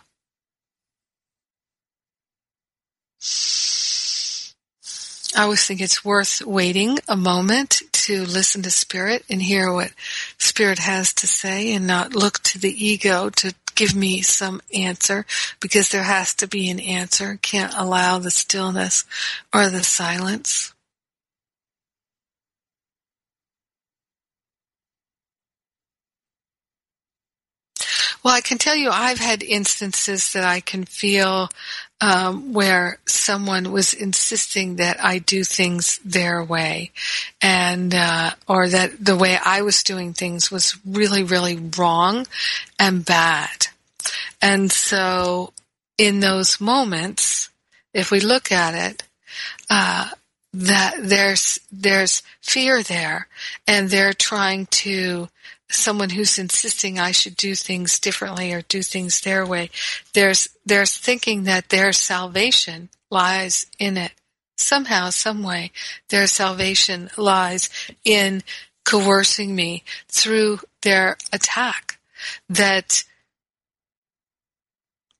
I 5.35 5.43
always 5.43 5.65
think 5.65 5.79
it's 5.79 6.03
worth 6.03 6.41
waiting 6.41 6.99
a 7.07 7.15
moment 7.15 7.81
to 7.91 8.25
listen 8.25 8.63
to 8.63 8.71
Spirit 8.71 9.23
and 9.29 9.41
hear 9.41 9.71
what 9.71 9.91
Spirit 10.37 10.79
has 10.79 11.13
to 11.15 11.27
say 11.27 11.73
and 11.73 11.85
not 11.85 12.15
look 12.15 12.39
to 12.39 12.59
the 12.59 12.85
ego 12.85 13.29
to 13.29 13.53
give 13.75 13.95
me 13.95 14.21
some 14.21 14.61
answer 14.73 15.25
because 15.59 15.89
there 15.89 16.03
has 16.03 16.33
to 16.35 16.47
be 16.47 16.69
an 16.69 16.79
answer. 16.79 17.37
Can't 17.41 17.73
allow 17.77 18.19
the 18.19 18.31
stillness 18.31 19.05
or 19.53 19.69
the 19.69 19.83
silence. 19.83 20.73
Well, 28.29 28.37
I 28.37 28.41
can 28.41 28.59
tell 28.59 28.75
you 28.75 28.91
I've 28.91 29.17
had 29.17 29.41
instances 29.41 30.33
that 30.33 30.43
I 30.43 30.59
can 30.59 30.85
feel 30.85 31.49
um, 31.99 32.53
where 32.53 32.99
someone 33.07 33.71
was 33.71 33.95
insisting 33.95 34.75
that 34.75 35.03
I 35.03 35.17
do 35.17 35.43
things 35.43 35.97
their 36.05 36.43
way, 36.43 36.91
and 37.41 37.95
uh, 37.95 38.33
or 38.47 38.69
that 38.69 39.03
the 39.03 39.15
way 39.15 39.39
I 39.43 39.63
was 39.63 39.81
doing 39.81 40.13
things 40.13 40.51
was 40.51 40.77
really, 40.85 41.23
really 41.23 41.57
wrong 41.75 42.27
and 42.77 43.03
bad. 43.03 43.65
And 44.39 44.71
so, 44.71 45.51
in 45.97 46.19
those 46.19 46.61
moments, 46.61 47.49
if 47.95 48.11
we 48.11 48.19
look 48.19 48.51
at 48.51 48.75
it, 48.75 49.03
uh, 49.71 50.07
that 50.53 50.97
there's 51.01 51.59
there's 51.71 52.21
fear 52.43 52.83
there, 52.83 53.27
and 53.65 53.89
they're 53.89 54.13
trying 54.13 54.67
to 54.67 55.29
someone 55.69 56.09
who's 56.09 56.37
insisting 56.37 56.99
I 56.99 57.11
should 57.11 57.35
do 57.35 57.55
things 57.55 57.99
differently 57.99 58.51
or 58.51 58.61
do 58.63 58.81
things 58.81 59.21
their 59.21 59.45
way. 59.45 59.69
There's, 60.13 60.49
there's 60.65 60.97
thinking 60.97 61.43
that 61.43 61.69
their 61.69 61.93
salvation 61.93 62.89
lies 63.09 63.67
in 63.77 63.97
it. 63.97 64.11
Somehow, 64.57 65.09
some 65.09 65.41
way, 65.41 65.71
their 66.09 66.27
salvation 66.27 67.09
lies 67.15 67.69
in 68.03 68.43
coercing 68.83 69.55
me 69.55 69.83
through 70.09 70.59
their 70.81 71.17
attack. 71.31 71.99
That 72.49 73.03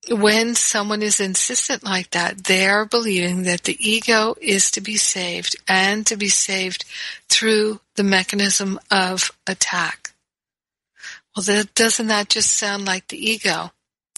when 0.09 0.55
someone 0.55 1.01
is 1.01 1.19
insistent 1.19 1.83
like 1.83 2.11
that, 2.11 2.45
they 2.45 2.67
are 2.67 2.85
believing 2.85 3.43
that 3.43 3.63
the 3.63 3.77
ego 3.79 4.35
is 4.41 4.71
to 4.71 4.81
be 4.81 4.97
saved 4.97 5.55
and 5.67 6.05
to 6.07 6.17
be 6.17 6.29
saved 6.29 6.83
through 7.29 7.79
the 7.95 8.03
mechanism 8.03 8.79
of 8.89 9.31
attack. 9.45 10.13
Well, 11.47 11.63
doesn't 11.73 12.07
that 12.07 12.27
just 12.27 12.51
sound 12.51 12.83
like 12.83 13.07
the 13.07 13.31
ego? 13.31 13.71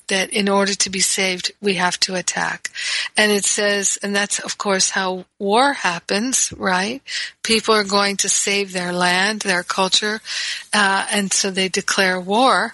That 0.07 0.31
in 0.31 0.49
order 0.49 0.73
to 0.73 0.89
be 0.89 1.01
saved, 1.01 1.51
we 1.61 1.75
have 1.75 1.99
to 1.99 2.15
attack. 2.15 2.71
And 3.15 3.31
it 3.31 3.45
says, 3.45 3.99
and 4.01 4.15
that's 4.15 4.39
of 4.39 4.57
course 4.57 4.89
how 4.89 5.25
war 5.37 5.73
happens, 5.73 6.51
right? 6.57 7.03
People 7.43 7.75
are 7.75 7.83
going 7.83 8.17
to 8.17 8.29
save 8.29 8.73
their 8.73 8.91
land, 8.91 9.41
their 9.41 9.61
culture, 9.61 10.19
uh, 10.73 11.05
and 11.11 11.31
so 11.31 11.51
they 11.51 11.69
declare 11.69 12.19
war 12.19 12.73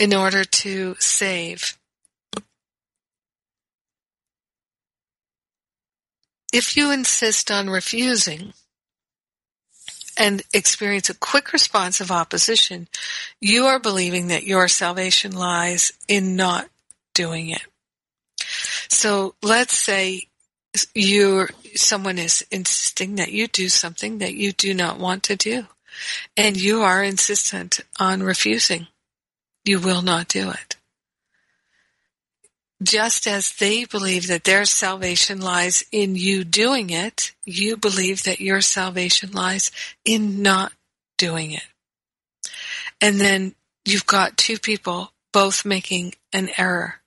in 0.00 0.14
order 0.14 0.42
to 0.42 0.96
save. 0.98 1.76
If 6.54 6.74
you 6.74 6.90
insist 6.90 7.50
on 7.50 7.68
refusing, 7.68 8.54
and 10.16 10.42
experience 10.52 11.10
a 11.10 11.14
quick 11.14 11.52
response 11.52 12.00
of 12.00 12.10
opposition, 12.10 12.88
you 13.40 13.66
are 13.66 13.78
believing 13.78 14.28
that 14.28 14.44
your 14.44 14.68
salvation 14.68 15.32
lies 15.32 15.92
in 16.08 16.36
not 16.36 16.68
doing 17.14 17.50
it. 17.50 17.62
So 18.88 19.34
let's 19.42 19.76
say 19.76 20.28
you 20.94 21.48
someone 21.74 22.18
is 22.18 22.44
insisting 22.50 23.14
that 23.16 23.32
you 23.32 23.46
do 23.46 23.68
something 23.68 24.18
that 24.18 24.34
you 24.34 24.52
do 24.52 24.74
not 24.74 24.98
want 24.98 25.22
to 25.24 25.36
do 25.36 25.66
and 26.36 26.56
you 26.56 26.82
are 26.82 27.02
insistent 27.02 27.80
on 28.00 28.22
refusing. 28.22 28.88
You 29.64 29.80
will 29.80 30.02
not 30.02 30.28
do 30.28 30.50
it 30.50 30.76
just 32.82 33.26
as 33.26 33.52
they 33.52 33.84
believe 33.84 34.26
that 34.26 34.44
their 34.44 34.64
salvation 34.64 35.40
lies 35.40 35.84
in 35.92 36.16
you 36.16 36.44
doing 36.44 36.90
it, 36.90 37.32
you 37.44 37.76
believe 37.76 38.24
that 38.24 38.40
your 38.40 38.60
salvation 38.60 39.30
lies 39.32 39.70
in 40.04 40.42
not 40.42 40.72
doing 41.16 41.52
it. 41.52 41.66
And 43.00 43.20
then 43.20 43.54
you've 43.84 44.06
got 44.06 44.36
two 44.36 44.58
people 44.58 45.12
both 45.32 45.64
making 45.64 46.14
an 46.32 46.50
error. 46.56 47.00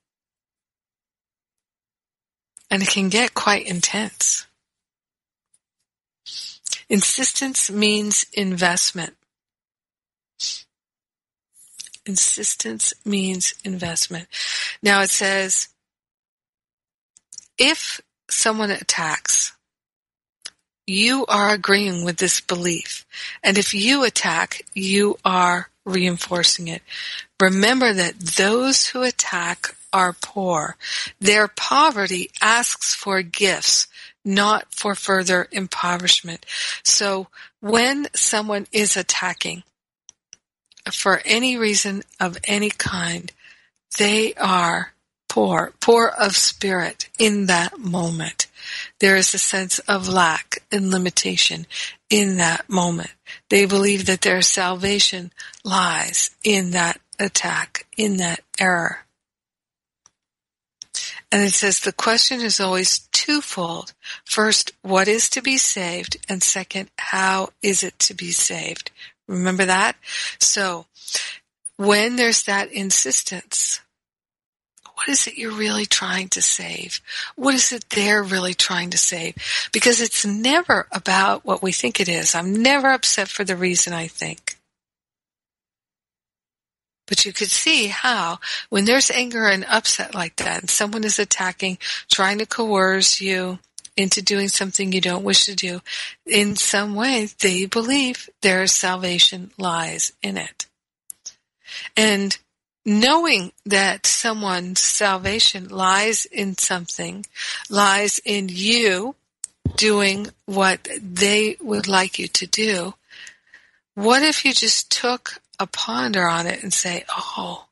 And 2.70 2.84
it 2.84 2.90
can 2.90 3.10
get 3.10 3.34
quite 3.34 3.66
intense. 3.66 4.46
Insistence 6.90 7.70
means 7.70 8.26
investment. 8.34 9.16
Insistence 12.08 12.94
means 13.06 13.54
investment. 13.64 14.28
Now 14.82 15.02
it 15.02 15.10
says, 15.10 15.68
if 17.58 18.02
someone 18.30 18.72
attacks, 18.72 19.54
you 20.86 21.26
are 21.28 21.54
agreeing 21.54 22.06
with 22.06 22.18
this 22.18 22.40
belief. 22.40 23.06
And 23.44 23.58
if 23.58 23.74
you 23.74 24.04
attack, 24.04 24.64
you 24.74 25.18
are 25.26 25.70
reinforcing 25.86 26.68
it. 26.70 26.82
Remember 27.42 27.94
that 27.94 28.20
those 28.20 28.88
who 28.88 29.04
attack 29.04 29.76
are 29.92 30.14
poor. 30.14 30.78
Their 31.20 31.48
poverty 31.48 32.30
asks 32.42 32.94
for 32.94 33.22
gifts, 33.22 33.88
not 34.24 34.68
for 34.72 34.96
further 34.96 35.48
impoverishment. 35.52 36.46
So 36.84 37.28
when 37.62 38.08
someone 38.14 38.68
is 38.72 38.96
attacking, 38.96 39.64
for 40.94 41.22
any 41.26 41.58
reason 41.58 42.04
of 42.20 42.38
any 42.46 42.70
kind, 42.70 43.32
they 43.98 44.34
are 44.36 44.94
poor, 45.28 45.74
poor 45.80 46.08
of 46.08 46.36
spirit 46.36 47.10
in 47.20 47.46
that 47.46 47.78
moment. 47.80 48.48
There 49.00 49.16
is 49.16 49.34
a 49.34 49.40
sense 49.40 49.80
of 49.80 50.08
lack 50.08 50.64
and 50.72 50.92
limitation 50.92 51.68
in 52.10 52.38
that 52.38 52.70
moment. 52.70 53.14
They 53.50 53.66
believe 53.66 54.06
that 54.06 54.22
their 54.22 54.42
salvation 54.42 55.32
lies 55.64 56.32
in 56.44 56.72
that 56.72 57.00
attack, 57.20 57.86
in 57.98 58.18
that 58.18 58.42
error. 58.60 59.06
And 61.32 61.44
it 61.44 61.52
says 61.52 61.80
the 61.80 61.92
question 61.92 62.42
is 62.42 62.60
always 62.60 63.00
twofold. 63.12 63.94
First, 64.24 64.72
what 64.82 65.08
is 65.08 65.30
to 65.32 65.42
be 65.42 65.58
saved? 65.58 66.18
And 66.30 66.42
second, 66.42 66.90
how 66.98 67.50
is 67.62 67.84
it 67.84 68.00
to 68.00 68.14
be 68.14 68.32
saved? 68.32 68.92
Remember 69.28 69.66
that? 69.66 69.96
So, 70.40 70.86
when 71.78 72.16
there's 72.16 72.44
that 72.44 72.72
insistence, 72.72 73.82
what 74.96 75.10
is 75.10 75.28
it 75.28 75.38
you're 75.38 75.52
really 75.52 75.86
trying 75.86 76.28
to 76.30 76.42
save? 76.42 77.02
What 77.36 77.54
is 77.54 77.72
it 77.72 77.86
they're 77.90 78.24
really 78.24 78.56
trying 78.56 78.90
to 78.90 78.98
save? 78.98 79.36
Because 79.72 80.02
it's 80.02 80.26
never 80.26 80.88
about 80.92 81.46
what 81.46 81.62
we 81.62 81.72
think 81.72 82.00
it 82.00 82.10
is. 82.10 82.34
I'm 82.34 82.64
never 82.64 82.90
upset 82.90 83.28
for 83.28 83.44
the 83.44 83.56
reason 83.56 83.94
I 83.94 84.08
think. 84.08 84.58
But 87.08 87.26
you 87.26 87.32
could 87.32 87.52
see 87.52 87.88
how, 87.88 88.40
when 88.70 88.86
there's 88.86 89.12
anger 89.12 89.48
and 89.48 89.66
upset 89.66 90.16
like 90.16 90.36
that, 90.38 90.62
and 90.62 90.70
someone 90.70 91.04
is 91.04 91.20
attacking, 91.20 91.78
trying 92.12 92.40
to 92.40 92.46
coerce 92.46 93.22
you, 93.22 93.60
into 93.98 94.22
doing 94.22 94.48
something 94.48 94.92
you 94.92 95.02
don't 95.02 95.24
wish 95.24 95.46
to 95.46 95.56
do, 95.56 95.82
in 96.26 96.56
some 96.56 96.96
way 96.96 97.28
they 97.42 97.66
believe 97.66 98.30
their 98.42 98.68
salvation 98.68 99.52
lies 99.58 100.14
in 100.22 100.38
it. 100.38 100.68
And 101.98 102.38
knowing 102.86 103.52
that 103.66 104.06
someone's 104.06 104.80
salvation 104.82 105.68
lies 105.68 106.26
in 106.26 106.58
something, 106.58 107.26
lies 107.70 108.20
in 108.24 108.48
you 108.50 109.16
doing 109.76 110.28
what 110.46 110.88
they 111.02 111.58
would 111.60 111.88
like 111.88 112.18
you 112.18 112.28
to 112.28 112.48
do, 112.48 112.94
what 113.96 114.24
if 114.24 114.46
you 114.46 114.54
just 114.54 114.92
took 114.92 115.42
a 115.60 115.68
ponder 115.68 116.28
on 116.28 116.48
it 116.48 116.64
and 116.64 116.74
say, 116.74 117.04
oh, 117.10 117.67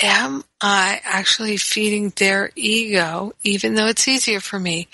am 0.00 0.44
I 0.60 1.00
actually 1.04 1.56
feeding 1.56 2.12
their 2.16 2.50
ego, 2.54 3.32
even 3.42 3.74
though 3.74 3.86
it's 3.86 4.08
easier 4.08 4.40
for 4.40 4.58
me, 4.58 4.88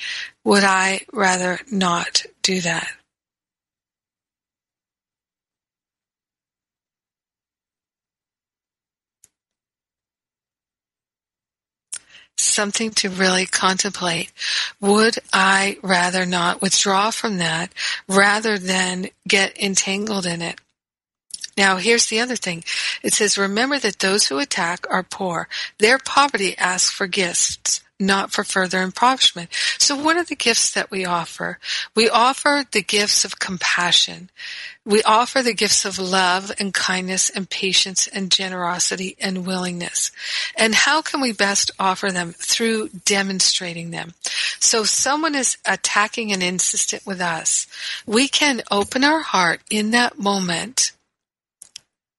would 0.44 0.64
I 0.64 1.02
rather 1.12 1.60
not 1.70 2.22
do 2.42 2.60
that? 2.60 2.88
something 12.42 12.90
to 12.90 13.08
really 13.08 13.46
contemplate. 13.46 14.32
Would 14.80 15.18
I 15.32 15.78
rather 15.82 16.26
not 16.26 16.60
withdraw 16.60 17.10
from 17.10 17.38
that 17.38 17.72
rather 18.08 18.58
than 18.58 19.08
get 19.26 19.56
entangled 19.60 20.26
in 20.26 20.42
it? 20.42 20.60
Now, 21.56 21.76
here's 21.76 22.06
the 22.06 22.20
other 22.20 22.36
thing. 22.36 22.64
It 23.02 23.12
says, 23.12 23.36
remember 23.36 23.78
that 23.78 23.98
those 23.98 24.28
who 24.28 24.38
attack 24.38 24.86
are 24.90 25.02
poor. 25.02 25.48
Their 25.78 25.98
poverty 25.98 26.56
asks 26.56 26.90
for 26.90 27.06
gifts, 27.06 27.82
not 28.00 28.32
for 28.32 28.42
further 28.42 28.82
impoverishment. 28.82 29.50
So 29.78 29.94
what 29.94 30.16
are 30.16 30.24
the 30.24 30.34
gifts 30.34 30.72
that 30.72 30.90
we 30.90 31.04
offer? 31.04 31.58
We 31.94 32.08
offer 32.08 32.64
the 32.70 32.82
gifts 32.82 33.24
of 33.24 33.38
compassion. 33.38 34.30
We 34.84 35.02
offer 35.02 35.42
the 35.42 35.54
gifts 35.54 35.84
of 35.84 35.98
love 35.98 36.50
and 36.58 36.74
kindness 36.74 37.30
and 37.30 37.48
patience 37.48 38.08
and 38.08 38.30
generosity 38.30 39.16
and 39.20 39.46
willingness. 39.46 40.10
And 40.56 40.74
how 40.74 41.02
can 41.02 41.20
we 41.20 41.32
best 41.32 41.70
offer 41.78 42.10
them? 42.10 42.32
Through 42.32 42.88
demonstrating 43.04 43.90
them. 43.90 44.14
So 44.58 44.82
if 44.82 44.88
someone 44.88 45.34
is 45.34 45.58
attacking 45.66 46.32
and 46.32 46.42
insistent 46.42 47.06
with 47.06 47.20
us, 47.20 47.66
we 48.06 48.26
can 48.26 48.62
open 48.70 49.04
our 49.04 49.20
heart 49.20 49.60
in 49.70 49.90
that 49.92 50.18
moment 50.18 50.92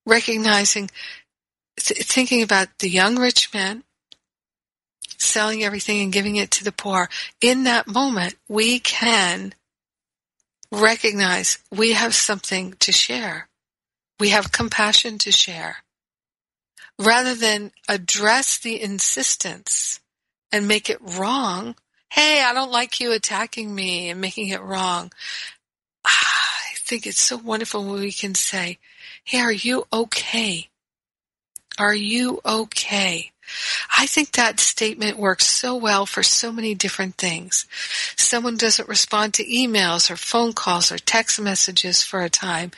recognizing, 0.05 0.89
th- 1.79 2.05
thinking 2.05 2.41
about 2.41 2.67
the 2.79 2.89
young 2.89 3.17
rich 3.17 3.53
man 3.53 3.83
selling 5.17 5.63
everything 5.63 6.01
and 6.01 6.13
giving 6.13 6.35
it 6.35 6.51
to 6.51 6.63
the 6.63 6.71
poor. 6.71 7.09
In 7.41 7.63
that 7.63 7.87
moment, 7.87 8.35
we 8.47 8.79
can 8.79 9.53
recognize 10.71 11.59
we 11.71 11.93
have 11.93 12.13
something 12.13 12.73
to 12.79 12.91
share. 12.91 13.47
We 14.19 14.29
have 14.29 14.51
compassion 14.51 15.17
to 15.19 15.31
share. 15.31 15.77
Rather 16.99 17.33
than 17.33 17.71
address 17.87 18.57
the 18.57 18.81
insistence 18.81 19.99
and 20.51 20.67
make 20.67 20.89
it 20.89 20.99
wrong, 21.01 21.75
hey, 22.11 22.43
I 22.43 22.53
don't 22.53 22.71
like 22.71 22.99
you 22.99 23.11
attacking 23.11 23.73
me 23.73 24.09
and 24.09 24.21
making 24.21 24.49
it 24.49 24.61
wrong. 24.61 25.11
Ah, 26.05 26.59
I 26.71 26.75
think 26.75 27.07
it's 27.07 27.21
so 27.21 27.37
wonderful 27.37 27.83
when 27.83 28.01
we 28.01 28.11
can 28.11 28.35
say, 28.35 28.77
Hey, 29.23 29.39
are 29.39 29.51
you 29.51 29.87
okay? 29.91 30.69
Are 31.77 31.95
you 31.95 32.41
okay? 32.45 33.31
I 33.97 34.05
think 34.05 34.31
that 34.31 34.59
statement 34.59 35.17
works 35.17 35.45
so 35.45 35.75
well 35.75 36.05
for 36.05 36.23
so 36.23 36.51
many 36.51 36.75
different 36.75 37.15
things. 37.15 37.65
Someone 38.15 38.57
doesn't 38.57 38.89
respond 38.89 39.33
to 39.35 39.45
emails 39.45 40.11
or 40.11 40.15
phone 40.15 40.53
calls 40.53 40.91
or 40.91 40.97
text 40.97 41.39
messages 41.39 42.03
for 42.03 42.21
a 42.21 42.29
time. 42.29 42.71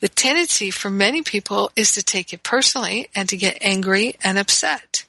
The 0.00 0.08
tendency 0.08 0.70
for 0.70 0.90
many 0.90 1.22
people 1.22 1.70
is 1.76 1.92
to 1.92 2.02
take 2.02 2.32
it 2.32 2.42
personally 2.42 3.08
and 3.14 3.28
to 3.28 3.36
get 3.36 3.58
angry 3.60 4.16
and 4.22 4.38
upset 4.38 5.06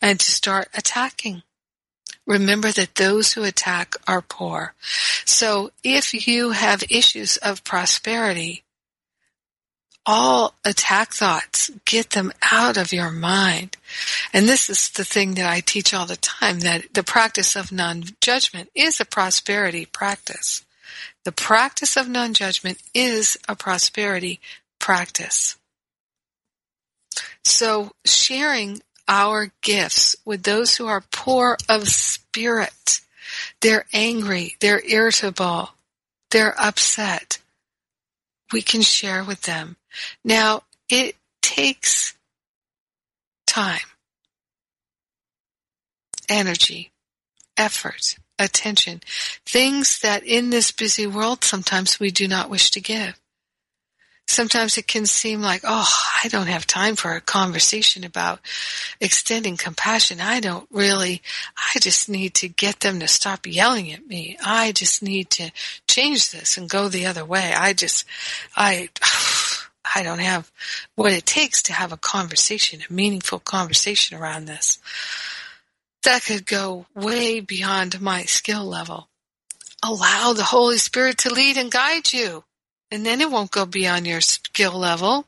and 0.00 0.18
to 0.18 0.30
start 0.30 0.68
attacking. 0.74 1.42
Remember 2.26 2.72
that 2.72 2.96
those 2.96 3.32
who 3.32 3.44
attack 3.44 3.94
are 4.06 4.22
poor. 4.22 4.74
So 5.24 5.70
if 5.84 6.26
you 6.26 6.50
have 6.50 6.82
issues 6.90 7.36
of 7.36 7.62
prosperity, 7.62 8.64
all 10.06 10.54
attack 10.64 11.12
thoughts. 11.12 11.70
Get 11.84 12.10
them 12.10 12.32
out 12.50 12.76
of 12.76 12.92
your 12.92 13.10
mind. 13.10 13.76
And 14.32 14.48
this 14.48 14.70
is 14.70 14.90
the 14.90 15.04
thing 15.04 15.34
that 15.34 15.50
I 15.50 15.60
teach 15.60 15.92
all 15.92 16.06
the 16.06 16.16
time, 16.16 16.60
that 16.60 16.94
the 16.94 17.02
practice 17.02 17.56
of 17.56 17.72
non-judgment 17.72 18.70
is 18.74 19.00
a 19.00 19.04
prosperity 19.04 19.84
practice. 19.84 20.64
The 21.24 21.32
practice 21.32 21.96
of 21.96 22.08
non-judgment 22.08 22.78
is 22.94 23.36
a 23.48 23.56
prosperity 23.56 24.40
practice. 24.78 25.56
So 27.44 27.92
sharing 28.04 28.80
our 29.08 29.50
gifts 29.60 30.16
with 30.24 30.44
those 30.44 30.76
who 30.76 30.86
are 30.86 31.04
poor 31.10 31.56
of 31.68 31.88
spirit, 31.88 33.00
they're 33.60 33.86
angry, 33.92 34.56
they're 34.60 34.84
irritable, 34.84 35.70
they're 36.30 36.54
upset, 36.60 37.38
we 38.52 38.62
can 38.62 38.82
share 38.82 39.24
with 39.24 39.42
them 39.42 39.76
now, 40.24 40.62
it 40.88 41.16
takes 41.42 42.14
time, 43.46 43.80
energy, 46.28 46.90
effort, 47.56 48.16
attention, 48.38 49.00
things 49.44 50.00
that 50.00 50.24
in 50.24 50.50
this 50.50 50.70
busy 50.72 51.06
world 51.06 51.42
sometimes 51.42 51.98
we 51.98 52.10
do 52.10 52.28
not 52.28 52.50
wish 52.50 52.70
to 52.72 52.80
give. 52.80 53.18
Sometimes 54.28 54.76
it 54.76 54.88
can 54.88 55.06
seem 55.06 55.40
like, 55.40 55.60
oh, 55.62 55.88
I 56.24 56.26
don't 56.26 56.48
have 56.48 56.66
time 56.66 56.96
for 56.96 57.12
a 57.12 57.20
conversation 57.20 58.02
about 58.02 58.40
extending 59.00 59.56
compassion. 59.56 60.20
I 60.20 60.40
don't 60.40 60.66
really, 60.72 61.22
I 61.56 61.78
just 61.78 62.08
need 62.08 62.34
to 62.34 62.48
get 62.48 62.80
them 62.80 62.98
to 62.98 63.06
stop 63.06 63.46
yelling 63.46 63.92
at 63.92 64.04
me. 64.04 64.36
I 64.44 64.72
just 64.72 65.00
need 65.00 65.30
to 65.30 65.52
change 65.86 66.32
this 66.32 66.56
and 66.56 66.68
go 66.68 66.88
the 66.88 67.06
other 67.06 67.24
way. 67.24 67.54
I 67.56 67.72
just, 67.72 68.04
I, 68.56 68.88
I 69.96 70.02
don't 70.02 70.18
have 70.18 70.52
what 70.94 71.12
it 71.12 71.24
takes 71.24 71.62
to 71.62 71.72
have 71.72 71.90
a 71.90 71.96
conversation, 71.96 72.82
a 72.86 72.92
meaningful 72.92 73.38
conversation 73.38 74.18
around 74.18 74.44
this. 74.44 74.78
That 76.02 76.22
could 76.22 76.44
go 76.44 76.84
way 76.94 77.40
beyond 77.40 78.02
my 78.02 78.24
skill 78.24 78.66
level. 78.66 79.08
Allow 79.82 80.34
the 80.34 80.44
Holy 80.44 80.76
Spirit 80.76 81.16
to 81.20 81.32
lead 81.32 81.56
and 81.56 81.70
guide 81.70 82.12
you, 82.12 82.44
and 82.90 83.06
then 83.06 83.22
it 83.22 83.30
won't 83.30 83.50
go 83.50 83.64
beyond 83.64 84.06
your 84.06 84.20
skill 84.20 84.78
level. 84.78 85.24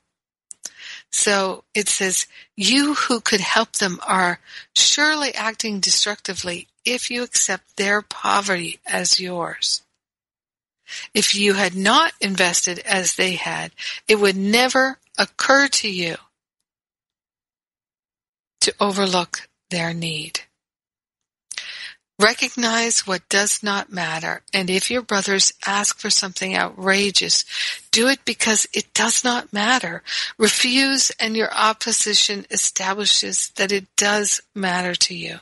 So 1.10 1.64
it 1.74 1.88
says, 1.88 2.26
you 2.54 2.92
who 2.92 3.22
could 3.22 3.40
help 3.40 3.72
them 3.72 3.98
are 4.06 4.38
surely 4.76 5.34
acting 5.34 5.80
destructively 5.80 6.68
if 6.84 7.10
you 7.10 7.22
accept 7.22 7.78
their 7.78 8.02
poverty 8.02 8.80
as 8.86 9.18
yours. 9.18 9.82
If 11.14 11.34
you 11.34 11.54
had 11.54 11.74
not 11.74 12.12
invested 12.20 12.78
as 12.80 13.14
they 13.14 13.32
had, 13.32 13.72
it 14.06 14.16
would 14.16 14.36
never 14.36 14.98
occur 15.16 15.68
to 15.68 15.90
you 15.90 16.16
to 18.60 18.74
overlook 18.80 19.48
their 19.70 19.92
need. 19.92 20.40
Recognize 22.20 23.06
what 23.06 23.28
does 23.28 23.62
not 23.62 23.92
matter, 23.92 24.42
and 24.52 24.68
if 24.68 24.90
your 24.90 25.02
brothers 25.02 25.52
ask 25.64 26.00
for 26.00 26.10
something 26.10 26.56
outrageous, 26.56 27.44
do 27.92 28.08
it 28.08 28.24
because 28.24 28.66
it 28.72 28.92
does 28.92 29.22
not 29.22 29.52
matter. 29.52 30.02
Refuse, 30.36 31.10
and 31.20 31.36
your 31.36 31.52
opposition 31.54 32.44
establishes 32.50 33.50
that 33.54 33.70
it 33.70 33.86
does 33.96 34.40
matter 34.52 34.96
to 34.96 35.14
you. 35.14 35.38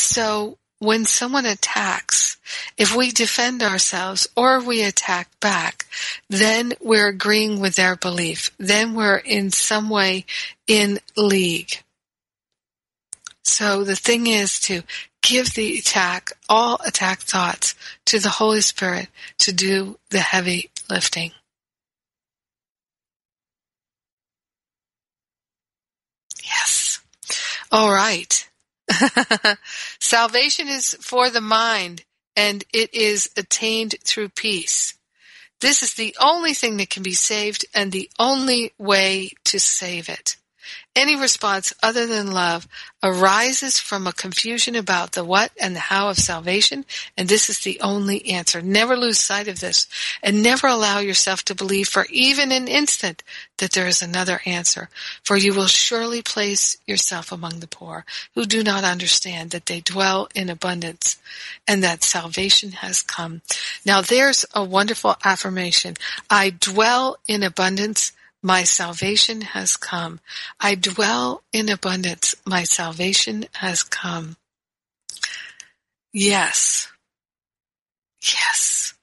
So 0.00 0.58
when 0.78 1.04
someone 1.04 1.44
attacks, 1.44 2.38
if 2.78 2.96
we 2.96 3.10
defend 3.10 3.62
ourselves 3.62 4.26
or 4.34 4.60
we 4.60 4.82
attack 4.82 5.28
back, 5.40 5.86
then 6.28 6.72
we're 6.80 7.08
agreeing 7.08 7.60
with 7.60 7.76
their 7.76 7.96
belief. 7.96 8.50
Then 8.58 8.94
we're 8.94 9.18
in 9.18 9.50
some 9.50 9.90
way 9.90 10.24
in 10.66 10.98
league. 11.16 11.82
So 13.44 13.84
the 13.84 13.96
thing 13.96 14.26
is 14.26 14.58
to 14.60 14.82
give 15.22 15.54
the 15.54 15.78
attack, 15.78 16.32
all 16.48 16.78
attack 16.86 17.20
thoughts 17.20 17.74
to 18.06 18.18
the 18.18 18.28
Holy 18.30 18.62
Spirit 18.62 19.08
to 19.38 19.52
do 19.52 19.98
the 20.10 20.20
heavy 20.20 20.70
lifting. 20.88 21.32
Yes. 26.42 27.00
All 27.70 27.92
right. 27.92 28.48
Salvation 29.98 30.68
is 30.68 30.96
for 31.00 31.30
the 31.30 31.40
mind 31.40 32.04
and 32.36 32.64
it 32.72 32.92
is 32.94 33.30
attained 33.36 33.94
through 34.04 34.30
peace. 34.30 34.94
This 35.60 35.82
is 35.82 35.94
the 35.94 36.16
only 36.20 36.54
thing 36.54 36.78
that 36.78 36.90
can 36.90 37.02
be 37.02 37.12
saved 37.12 37.66
and 37.74 37.92
the 37.92 38.10
only 38.18 38.72
way 38.78 39.32
to 39.44 39.60
save 39.60 40.08
it. 40.08 40.36
Any 40.96 41.14
response 41.14 41.72
other 41.84 42.06
than 42.06 42.32
love 42.32 42.66
arises 43.00 43.78
from 43.78 44.06
a 44.06 44.12
confusion 44.12 44.74
about 44.74 45.12
the 45.12 45.24
what 45.24 45.52
and 45.60 45.76
the 45.76 45.80
how 45.80 46.08
of 46.10 46.18
salvation, 46.18 46.84
and 47.16 47.28
this 47.28 47.48
is 47.48 47.60
the 47.60 47.80
only 47.80 48.26
answer. 48.26 48.60
Never 48.60 48.96
lose 48.96 49.20
sight 49.20 49.46
of 49.46 49.60
this, 49.60 49.86
and 50.20 50.42
never 50.42 50.66
allow 50.66 50.98
yourself 50.98 51.44
to 51.44 51.54
believe 51.54 51.88
for 51.88 52.06
even 52.10 52.50
an 52.50 52.66
instant 52.66 53.22
that 53.58 53.70
there 53.70 53.86
is 53.86 54.02
another 54.02 54.40
answer, 54.44 54.88
for 55.22 55.36
you 55.36 55.54
will 55.54 55.68
surely 55.68 56.22
place 56.22 56.76
yourself 56.86 57.30
among 57.30 57.60
the 57.60 57.68
poor, 57.68 58.04
who 58.34 58.44
do 58.44 58.64
not 58.64 58.82
understand 58.82 59.50
that 59.50 59.66
they 59.66 59.80
dwell 59.80 60.28
in 60.34 60.50
abundance, 60.50 61.18
and 61.68 61.84
that 61.84 62.02
salvation 62.02 62.72
has 62.72 63.00
come. 63.00 63.42
Now 63.86 64.00
there's 64.00 64.44
a 64.52 64.64
wonderful 64.64 65.16
affirmation. 65.24 65.94
I 66.28 66.50
dwell 66.50 67.18
in 67.28 67.44
abundance 67.44 68.12
My 68.42 68.64
salvation 68.64 69.42
has 69.42 69.76
come. 69.76 70.20
I 70.58 70.74
dwell 70.74 71.42
in 71.52 71.68
abundance. 71.68 72.34
My 72.46 72.62
salvation 72.64 73.46
has 73.54 73.82
come. 73.82 74.36
Yes. 76.12 76.88
Yes. 78.22 78.94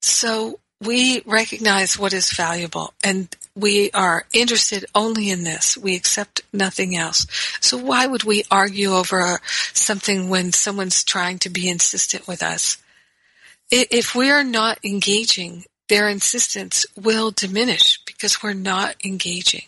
So 0.00 0.58
we 0.80 1.22
recognize 1.26 1.98
what 1.98 2.14
is 2.14 2.32
valuable 2.32 2.94
and 3.04 3.28
we 3.54 3.90
are 3.92 4.24
interested 4.32 4.86
only 4.94 5.28
in 5.28 5.44
this. 5.44 5.76
We 5.76 5.94
accept 5.94 6.40
nothing 6.52 6.96
else. 6.96 7.26
So 7.60 7.76
why 7.76 8.06
would 8.06 8.24
we 8.24 8.44
argue 8.50 8.92
over 8.92 9.40
something 9.74 10.30
when 10.30 10.52
someone's 10.52 11.04
trying 11.04 11.38
to 11.40 11.50
be 11.50 11.68
insistent 11.68 12.26
with 12.26 12.42
us? 12.42 12.78
If 13.70 14.14
we 14.14 14.30
are 14.30 14.42
not 14.42 14.78
engaging, 14.82 15.64
their 15.90 16.08
insistence 16.08 16.86
will 16.96 17.32
diminish 17.32 17.98
because 18.06 18.42
we're 18.42 18.54
not 18.54 18.94
engaging. 19.04 19.64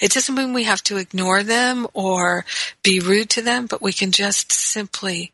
It 0.00 0.12
doesn't 0.12 0.34
mean 0.34 0.52
we 0.52 0.64
have 0.64 0.82
to 0.84 0.96
ignore 0.96 1.42
them 1.42 1.88
or 1.92 2.44
be 2.84 3.00
rude 3.00 3.30
to 3.30 3.42
them, 3.42 3.66
but 3.66 3.82
we 3.82 3.92
can 3.92 4.12
just 4.12 4.52
simply 4.52 5.32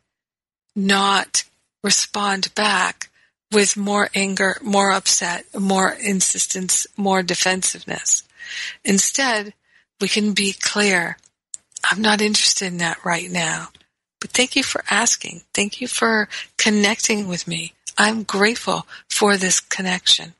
not 0.75 1.43
respond 1.83 2.53
back 2.55 3.09
with 3.51 3.77
more 3.77 4.09
anger, 4.15 4.57
more 4.61 4.91
upset, 4.91 5.45
more 5.57 5.91
insistence, 5.91 6.87
more 6.97 7.21
defensiveness. 7.21 8.23
Instead, 8.83 9.53
we 10.01 10.07
can 10.07 10.33
be 10.33 10.51
clear. 10.51 11.17
I'm 11.89 12.01
not 12.01 12.21
interested 12.21 12.65
in 12.65 12.77
that 12.79 13.05
right 13.05 13.29
now. 13.29 13.69
But 14.19 14.31
thank 14.31 14.55
you 14.55 14.63
for 14.63 14.83
asking. 14.89 15.43
Thank 15.53 15.79
you 15.79 15.87
for 15.87 16.27
connecting 16.57 17.27
with 17.27 17.47
me. 17.47 17.73
I'm 17.97 18.23
grateful 18.23 18.85
for 19.17 19.35
this 19.35 19.59
connection. 19.59 20.35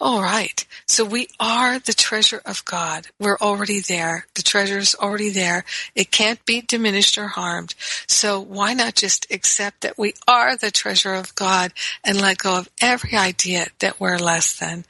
All 0.00 0.22
right. 0.22 0.64
So 0.86 1.04
we 1.04 1.26
are 1.40 1.80
the 1.80 1.92
treasure 1.92 2.40
of 2.46 2.64
God. 2.64 3.08
We're 3.18 3.38
already 3.38 3.80
there. 3.80 4.26
The 4.36 4.44
treasure 4.44 4.78
is 4.78 4.94
already 4.94 5.30
there. 5.30 5.64
It 5.96 6.12
can't 6.12 6.44
be 6.46 6.60
diminished 6.60 7.18
or 7.18 7.26
harmed. 7.26 7.74
So 8.06 8.40
why 8.40 8.74
not 8.74 8.94
just 8.94 9.26
accept 9.32 9.80
that 9.80 9.98
we 9.98 10.14
are 10.28 10.56
the 10.56 10.70
treasure 10.70 11.14
of 11.14 11.34
God 11.34 11.72
and 12.04 12.20
let 12.20 12.38
go 12.38 12.58
of 12.58 12.68
every 12.80 13.16
idea 13.16 13.66
that 13.80 13.98
we're 13.98 14.18
less 14.18 14.56
than? 14.56 14.84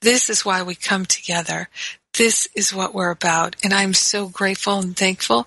This 0.00 0.30
is 0.30 0.46
why 0.46 0.62
we 0.62 0.74
come 0.74 1.04
together. 1.04 1.68
This 2.16 2.48
is 2.54 2.72
what 2.72 2.94
we're 2.94 3.10
about. 3.10 3.56
And 3.62 3.74
I'm 3.74 3.92
so 3.92 4.28
grateful 4.28 4.78
and 4.78 4.96
thankful 4.96 5.46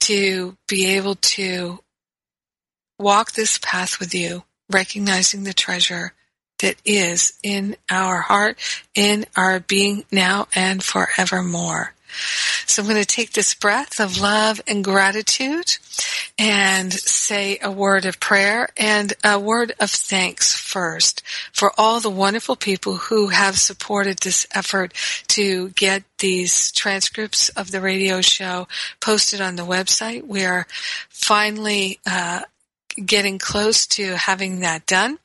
to 0.00 0.56
be 0.68 0.86
able 0.96 1.16
to 1.16 1.80
walk 2.98 3.32
this 3.32 3.58
path 3.58 3.98
with 4.00 4.14
you, 4.14 4.44
recognizing 4.70 5.44
the 5.44 5.52
treasure 5.52 6.12
that 6.60 6.76
is 6.84 7.38
in 7.42 7.76
our 7.90 8.20
heart, 8.20 8.58
in 8.94 9.26
our 9.36 9.60
being 9.60 10.04
now 10.10 10.46
and 10.54 10.82
forevermore. 10.82 11.94
So 12.66 12.82
I'm 12.82 12.88
going 12.88 13.00
to 13.00 13.06
take 13.06 13.32
this 13.32 13.54
breath 13.54 14.00
of 14.00 14.20
love 14.20 14.60
and 14.66 14.84
gratitude 14.84 15.76
and 16.38 16.92
say 16.92 17.58
a 17.62 17.70
word 17.70 18.04
of 18.04 18.20
prayer 18.20 18.68
and 18.76 19.12
a 19.22 19.38
word 19.38 19.72
of 19.80 19.90
thanks 19.90 20.54
first 20.54 21.22
for 21.52 21.72
all 21.76 22.00
the 22.00 22.10
wonderful 22.10 22.56
people 22.56 22.94
who 22.94 23.28
have 23.28 23.58
supported 23.58 24.18
this 24.18 24.46
effort 24.52 24.92
to 25.28 25.70
get 25.70 26.04
these 26.18 26.72
transcripts 26.72 27.48
of 27.50 27.70
the 27.70 27.80
radio 27.80 28.20
show 28.20 28.66
posted 29.00 29.40
on 29.40 29.56
the 29.56 29.62
website. 29.62 30.26
We 30.26 30.44
are 30.44 30.66
finally 31.10 32.00
uh, 32.06 32.42
getting 33.04 33.38
close 33.38 33.86
to 33.88 34.16
having 34.16 34.60
that 34.60 34.86
done. 34.86 35.18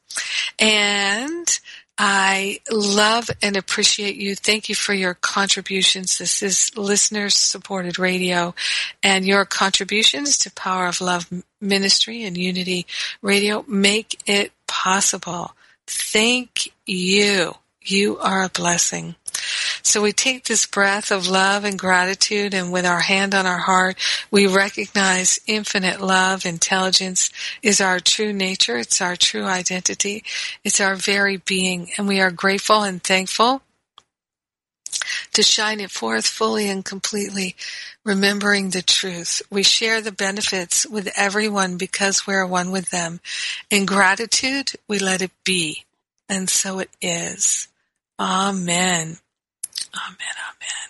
And 0.58 1.60
I 2.02 2.62
love 2.72 3.30
and 3.42 3.58
appreciate 3.58 4.16
you. 4.16 4.34
Thank 4.34 4.70
you 4.70 4.76
for 4.76 4.94
your 4.94 5.16
contributions. 5.16 6.18
This 6.18 6.42
is 6.42 6.72
listener 6.78 7.30
supported 7.30 8.00
radio 8.00 8.56
and 9.04 9.26
your 9.26 9.44
contributions 9.44 10.38
to 10.40 10.52
Power 10.52 10.88
of 10.88 11.02
Love 11.02 11.30
Ministry 11.60 12.24
and 12.24 12.38
Unity 12.38 12.88
Radio 13.22 13.66
make 13.68 14.22
it 14.26 14.54
possible. 14.66 15.52
Thank 15.88 16.72
you. 16.86 17.56
You 17.82 18.18
are 18.20 18.44
a 18.44 18.50
blessing. 18.50 19.16
So 19.84 20.02
we 20.02 20.12
take 20.12 20.46
this 20.46 20.66
breath 20.66 21.12
of 21.12 21.28
love 21.28 21.64
and 21.64 21.78
gratitude 21.78 22.54
and 22.54 22.72
with 22.72 22.86
our 22.86 23.00
hand 23.00 23.34
on 23.34 23.46
our 23.46 23.60
heart, 23.60 23.98
we 24.32 24.48
recognize 24.48 25.40
infinite 25.48 26.02
love, 26.02 26.46
intelligence 26.46 27.32
is 27.62 27.82
our 27.82 28.00
true 28.00 28.34
nature. 28.34 28.78
It's 28.78 29.02
our 29.02 29.16
true 29.16 29.46
identity. 29.46 30.24
It's 30.64 30.80
our 30.80 30.96
very 30.96 31.38
being. 31.38 31.90
And 31.98 32.08
we 32.08 32.20
are 32.22 32.32
grateful 32.32 32.84
and 32.84 33.04
thankful 33.04 33.62
to 35.34 35.44
shine 35.44 35.80
it 35.80 35.92
forth 35.92 36.26
fully 36.26 36.70
and 36.70 36.84
completely, 36.84 37.56
remembering 38.04 38.70
the 38.70 38.82
truth. 38.82 39.42
We 39.50 39.64
share 39.64 40.02
the 40.02 40.12
benefits 40.12 40.86
with 40.86 41.12
everyone 41.16 41.78
because 41.78 42.26
we're 42.26 42.46
one 42.46 42.72
with 42.72 42.90
them. 42.90 43.20
In 43.70 43.86
gratitude, 43.86 44.72
we 44.88 45.00
let 45.00 45.22
it 45.22 45.32
be. 45.44 45.86
And 46.28 46.50
so 46.50 46.80
it 46.80 46.90
is. 47.02 47.68
Amen. 48.20 49.18
Amen. 49.96 50.36
Amen. 50.50 50.90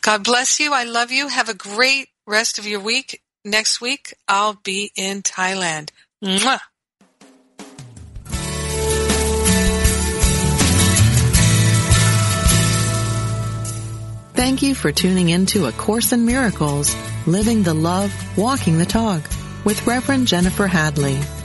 God 0.00 0.24
bless 0.24 0.60
you. 0.60 0.72
I 0.72 0.84
love 0.84 1.10
you. 1.10 1.28
Have 1.28 1.48
a 1.48 1.54
great 1.54 2.08
rest 2.26 2.58
of 2.58 2.66
your 2.66 2.80
week. 2.80 3.22
Next 3.44 3.80
week, 3.80 4.14
I'll 4.28 4.54
be 4.54 4.92
in 4.96 5.22
Thailand. 5.22 5.90
Mwah. 6.22 6.60
Thank 14.34 14.62
you 14.62 14.74
for 14.74 14.90
tuning 14.90 15.28
in 15.28 15.46
to 15.46 15.66
A 15.66 15.72
Course 15.72 16.12
in 16.12 16.24
Miracles, 16.24 16.96
Living 17.26 17.62
the 17.62 17.74
Love, 17.74 18.12
Walking 18.36 18.78
the 18.78 18.86
Talk 18.86 19.22
with 19.64 19.86
Reverend 19.86 20.26
Jennifer 20.26 20.66
Hadley. 20.66 21.20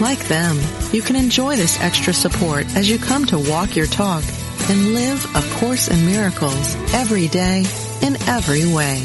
Like 0.00 0.28
them, 0.28 0.60
you 0.92 1.00
can 1.00 1.16
enjoy 1.16 1.56
this 1.56 1.80
extra 1.80 2.12
support 2.12 2.66
as 2.76 2.88
you 2.88 2.98
come 2.98 3.24
to 3.26 3.38
walk 3.38 3.76
your 3.76 3.86
talk 3.86 4.22
and 4.68 4.92
live 4.92 5.24
A 5.34 5.42
Course 5.58 5.88
in 5.88 6.04
Miracles 6.04 6.74
every 6.92 7.28
day 7.28 7.64
in 8.02 8.16
every 8.28 8.66
way. 8.66 9.02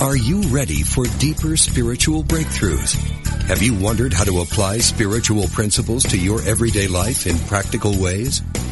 Are 0.00 0.16
you 0.16 0.42
ready 0.42 0.84
for 0.84 1.06
deeper 1.18 1.56
spiritual 1.56 2.22
breakthroughs? 2.22 2.94
Have 3.48 3.62
you 3.62 3.74
wondered 3.74 4.12
how 4.12 4.22
to 4.24 4.42
apply 4.42 4.78
spiritual 4.78 5.48
principles 5.48 6.04
to 6.04 6.18
your 6.18 6.40
everyday 6.42 6.86
life 6.86 7.26
in 7.26 7.36
practical 7.48 8.00
ways? 8.00 8.40